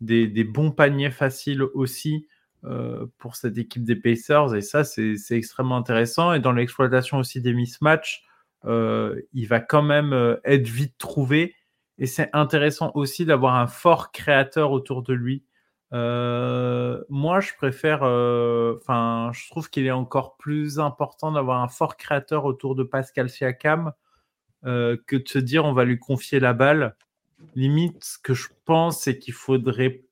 [0.00, 2.28] des bons paniers faciles aussi.
[2.64, 4.52] Euh, pour cette équipe des Pacers.
[4.56, 6.32] Et ça, c'est extrêmement intéressant.
[6.32, 8.24] Et dans l'exploitation aussi des mismatchs,
[8.64, 11.54] euh, il va quand même euh, être vite trouvé.
[11.98, 15.44] Et c'est intéressant aussi d'avoir un fort créateur autour de lui.
[15.92, 22.44] moi, je préfère, enfin, je trouve qu'il est encore plus important d'avoir un fort créateur
[22.44, 23.92] autour de Pascal Siakam
[24.64, 26.96] que de se dire on va lui confier la balle.
[27.54, 30.02] Limite, ce que je pense, c'est qu'il faudrait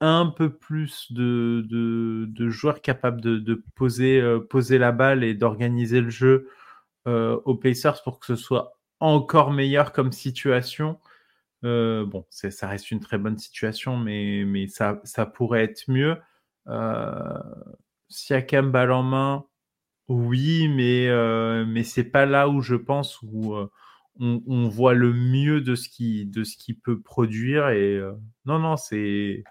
[0.00, 6.00] un peu plus de, de, joueurs capables de, poser, euh, poser la balle et d'organiser
[6.00, 6.48] le jeu
[7.06, 10.98] euh, aux Pacers pour que ce soit encore meilleur comme situation.
[11.64, 16.16] Euh, bon, ça reste une très bonne situation, mais, mais ça, ça pourrait être mieux.
[16.68, 17.38] Euh,
[18.08, 19.46] Siakam balle en main,
[20.08, 21.08] oui, mais,
[21.66, 23.54] mais c'est pas là où je pense où
[24.18, 27.68] on, on, voit le mieux de ce qui, de ce qui peut produire.
[27.68, 28.00] Et
[28.46, 29.44] non, non, c'est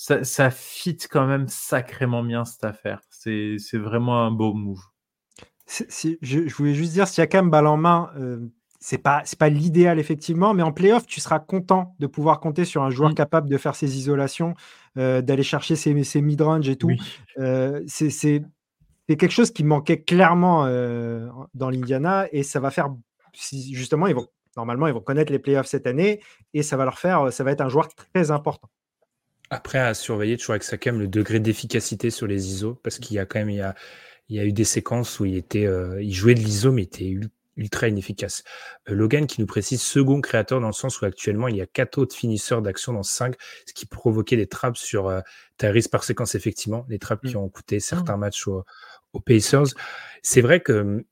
[0.00, 3.00] ça, ça fit quand même sacrément bien cette affaire.
[3.10, 4.80] C'est vraiment un beau move.
[5.66, 8.38] Je, voulais juste dire, si Yakam balle en main, euh,
[8.78, 12.64] c'est pas c'est pas l'idéal effectivement, mais en playoff, tu seras content de pouvoir compter
[12.64, 13.14] sur un joueur mm.
[13.14, 14.54] capable de faire ses isolations,
[14.98, 16.92] euh, d'aller chercher ses, ses mid-range et tout.
[17.38, 18.44] Euh, c'est
[19.08, 22.94] quelque chose qui manquait clairement euh, dans l'Indiana et ça va faire
[23.34, 26.20] justement ils vont normalement ils vont connaître les playoffs cette année
[26.54, 28.68] et ça va leur faire ça va être un joueur très important.
[29.50, 33.18] Après, à surveiller toujours avec Sakam le degré d'efficacité sur les ISO, parce qu'il y
[33.18, 33.74] a quand même il y a,
[34.28, 36.82] il y a eu des séquences où il était, euh, il jouait de l'ISO, mais
[36.82, 37.16] il était
[37.56, 38.44] ultra inefficace.
[38.88, 41.66] Euh, Logan qui nous précise second créateur dans le sens où actuellement il y a
[41.66, 45.20] quatre autres finisseurs d'action dans cinq, ce qui provoquait des trappes sur euh,
[45.56, 47.38] Tyrese par séquence effectivement, les trappes qui mm.
[47.38, 48.18] ont coûté certains ah.
[48.18, 48.64] matchs aux,
[49.24, 49.74] Pacers.
[50.22, 51.04] C'est vrai que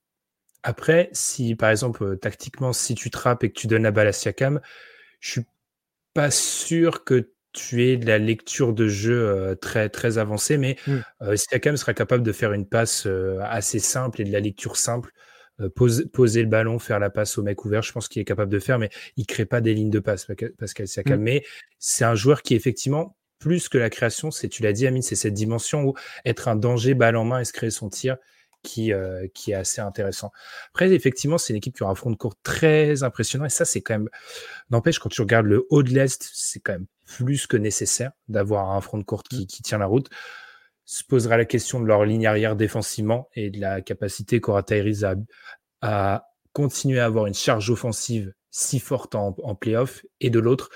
[0.63, 4.13] après, si par exemple tactiquement, si tu trappes et que tu donnes la balle à
[4.13, 4.61] Siakam,
[5.19, 5.47] je suis
[6.15, 10.77] pas sûr que tu es de la lecture de jeu euh, très, très avancée, mais
[10.87, 10.97] mmh.
[11.23, 14.77] euh, Siakam sera capable de faire une passe euh, assez simple et de la lecture
[14.77, 15.11] simple.
[15.75, 18.59] poser le ballon, faire la passe au mec ouvert, je pense qu'il est capable de
[18.59, 20.29] faire, mais il crée pas des lignes de passe,
[20.59, 21.19] Pascal Siakam.
[21.19, 21.23] Mmh.
[21.23, 21.45] Mais
[21.79, 25.17] c'est un joueur qui, effectivement, plus que la création, c'est, tu l'as dit, Amine, c'est
[25.17, 25.95] cette dimension où
[26.27, 28.19] être un danger, balle en main et se créer son tir,
[28.63, 28.93] qui,
[29.33, 30.33] qui est assez intéressant.
[30.71, 33.45] Après, effectivement, c'est une équipe qui aura un front de court très impressionnant.
[33.45, 34.09] Et ça, c'est quand même.
[34.71, 38.73] N'empêche, quand tu regardes le haut de l'Est, c'est quand même plus que nécessaire d'avoir
[38.73, 40.11] un front de court qui, qui, tient la route.
[40.85, 45.05] Se posera la question de leur ligne arrière défensivement et de la capacité qu'aura Tyrese
[45.05, 45.15] à,
[45.81, 50.71] à, continuer à avoir une charge offensive si forte en, en playoff et de l'autre,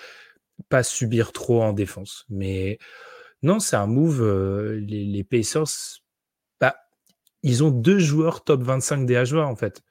[0.69, 2.27] pas subir trop en défense.
[2.29, 2.79] Mais
[3.43, 4.23] non, c'est un move.
[4.75, 6.01] les, les Pacers
[7.43, 9.83] ils ont deux joueurs top 25 des joueurs en fait.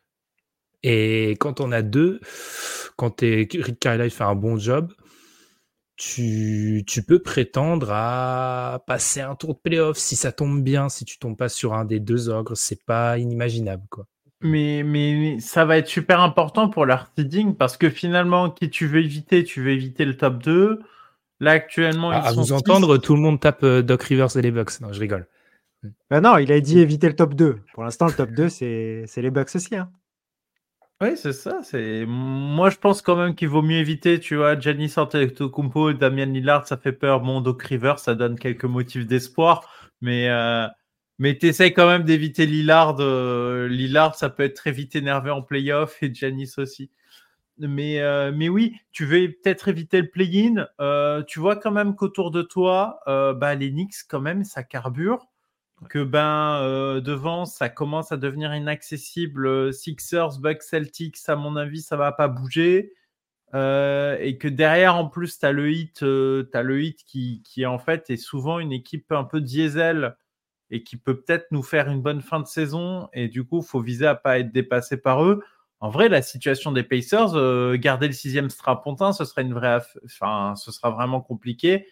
[0.84, 2.20] Et quand on a deux,
[2.96, 4.94] quand Rick Carlisle fait un bon job,
[6.00, 11.04] tu, tu, peux prétendre à passer un tour de playoff si ça tombe bien, si
[11.04, 14.06] tu tombes pas sur un des deux ogres, c'est pas inimaginable quoi.
[14.42, 18.88] Mais, mais ça va être super important pour leur seeding parce que finalement, qui tu
[18.88, 20.80] veux éviter, tu veux éviter le top 2.
[21.42, 24.80] Là actuellement, à vous entendre, tout le monde tape euh, Doc Rivers et les Bucks.
[24.80, 25.28] Non, je rigole.
[26.10, 27.60] Ben non, il a dit éviter le top 2.
[27.74, 29.76] Pour l'instant, le top 2, c'est les Bucks aussi.
[29.76, 29.92] Hein.
[31.02, 31.62] Oui, c'est ça.
[31.64, 34.20] C'est moi, je pense quand même qu'il vaut mieux éviter.
[34.20, 37.24] Tu vois, Giannis Antetokounmpo, Damien Lillard, ça fait peur.
[37.24, 37.64] Mon Doc
[37.98, 40.68] ça donne quelques motifs d'espoir, mais euh...
[41.18, 42.98] mais quand même d'éviter Lillard.
[43.00, 46.92] Euh, Lillard, ça peut être très vite énervé en playoff et Giannis aussi.
[47.60, 50.68] Mais, euh, mais oui, tu veux peut-être éviter le play-in.
[50.82, 55.28] Euh, tu vois quand même qu'autour de toi, bah, les Knicks, quand même, ça carbure
[55.88, 59.48] que ben euh, devant ça commence à devenir inaccessible.
[59.48, 62.94] Euh, Sixers, Bucks, Celtics, à mon avis, ça va pas bouger.
[63.54, 67.66] Euh, et que derrière, en plus, tu as le hit, as le hit qui, qui,
[67.66, 70.16] en fait est souvent une équipe un peu diesel
[70.70, 73.10] et qui peut peut-être nous faire une bonne fin de saison.
[73.14, 75.44] Et du coup, faut viser à pas être dépassé par eux.
[75.80, 77.34] En vrai, la situation des Pacers,
[77.78, 81.88] garder le sixième strapontin, ce serait une vraie, enfin, ce sera vraiment compliqué.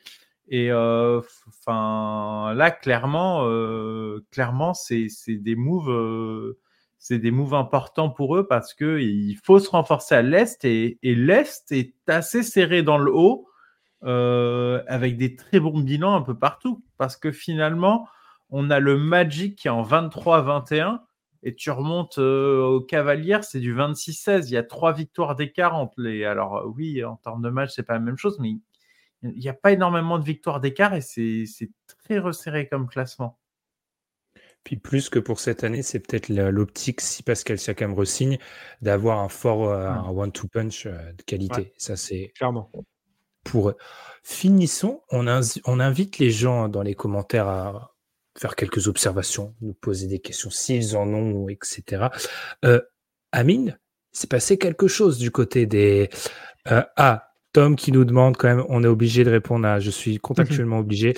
[0.50, 6.60] Et euh, enfin là, clairement, euh, clairement, c'est des moves, euh,
[6.98, 10.98] c'est des moves importants pour eux parce que il faut se renforcer à l'est et,
[11.04, 13.48] l'est est assez serré dans le haut
[14.02, 18.08] avec des très bons bilans un peu partout parce que finalement,
[18.50, 21.00] On a le Magic qui est en 23-21
[21.44, 24.48] et tu remontes euh, au Cavalier, c'est du 26-16.
[24.48, 26.26] Il y a trois victoires d'écart entre les.
[26.26, 28.58] Alors, oui, en termes de match, c'est pas la même chose, mais
[29.24, 31.46] il n'y a pas énormément de victoires d'écart et c'est
[32.04, 33.40] très resserré comme classement.
[34.64, 38.38] Puis plus que pour cette année, c'est peut-être l'optique, si Pascal Siakam resigne,
[38.82, 41.74] d'avoir un fort euh, un one-two punch de qualité.
[41.78, 42.70] Ça, c'est clairement.
[43.44, 43.74] Pour
[44.24, 45.26] finissons, on,
[45.66, 47.96] on invite les gens dans les commentaires à
[48.38, 52.08] faire quelques observations, nous poser des questions s'ils en ont, etc.
[52.66, 52.82] Euh,
[53.32, 53.80] Amine,
[54.12, 56.10] c'est passé quelque chose du côté des...
[56.72, 57.27] Euh, ah,
[57.58, 60.78] Tom qui nous demande quand même, on est obligé de répondre à, je suis contractuellement
[60.78, 61.16] obligé.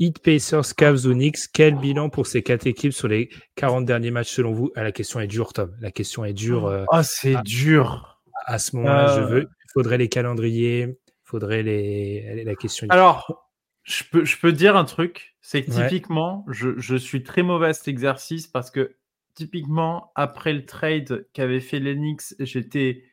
[0.00, 4.32] Heat Pacers, Cavs, Onyx, quel bilan pour ces quatre équipes sur les 40 derniers matchs
[4.32, 4.72] selon vous?
[4.74, 5.76] Ah, La question est dure, Tom.
[5.80, 6.66] La question est dure.
[6.66, 8.20] Euh, ah, c'est dur.
[8.46, 9.42] À ce moment-là, je veux.
[9.42, 12.88] Il faudrait les calendriers, il faudrait les, la question.
[12.90, 13.48] Alors,
[13.84, 17.68] je peux, je peux dire un truc, c'est que typiquement, je, je, suis très mauvais
[17.68, 18.96] à cet exercice parce que
[19.34, 23.04] typiquement, après le trade qu'avait fait l'Enix, j'étais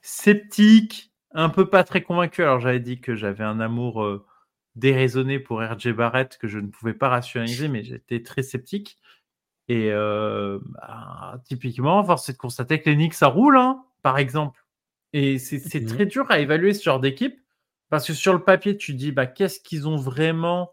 [0.00, 2.42] sceptique, un peu pas très convaincu.
[2.42, 4.24] Alors j'avais dit que j'avais un amour euh,
[4.76, 8.98] déraisonné pour RJ Barrett que je ne pouvais pas rationaliser, mais j'étais très sceptique.
[9.68, 14.64] Et euh, bah, typiquement, force est de constater que l'Enix, ça roule, hein, par exemple.
[15.12, 17.40] Et c'est mmh très dur à évaluer ce genre d'équipe
[17.90, 20.72] parce que sur le papier, tu dis bah, qu'est-ce qu'ils ont vraiment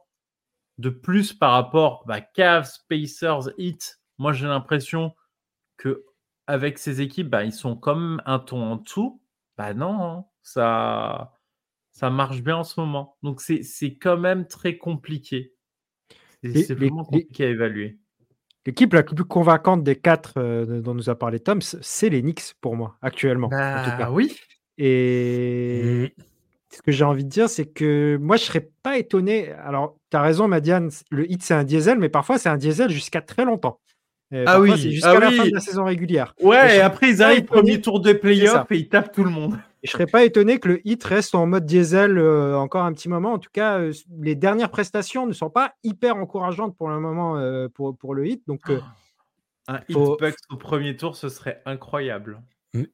[0.77, 3.99] de plus par rapport bah, Cavs, Pacers, Heat?
[4.18, 5.15] Moi, j'ai l'impression
[5.77, 6.06] que
[6.48, 9.22] avec ces équipes, bah, ils sont comme un ton en dessous.
[9.57, 10.26] Bah non, hein.
[10.46, 11.34] Ça,
[11.92, 13.18] ça marche bien en ce moment.
[13.24, 15.54] Donc c'est quand même très compliqué.
[16.44, 17.98] C'est vraiment compliqué à évaluer.
[18.68, 22.56] L'équipe la plus convaincante des quatre euh, dont nous a parlé Tom, c'est les Knicks
[22.62, 23.48] pour moi, actuellement.
[23.48, 24.36] Bah, oui.
[24.78, 26.12] Et.
[26.18, 26.24] Mmh
[26.76, 29.52] ce que j'ai envie de dire, c'est que moi, je ne serais pas étonné.
[29.52, 32.90] Alors, tu as raison, Madiane, le hit, c'est un diesel, mais parfois, c'est un diesel
[32.90, 33.80] jusqu'à très longtemps.
[34.46, 36.34] Ah oui, jusqu'à ah la fin de la saison régulière.
[36.42, 39.58] Ouais, et, après, ils arrivent premier tour de playoff et ils tapent tout le monde.
[39.86, 42.94] Je ne serais pas étonné que le hit reste en mode diesel euh, encore un
[42.94, 43.34] petit moment.
[43.34, 47.36] En tout cas, euh, les dernières prestations ne sont pas hyper encourageantes pour le moment
[47.74, 48.44] pour, pour le hit.
[48.48, 48.62] Donc,
[49.68, 52.41] un hit au premier tour, ce serait incroyable.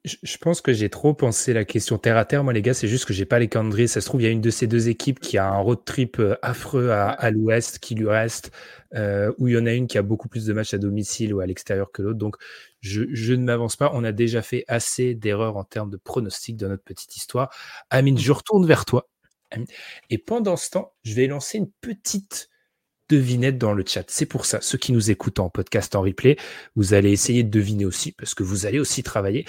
[0.04, 2.44] Je pense que j'ai trop pensé la question terre à terre.
[2.44, 3.86] Moi, les gars, c'est juste que j'ai pas les calendriers.
[3.86, 5.84] Ça se trouve, il y a une de ces deux équipes qui a un road
[5.84, 8.52] trip euh, affreux à, l'ouest qui lui reste,
[8.94, 11.34] euh, où il y en a une qui a beaucoup plus de matchs à domicile
[11.34, 12.18] ou à l'extérieur que l'autre.
[12.18, 12.36] Donc,
[12.80, 13.90] je, ne m'avance pas.
[13.94, 17.54] On a déjà fait assez d'erreurs en termes de pronostics dans notre petite histoire.
[17.90, 19.08] Amine, je retourne vers toi.
[20.10, 22.48] Et pendant ce temps, je vais lancer une petite
[23.12, 24.04] devinette dans le chat.
[24.08, 26.36] C'est pour ça, ceux qui nous écoutent en podcast en replay,
[26.76, 29.44] vous allez essayer de deviner aussi, parce que vous allez aussi travailler.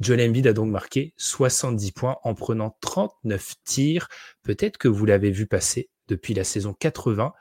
[0.00, 4.08] Joel Embiid a donc marqué 70 points en prenant 39 tirs.
[4.42, 7.32] Peut-être que vous l'avez vu passer depuis la saison 80.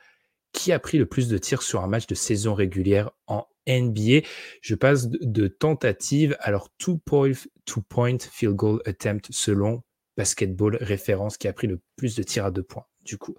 [0.52, 4.27] Qui a pris le plus de tirs sur un match de saison régulière en NBA
[4.61, 6.38] Je passe de, tentative.
[6.40, 7.31] Alors, two point,
[7.65, 9.81] two point field goal attempt selon
[10.15, 12.85] Basketball référence qui a pris le plus de tirs à deux points.
[13.03, 13.35] Du coup,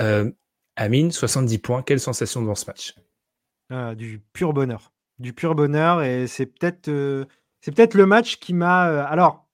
[0.00, 0.32] euh,
[0.78, 1.82] Amine, 70 points.
[1.82, 2.94] Quelle sensation devant ce match?
[3.68, 4.92] Ah, Du pur bonheur.
[5.18, 6.02] Du pur bonheur.
[6.02, 7.24] Et c'est peut-être euh,
[7.60, 8.88] c'est peut-être le match qui m'a.
[8.88, 9.48] Euh, alors,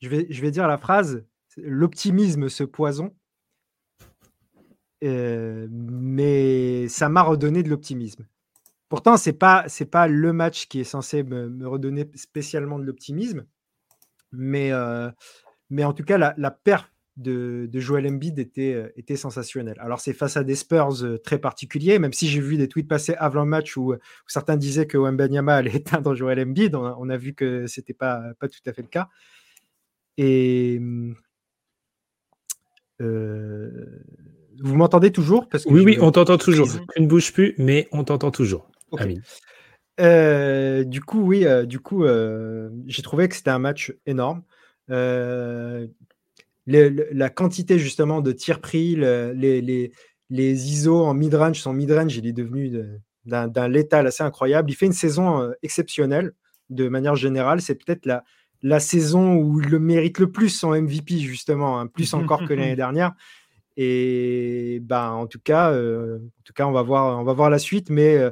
[0.00, 1.24] je vais, je vais dire la phrase
[1.56, 3.12] l'optimisme, ce poison.
[5.02, 8.24] Euh, mais ça m'a redonné de l'optimisme.
[8.88, 13.46] Pourtant, ce n'est pas, pas le match qui est censé me, redonner spécialement de l'optimisme.
[14.30, 14.70] Mais,
[15.70, 19.76] mais en tout cas, la, la perf de, Joel Embiid était, euh, était sensationnel.
[19.80, 22.88] Alors, c'est face à des Spurs euh, très particuliers, même si j'ai vu des tweets
[22.88, 23.94] passer avant le match où,
[24.26, 26.74] certains disaient que Wembanyama allait éteindre Joel Embiid.
[26.74, 29.08] On a, vu que ce n'était pas, pas tout à fait le cas.
[30.16, 30.80] Et.
[33.00, 33.70] Euh,
[34.62, 35.48] vous m'entendez toujours?
[35.48, 36.68] Parce Oui, oui, on t'entend toujours.
[36.94, 38.70] Tu ne bouges plus, mais on t'entend toujours.
[39.98, 42.04] du coup, oui, du coup,
[42.86, 44.42] j'ai trouvé que c'était un match énorme
[46.66, 49.92] la quantité justement de tirs pris, les, les,
[50.30, 52.72] les, ISO en mid-range, son mid-range, il est devenu
[53.24, 54.70] d'un létal assez incroyable.
[54.70, 56.32] Il fait une saison euh, exceptionnelle
[56.70, 57.60] de manière générale.
[57.60, 58.24] C'est peut-être la,
[58.62, 62.54] la saison où il le mérite le plus son MVP, justement, hein, plus encore que
[62.54, 63.12] l'année dernière.
[63.76, 67.50] Et ben, en, tout cas, euh, en tout cas, on va voir, on va voir
[67.50, 67.90] la suite.
[67.90, 68.30] Mais euh,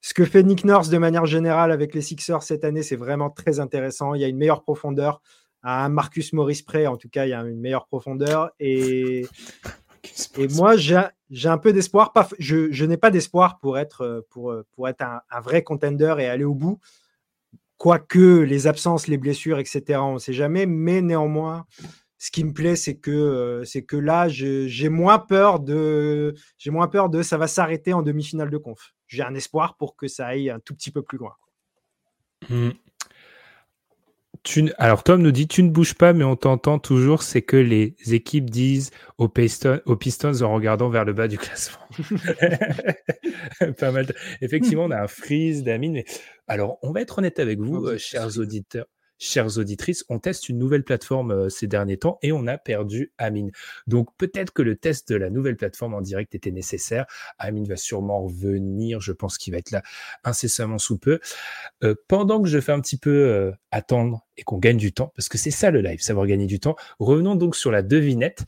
[0.00, 3.30] ce que fait Nick Nurse de manière générale avec les Sixers cette année, c'est vraiment
[3.30, 4.14] très intéressant.
[4.14, 5.22] Il y a une meilleure profondeur
[5.64, 8.50] à un Marcus Morris près, en tout cas, il y a une meilleure profondeur.
[8.60, 9.26] Et,
[10.36, 12.12] et moi, j'ai un peu d'espoir.
[12.38, 16.44] Je, je n'ai pas d'espoir pour être, pour, pour être un, vrai contender et aller
[16.44, 16.78] au bout.
[17.78, 20.66] Quoique les absences, les blessures, etc., on ne sait jamais.
[20.66, 21.64] Mais néanmoins,
[22.18, 26.88] ce qui me plaît, c'est que, c'est que là, j'ai moins peur de, j'ai moins
[26.88, 28.94] peur de, ça va s'arrêter en demi-finale de conf.
[29.06, 31.34] J'ai un espoir pour que ça aille un tout petit peu plus loin.
[32.50, 32.70] Mmh.
[34.78, 37.96] Alors Tom nous dit tu ne bouges pas mais on t'entend toujours c'est que les
[38.08, 41.80] équipes disent aux, Pistons, aux Pistons en regardant vers le bas du classement.
[43.78, 44.06] pas mal.
[44.42, 46.04] Effectivement on a un freeze d'Amine mais
[46.46, 48.86] alors on va être honnête avec vous euh, chers auditeurs
[49.18, 53.12] chères auditrices, on teste une nouvelle plateforme euh, ces derniers temps et on a perdu
[53.18, 53.50] Amine.
[53.86, 57.06] Donc peut-être que le test de la nouvelle plateforme en direct était nécessaire.
[57.38, 59.82] Amine va sûrement revenir, je pense qu'il va être là
[60.24, 61.20] incessamment sous peu.
[61.82, 65.12] Euh, pendant que je fais un petit peu euh, attendre et qu'on gagne du temps,
[65.16, 68.44] parce que c'est ça le live, savoir gagner du temps, revenons donc sur la devinette.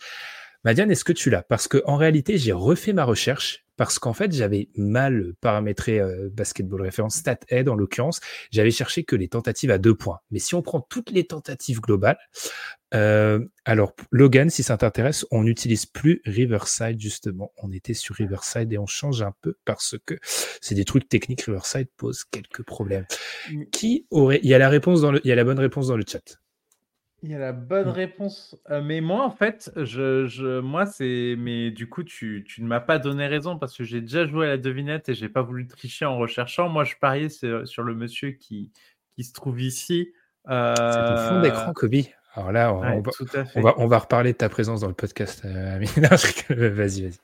[0.65, 1.43] Madiane, est-ce que tu l'as?
[1.43, 6.83] Parce qu'en réalité, j'ai refait ma recherche parce qu'en fait, j'avais mal paramétré euh, Basketball
[6.83, 8.21] Référence, StatHead en l'occurrence.
[8.51, 10.21] J'avais cherché que les tentatives à deux points.
[10.31, 12.19] Mais si on prend toutes les tentatives globales,
[12.95, 17.53] euh, alors Logan, si ça t'intéresse, on n'utilise plus Riverside justement.
[17.57, 20.15] On était sur Riverside et on change un peu parce que
[20.61, 21.43] c'est des trucs techniques.
[21.43, 23.07] Riverside pose quelques problèmes.
[23.73, 25.89] Qui aurait Il y a la réponse dans le, il y a la bonne réponse
[25.89, 26.39] dans le chat.
[27.27, 27.91] Il y a la bonne mmh.
[27.91, 28.57] réponse.
[28.71, 31.35] Euh, mais moi, en fait, je, je moi, c'est.
[31.37, 34.47] Mais du coup, tu, tu ne m'as pas donné raison parce que j'ai déjà joué
[34.47, 36.69] à la devinette et j'ai pas voulu tricher en recherchant.
[36.69, 38.71] Moi, je pariais sur, le monsieur qui,
[39.17, 40.13] qui se trouve ici.
[40.47, 41.95] C'est au fond d'écran, euh, Kobe.
[42.35, 42.93] Alors là, on, va,
[43.57, 47.19] on, va, on, va, reparler de ta présence dans le podcast, euh, vas-y, vas-y.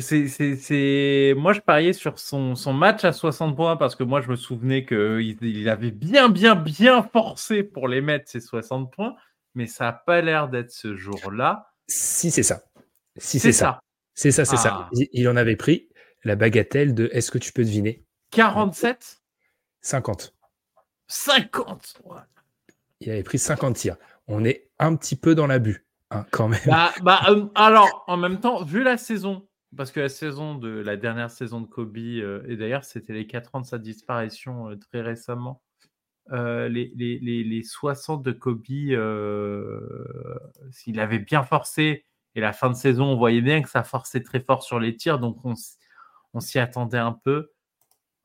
[0.00, 4.28] C'est, Moi, je pariais sur son, son, match à 60 points parce que moi, je
[4.28, 9.14] me souvenais qu'il il avait bien, bien, bien forcé pour les mettre, ces 60 points,
[9.54, 11.72] mais ça n'a pas l'air d'être ce jour-là.
[11.86, 12.62] Si, c'est ça.
[13.16, 13.80] Si, c'est ça.
[14.14, 14.88] C'est ça, c'est ça.
[14.88, 14.90] Ah.
[15.12, 15.88] Il en avait pris
[16.24, 18.04] la bagatelle de est-ce que tu peux deviner?
[18.32, 19.22] 47
[19.80, 20.34] 50.
[21.06, 22.02] 50
[23.00, 23.96] Il avait pris 50 tirs.
[24.26, 26.60] On est un petit peu dans l'abus, hein, quand même.
[26.66, 30.68] Bah, bah euh, alors, en même temps, vu la saison, parce que la saison de
[30.68, 34.70] la dernière saison de Kobe, euh, et d'ailleurs c'était les 4 ans de sa disparition
[34.70, 35.62] euh, très récemment,
[36.32, 38.64] euh, les, les, les, 60 de Kobe,
[40.72, 42.04] s'il avait bien forcé,
[42.34, 44.96] et la fin de saison, on voyait bien que ça forçait très fort sur les
[44.96, 45.54] tirs, donc on,
[46.34, 47.50] on s'y attendait un peu.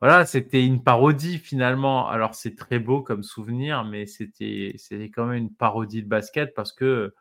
[0.02, 2.10] Voilà, c'était une parodie finalement.
[2.10, 4.76] Alors c'est très beau comme souvenir, mais c'était
[5.14, 7.14] quand même une parodie de basket parce que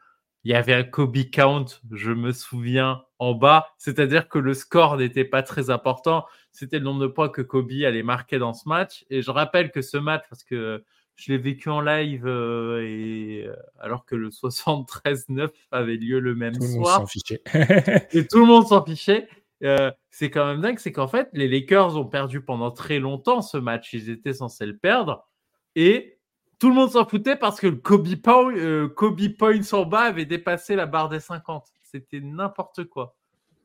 [0.45, 3.69] il y avait un Kobe count, je me souviens, en bas.
[3.79, 6.25] C'est-à-dire que le score n'était pas très important.
[6.51, 9.05] C'était le nombre de points que Kobe allait marquer dans ce match.
[9.09, 13.45] Et je rappelle que ce match, parce que je l'ai vécu en live, euh, et
[13.47, 17.05] euh, alors que le 73-9 avait lieu le même tout soir.
[17.05, 19.29] Le et tout le monde s'en fichait.
[19.63, 23.43] Euh, c'est quand même dingue, c'est qu'en fait, les Lakers ont perdu pendant très longtemps
[23.43, 23.93] ce match.
[23.93, 25.29] Ils étaient censés le perdre.
[25.77, 26.19] Et
[26.63, 30.03] tout le monde s'en foutait parce que le Kobe, Point, euh, Kobe Points en bas
[30.03, 31.67] avait dépassé la barre des 50.
[31.83, 33.17] C'était n'importe quoi.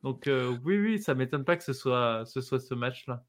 [0.02, 3.22] Donc euh, oui, oui, ça m'étonne pas que ce soit ce, match-là.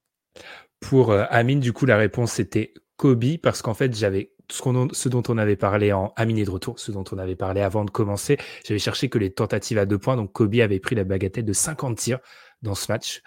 [0.79, 5.23] Pour euh, Amine, du coup, la réponse c'était Kobe parce qu'en fait, j'avais ce, dont
[5.29, 7.91] on avait parlé en Amine est de retour, ce dont on avait parlé avant de
[7.91, 8.39] commencer.
[8.65, 11.53] J'avais cherché que les tentatives à deux points, donc Kobe avait pris la bagatelle de
[11.53, 12.19] 50 tirs
[12.63, 13.21] dans ce match.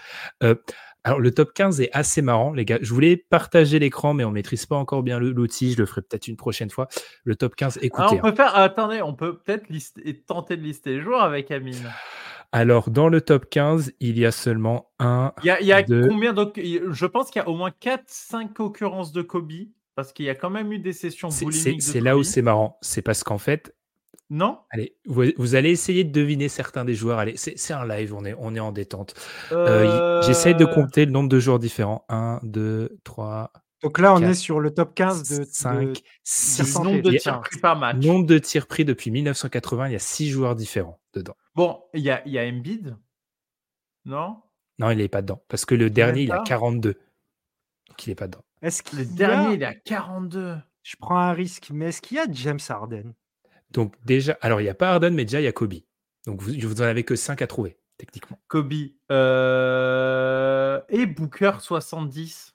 [1.05, 2.79] Alors, le top 15 est assez marrant, les gars.
[2.81, 5.73] Je voulais partager l'écran, mais on maîtrise pas encore bien l'outil.
[5.73, 6.89] Je le ferai peut-être une prochaine fois.
[7.25, 8.07] Le top 15, écoutez.
[8.13, 8.35] on peut hein.
[8.35, 9.67] faire, attendez, on peut peut-être
[10.27, 11.91] tenter de lister les joueurs avec Amine.
[12.53, 15.33] Alors, dans le top 15, il y a seulement un.
[15.43, 19.23] Il y a, combien donc, Je pense qu'il y a au moins 4-5 occurrences de
[19.23, 19.53] Kobe,
[19.97, 22.79] parce qu'il y a quand même eu des sessions C'est là où c'est marrant.
[22.81, 23.75] C'est parce qu'en fait,
[24.33, 27.19] non Allez, vous, allez essayer de deviner certains des joueurs.
[27.19, 29.13] Allez, c'est un live, on est, on est en détente.
[29.53, 30.75] Euh, J'essaie de euh.
[30.75, 32.07] compter le nombre de joueurs différents.
[32.09, 33.53] 1, 2, 3.
[33.83, 36.79] Donc là, on est sur le top 15 de 5, 6.
[36.79, 37.99] Nombre de tirs pris par match.
[37.99, 39.89] Nombre de tirs pris depuis 1980.
[39.89, 41.37] Il y a 6 joueurs différents dedans.
[41.55, 42.97] Bon, il y a, il y a Embiid
[44.07, 44.39] Non?
[44.79, 45.43] Non, il n'est pas dedans.
[45.49, 46.95] Parce que le dernier, il a 42.
[47.89, 48.45] Donc il n'est pas dedans.
[48.63, 52.21] Est-ce que le dernier, il a 42 Je prends un risque, mais est-ce qu'il y
[52.21, 53.13] a James Harden?
[53.73, 55.75] Donc déjà, alors il n'y a pas Harden, mais déjà il y a Kobe.
[56.27, 58.39] Donc vous, vous en avez que 5 à trouver, techniquement.
[58.49, 58.73] Kobe.
[59.11, 62.55] Euh, et Booker 70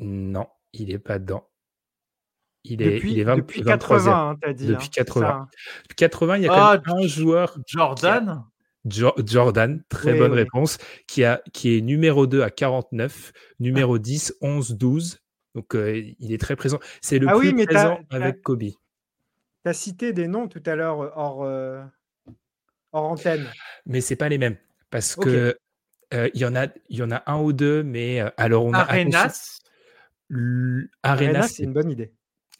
[0.00, 1.48] Non, il n'est pas dedans.
[2.64, 4.66] Il est, depuis, il est 20, depuis 80, tu as dit.
[4.66, 5.28] Depuis 80.
[5.28, 5.48] Hein,
[5.84, 7.58] depuis 80, il y a quand même ah, un joueur.
[7.66, 8.44] Jordan
[8.86, 14.76] Jordan, très bonne réponse, qui, a, qui est numéro 2 à 49, numéro 10, 11,
[14.76, 15.18] 12.
[15.54, 16.78] Donc euh, il est très présent.
[17.00, 18.64] C'est le ah plus présent avec Kobe.
[19.64, 21.82] Tu as cité des noms tout à l'heure euh, hors, euh,
[22.92, 23.46] hors antenne.
[23.86, 24.56] Mais c'est pas les mêmes.
[24.90, 25.58] Parce que
[26.14, 28.78] euh, il y, en a, y en a un ou deux, mais alors on a.
[28.78, 29.60] Arenas
[31.02, 32.12] Arenas, c'est une bonne idée.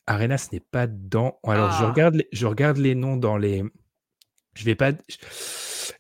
[0.07, 1.39] Arenas n'est pas dedans.
[1.45, 1.91] Alors je, ah.
[1.91, 3.63] regarde les, je regarde les noms dans les,
[4.55, 4.93] Je vais pas.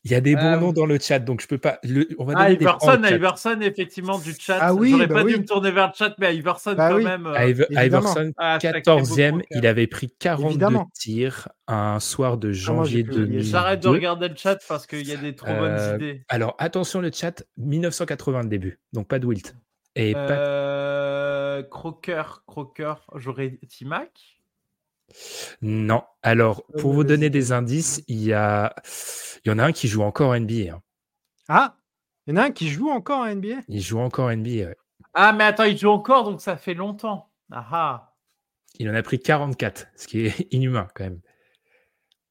[0.04, 1.80] Il y a des bons Ah, noms dans le chat, donc je peux pas.
[1.82, 3.02] le- On va Ah, Iverson.
[3.02, 4.58] Iverson, effectivement, du chat.
[4.60, 5.34] Ah oui, J'aurais bah pas oui.
[5.34, 7.04] dû me tourner vers le chat, mais Iverson, Bah quand oui.
[7.04, 7.26] même.
[7.26, 8.10] euh, Iver- évidemment.
[8.12, 10.88] Iverson, ah, sacré 14e, beau il avait pris 42 Évidemment.
[10.94, 13.12] tirs un soir de Ah, janvier ça.
[13.12, 13.42] 2002.
[13.42, 16.22] J'arrête de regarder le chat parce qu'il y a des trop Euh, bonnes idées.
[16.28, 19.56] Alors attention le chat, 1980 le début, donc pas de Wilt.
[19.96, 20.20] Et pas...
[20.30, 24.37] Euh, Crocker, Crocker, j'aurais Timac.
[25.62, 26.02] Non.
[26.22, 28.74] Alors Euh, pour vous donner des indices, il y a,
[29.44, 30.74] il y en a un qui joue encore en NBA.
[30.74, 30.82] hein.
[31.48, 31.76] Ah,
[32.26, 34.66] il y en a un qui joue encore en NBA Il joue encore en NBA.
[34.66, 34.76] ouais.
[35.14, 37.30] Ah, mais attends, il joue encore, donc ça fait longtemps.
[37.50, 38.14] Ah ah.
[38.78, 41.20] Il en a pris 44, ce qui est inhumain quand même.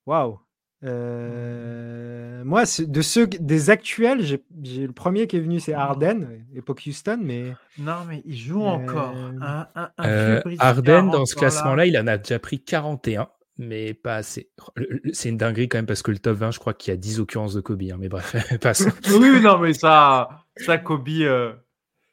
[0.06, 0.40] Waouh.
[0.84, 6.84] Euh, Moi, de ceux des actuels, j'ai le premier qui est venu, c'est Arden, époque
[6.88, 9.16] Houston, mais Non, mais il joue Euh, encore.
[9.42, 13.28] Un, un, un Euh, Briscard Arden, dans ce classement-là, il en a déjà pris 41,
[13.58, 14.50] mais pas assez.
[15.14, 16.98] C'est une dinguerie quand même parce que le top 20, je crois qu'il y a
[16.98, 17.82] 10 occurrences de Kobe.
[17.92, 18.36] hein, mais bref.
[19.10, 21.54] Oui, oui, non, mais ça, ça Kobe, euh,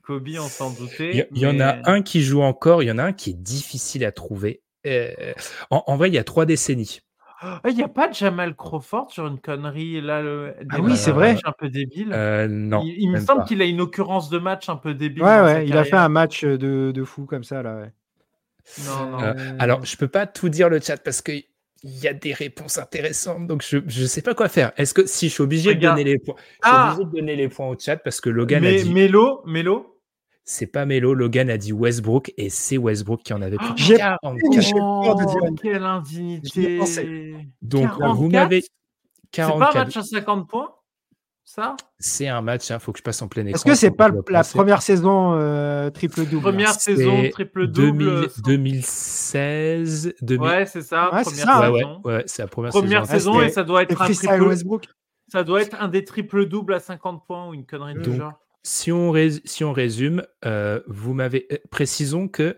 [0.03, 1.28] Kobe, on s'en doutait.
[1.32, 3.35] Il y, en a un qui joue encore, il y en a un qui est
[3.43, 4.62] difficile à trouver.
[4.86, 5.12] Euh,
[5.70, 7.01] en, en vrai, il y a trois décennies.
[7.47, 10.23] Ah, Il n'y a pas de Jamal Crawford sur une connerie là.
[10.23, 10.55] Le...
[10.71, 11.37] Ah oui, c'est vrai.
[11.45, 12.12] Un peu débile.
[12.12, 12.83] Euh, non.
[12.85, 15.23] il, il me semble qu'il a une occurrence de match un peu débile.
[15.23, 17.77] ouais, ouais, il a fait un match de, de fou comme ça là.
[17.77, 17.93] ouais.
[18.87, 19.21] Non, non.
[19.23, 22.15] Euh, Euh, Alors, je peux pas tout dire le chat parce que il y a
[22.15, 24.73] des réponses intéressantes, donc je je sais pas quoi faire.
[24.79, 25.99] Est-ce que si je suis obligé Regarde.
[25.99, 28.23] de donner les points, je suis Ah obligé de donner les points au chat parce
[28.23, 29.94] que Logan a mais, dit Mélo, Mélo.
[30.45, 33.97] C'est pas Melo, Logan a dit Westbrook et c'est Westbrook qui en avait pris J'ai-
[33.97, 34.61] 44.
[34.62, 36.79] J'ai peur de dire Oh, quelle indignité.
[37.62, 38.15] Donc 44?
[38.16, 38.69] vous m'avez C'est
[39.43, 39.75] pas un 44.
[39.75, 40.71] match à 50 points
[41.47, 41.77] Ça?
[41.99, 43.55] C'est un match, il faut que je passe en plein écran.
[43.57, 48.07] Est-ce que c'est pas la première saison euh, triple double Première saison, C'est triple 2000
[48.07, 48.29] double.
[48.45, 50.41] 2016, 2000.
[50.49, 51.12] Ouais, c'est ça.
[51.15, 53.33] Ouais, c'est ouais, ouais, ouais, la première, Première saison.
[53.35, 54.43] saison et ça doit être un triple.
[54.43, 54.87] Westbrook
[55.33, 58.15] Ça doit être un des triples doubles à 50 points ou une connerie du Donc,
[58.16, 58.33] genre.
[58.66, 62.57] Si on, rés- si on résume, euh, vous m'avez euh, précisons que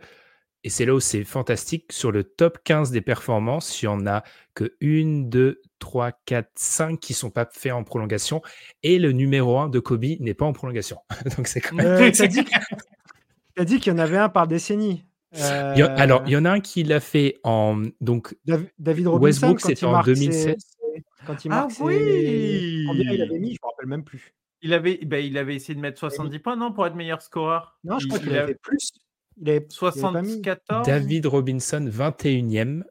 [0.65, 4.05] et c'est là où c'est fantastique sur le top 15 des performances, il y en
[4.07, 4.25] a
[4.55, 8.41] que 1 2 3 4 5 qui sont pas faits en prolongation
[8.83, 10.99] et le numéro 1 de Kobe n'est pas en prolongation.
[11.37, 12.11] Donc c'est quand même Euh,
[13.55, 15.05] T'as dit, qu'il y en avait un par décennie.
[15.37, 19.07] Euh, Il a- alors, il y en a un qui l'a fait en donc David
[19.09, 20.57] Robinson, Westbrook, quand c'était il en marque ses- 2016.
[20.59, 24.35] ses- Quand il Ah ses- oui Combien il avait mis Je me rappelle même plus.
[24.63, 27.79] Il avait, ben, il avait essayé de mettre 70 points, non, pour être meilleur scoreur?
[27.85, 28.91] Non, je Il- crois qu'il il avait plus.
[29.39, 30.29] Il avait, il avait pas mis.
[30.43, 30.87] 74.
[30.87, 32.85] David Robinson 21e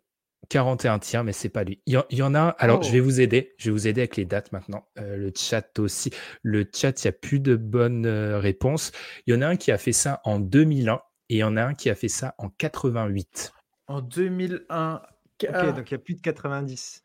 [0.50, 1.82] 41 tirs, mais c'est pas lui.
[1.88, 2.56] Il y, en- a un.
[2.60, 2.86] Alors, Oh.
[2.86, 3.56] je vais vous aider.
[3.58, 4.88] Je vais vous aider avec les dates maintenant.
[5.00, 6.12] Euh, le chat aussi.
[6.44, 8.92] Le chat, il n'y a plus de bonnes euh, réponses.
[9.26, 11.58] Il y en a un qui a fait ça en 2001 et il y en
[11.58, 13.54] a un qui a fait ça en 88.
[13.88, 15.02] En 2001.
[15.42, 17.02] Ok, Ah, donc il y a plus de 90.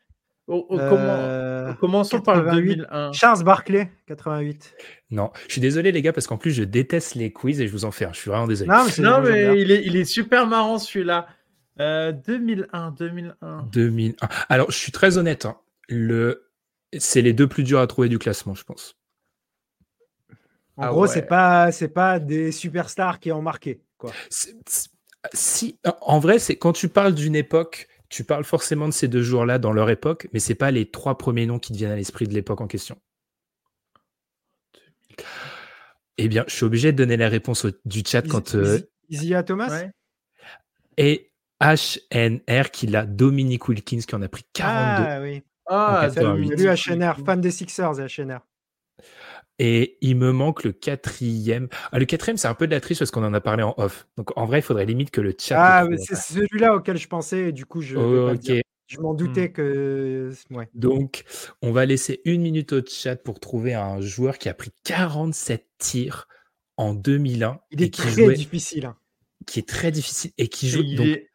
[0.51, 2.75] Oh, oh, Euh, comment- Commençons par le 88.
[2.77, 3.11] 2001.
[3.13, 4.73] Charles Barkley, 88.
[5.09, 7.71] Non, je suis désolé les gars parce qu'en plus je déteste les quiz et je
[7.71, 8.13] vous en fais un.
[8.13, 8.69] Je suis vraiment désolé.
[8.69, 11.27] Non, mais, c'est- Non, mais il est, il est super marrant celui-là.
[11.79, 13.63] Euh, 2001, 2001.
[13.71, 14.27] 2001.
[14.49, 15.45] Alors, je suis très honnête.
[15.45, 15.57] hein.
[15.89, 16.47] Le...
[16.97, 18.97] C'est les deux plus durs à trouver du classement, je pense.
[20.77, 21.07] En Ah gros, ouais.
[21.07, 23.81] c'est pas, c'est pas des superstars qui ont marqué.
[23.97, 24.11] Quoi.
[25.33, 29.23] Si, en vrai, c'est quand tu parles d'une époque, tu parles forcément de ces deux
[29.23, 31.95] jours-là dans leur époque, mais c'est pas les trois premiers noms qui te viennent à
[31.95, 32.97] l'esprit de l'époque en question.
[36.17, 38.79] Eh bien, je suis obligé de donner la réponse au- du chat quand euh,
[39.09, 39.91] Is- Isaiah Thomas Ouais.
[40.97, 41.31] et
[41.61, 45.41] HNR qui l'a Dominique Wilkins qui en a pris 42 Ah oui.
[45.67, 46.57] Ah, En 88.
[46.57, 48.39] Salut HNR, fan des Sixers et HNR.
[49.59, 51.67] Et il me manque le quatrième.
[51.91, 53.73] Ah, le quatrième, c'est un peu de la triche parce qu'on en a parlé en
[53.77, 54.07] off.
[54.17, 55.57] Donc en vrai, il faudrait limite que le chat.
[55.59, 57.95] Ah, c'est celui-là auquel je pensais et du coup, je.
[58.99, 59.53] m'en doutais Hmm.
[59.53, 60.31] que.
[60.49, 60.67] Ouais.
[60.73, 61.23] Donc,
[61.61, 65.65] on va laisser une minute au chat pour trouver un joueur qui a pris 47
[65.77, 66.27] tirs
[66.77, 68.85] en 2001 Il et est qui, très jouait- difficile.
[68.87, 68.97] hein.
[69.47, 70.81] qui est très difficile et qui Et joue.
[70.83, 71.30] il donc, est-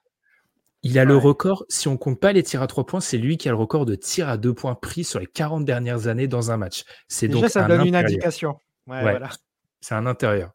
[0.86, 3.36] il a le record, si on compte pas les tirs à 3 points, c'est lui
[3.36, 6.28] qui a le record de tirs à 2 points pris sur les 40 dernières années
[6.28, 6.84] dans un match.
[7.08, 8.16] C'est Déjà, donc ça un donne une intérieur.
[8.18, 8.50] indication.
[8.86, 9.10] Ouais, Ouais.
[9.10, 9.30] voilà.
[9.80, 10.52] C'est un intérieur.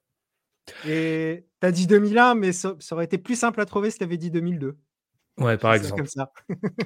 [0.88, 4.18] Et t'as dit 2001, mais ça, ça aurait été plus simple à trouver si t'avais
[4.18, 4.78] dit 2002.
[5.38, 6.02] Ouais, par exemple.
[6.02, 6.32] Comme ça.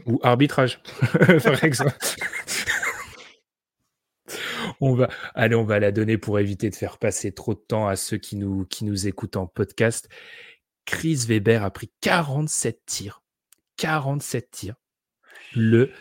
[0.05, 0.81] Ou arbitrage,
[1.43, 1.93] par exemple.
[4.81, 7.87] on va, allez, on va la donner pour éviter de faire passer trop de temps
[7.87, 10.07] à ceux qui nous, qui nous écoutent en podcast.
[10.85, 13.21] Chris Weber a pris 47 tirs.
[13.77, 14.75] 47 tirs.
[15.55, 15.91] Le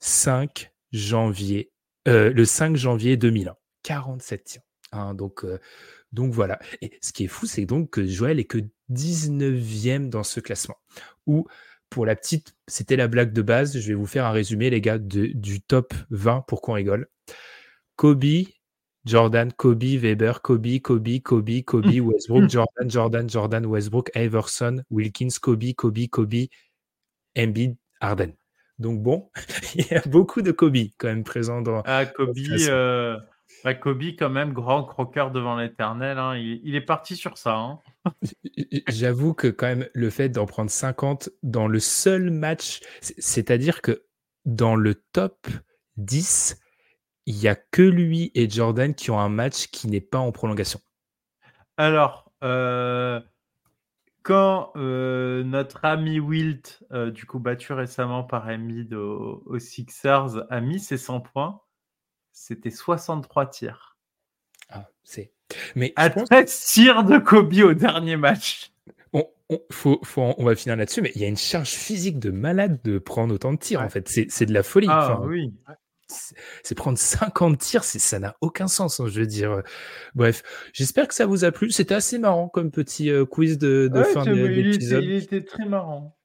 [0.00, 1.72] 5 janvier,
[2.08, 3.56] euh, le 5 janvier 2001.
[3.82, 4.62] 47 tirs.
[4.92, 5.58] Hein, donc, euh,
[6.12, 6.58] donc voilà.
[6.80, 8.58] Et ce qui est fou, c'est donc que Joël est que
[8.90, 10.76] 19e dans ce classement.
[11.26, 11.46] Ou
[11.90, 13.78] pour la petite, c'était la blague de base.
[13.78, 17.08] Je vais vous faire un résumé, les gars, du top 20 pour qu'on rigole.
[17.96, 18.24] Kobe,
[19.04, 25.74] Jordan, Kobe, Weber, Kobe, Kobe, Kobe, Kobe, Westbrook, Jordan, Jordan, Jordan, Westbrook, Iverson, Wilkins, Kobe,
[25.74, 26.48] Kobe, Kobe,
[27.36, 28.32] Embiid, Harden.
[28.78, 29.30] Donc bon,
[29.74, 31.82] il y a beaucoup de Kobe quand même présents dans.
[31.86, 33.18] Ah, Kobe, euh,
[33.80, 36.18] Kobe quand même grand croqueur devant l'éternel.
[36.18, 36.36] Hein.
[36.36, 37.56] Il, est parti sur ça.
[37.56, 37.80] Hein.
[38.88, 44.04] J'avoue que quand même le fait d'en prendre 50 dans le seul match, c'est-à-dire que
[44.44, 45.46] dans le top
[45.96, 46.58] 10,
[47.26, 50.32] il y a que lui et Jordan qui ont un match qui n'est pas en
[50.32, 50.80] prolongation.
[51.76, 53.20] Alors, euh,
[54.24, 60.60] quand euh, notre ami Wilt, euh, du coup battu récemment par Embiid aux, Sixers, a
[60.60, 61.60] mis ses 100 points,
[62.32, 63.98] c'était 63 tirs.
[64.70, 65.32] Ah, c'est.
[65.76, 68.72] Mais à 13 tirs de Kobe au dernier match.
[69.50, 72.80] On, faut, on va finir là-dessus, mais il y a une charge physique de malade
[72.82, 74.08] de prendre autant de tirs, en fait.
[74.08, 74.88] C'est de la folie.
[74.90, 75.52] Ah oui
[76.62, 79.62] c'est prendre 50 tirs, ça n'a aucun sens, hein, je veux dire.
[80.14, 81.70] Bref, j'espère que ça vous a plu.
[81.70, 85.04] C'était assez marrant comme petit euh, quiz de, fin d'épisode.
[85.04, 86.16] Il, il, était très marrant.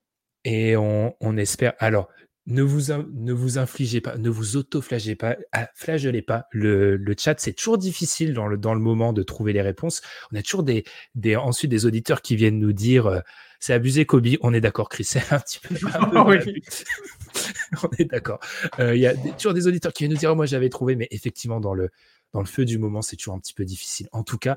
[0.45, 1.73] Et on, espère.
[1.79, 2.09] Alors,
[2.47, 6.45] ne vous, ne vous infligez pas, ne vous auto-flagellez pas, ah, flagellez pas.
[6.51, 10.01] Le, le chat, c'est toujours difficile dans le, dans le moment de trouver les réponses.
[10.31, 10.83] On a toujours des,
[11.15, 13.19] des, ensuite des auditeurs qui viennent nous dire euh,
[13.59, 14.27] c'est abusé, Kobe.
[14.41, 15.03] On est d'accord, Chris.
[15.05, 15.75] C'est un petit peu.
[17.83, 18.39] on est d'accord.
[18.79, 20.95] Euh, il y a toujours des auditeurs qui viennent nous dire oh, moi j'avais trouvé,
[20.95, 21.89] mais effectivement dans le
[22.33, 24.07] dans le feu du moment, c'est toujours un petit peu difficile.
[24.11, 24.55] En tout cas,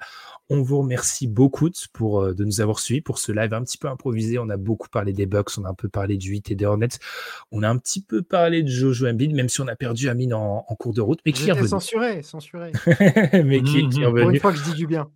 [0.50, 3.78] on vous remercie beaucoup pour, euh, de nous avoir suivis pour ce live un petit
[3.78, 4.38] peu improvisé.
[4.38, 6.66] On a beaucoup parlé des Bucks, on a un peu parlé du 8 et des
[6.66, 6.98] Hornets.
[7.50, 10.34] On a un petit peu parlé de Jojo Embiid, même si on a perdu Amine
[10.34, 11.20] en, en cours de route.
[11.24, 12.72] Mais qui est censuré, censuré.
[13.32, 14.22] mais qui, qui est revenu.
[14.22, 15.10] Pour une fois que je dis du bien.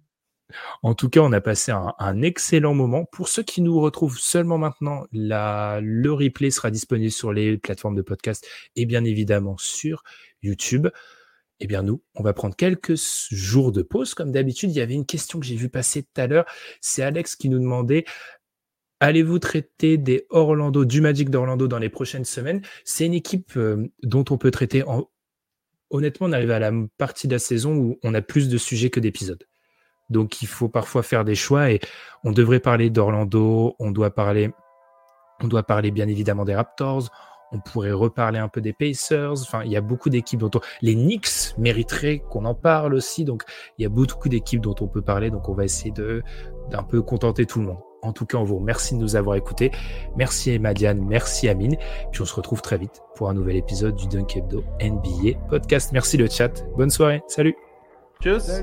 [0.82, 3.04] En tout cas, on a passé un, excellent moment.
[3.04, 8.02] Pour ceux qui nous retrouvent seulement maintenant, le replay sera disponible sur les plateformes de
[8.02, 8.46] podcast
[8.76, 10.02] et bien évidemment sur
[10.42, 10.88] YouTube.
[11.58, 12.96] Eh bien, nous, on va prendre quelques
[13.30, 14.14] jours de pause.
[14.14, 16.44] Comme d'habitude, il y avait une question que j'ai vu passer tout à l'heure.
[16.80, 18.04] C'est Alex qui nous demandait
[19.00, 22.62] Allez-vous traiter des Orlando, du Magic d'Orlando dans les prochaines semaines?
[22.84, 24.84] C'est une équipe euh, dont on peut traiter.
[25.90, 28.88] Honnêtement, on arrive à la partie de la saison où on a plus de sujets
[28.88, 29.46] que d'épisodes.
[30.10, 31.80] Donc il faut parfois faire des choix et
[32.24, 34.52] on devrait parler d'Orlando, on doit parler,
[35.42, 37.10] on doit parler bien évidemment des Raptors,
[37.52, 39.40] on pourrait reparler un peu des Pacers.
[39.42, 40.50] Enfin, il y a beaucoup d'équipes dont
[40.82, 43.24] les Knicks mériteraient qu'on en parle aussi.
[43.24, 43.44] Donc
[43.78, 45.30] il y a beaucoup d'équipes dont on peut parler.
[45.30, 46.22] Donc on va essayer de
[46.70, 47.78] d'un peu contenter tout le monde.
[48.02, 49.70] En tout cas, on vous remercie de nous avoir écoutés.
[50.16, 51.76] Merci Emma Diane, merci Amine.
[52.12, 55.92] Puis on se retrouve très vite pour un nouvel épisode du Dunk Hebdo NBA podcast.
[55.92, 56.64] Merci le chat.
[56.76, 57.22] Bonne soirée.
[57.26, 57.56] Salut.
[58.20, 58.62] Tchuss.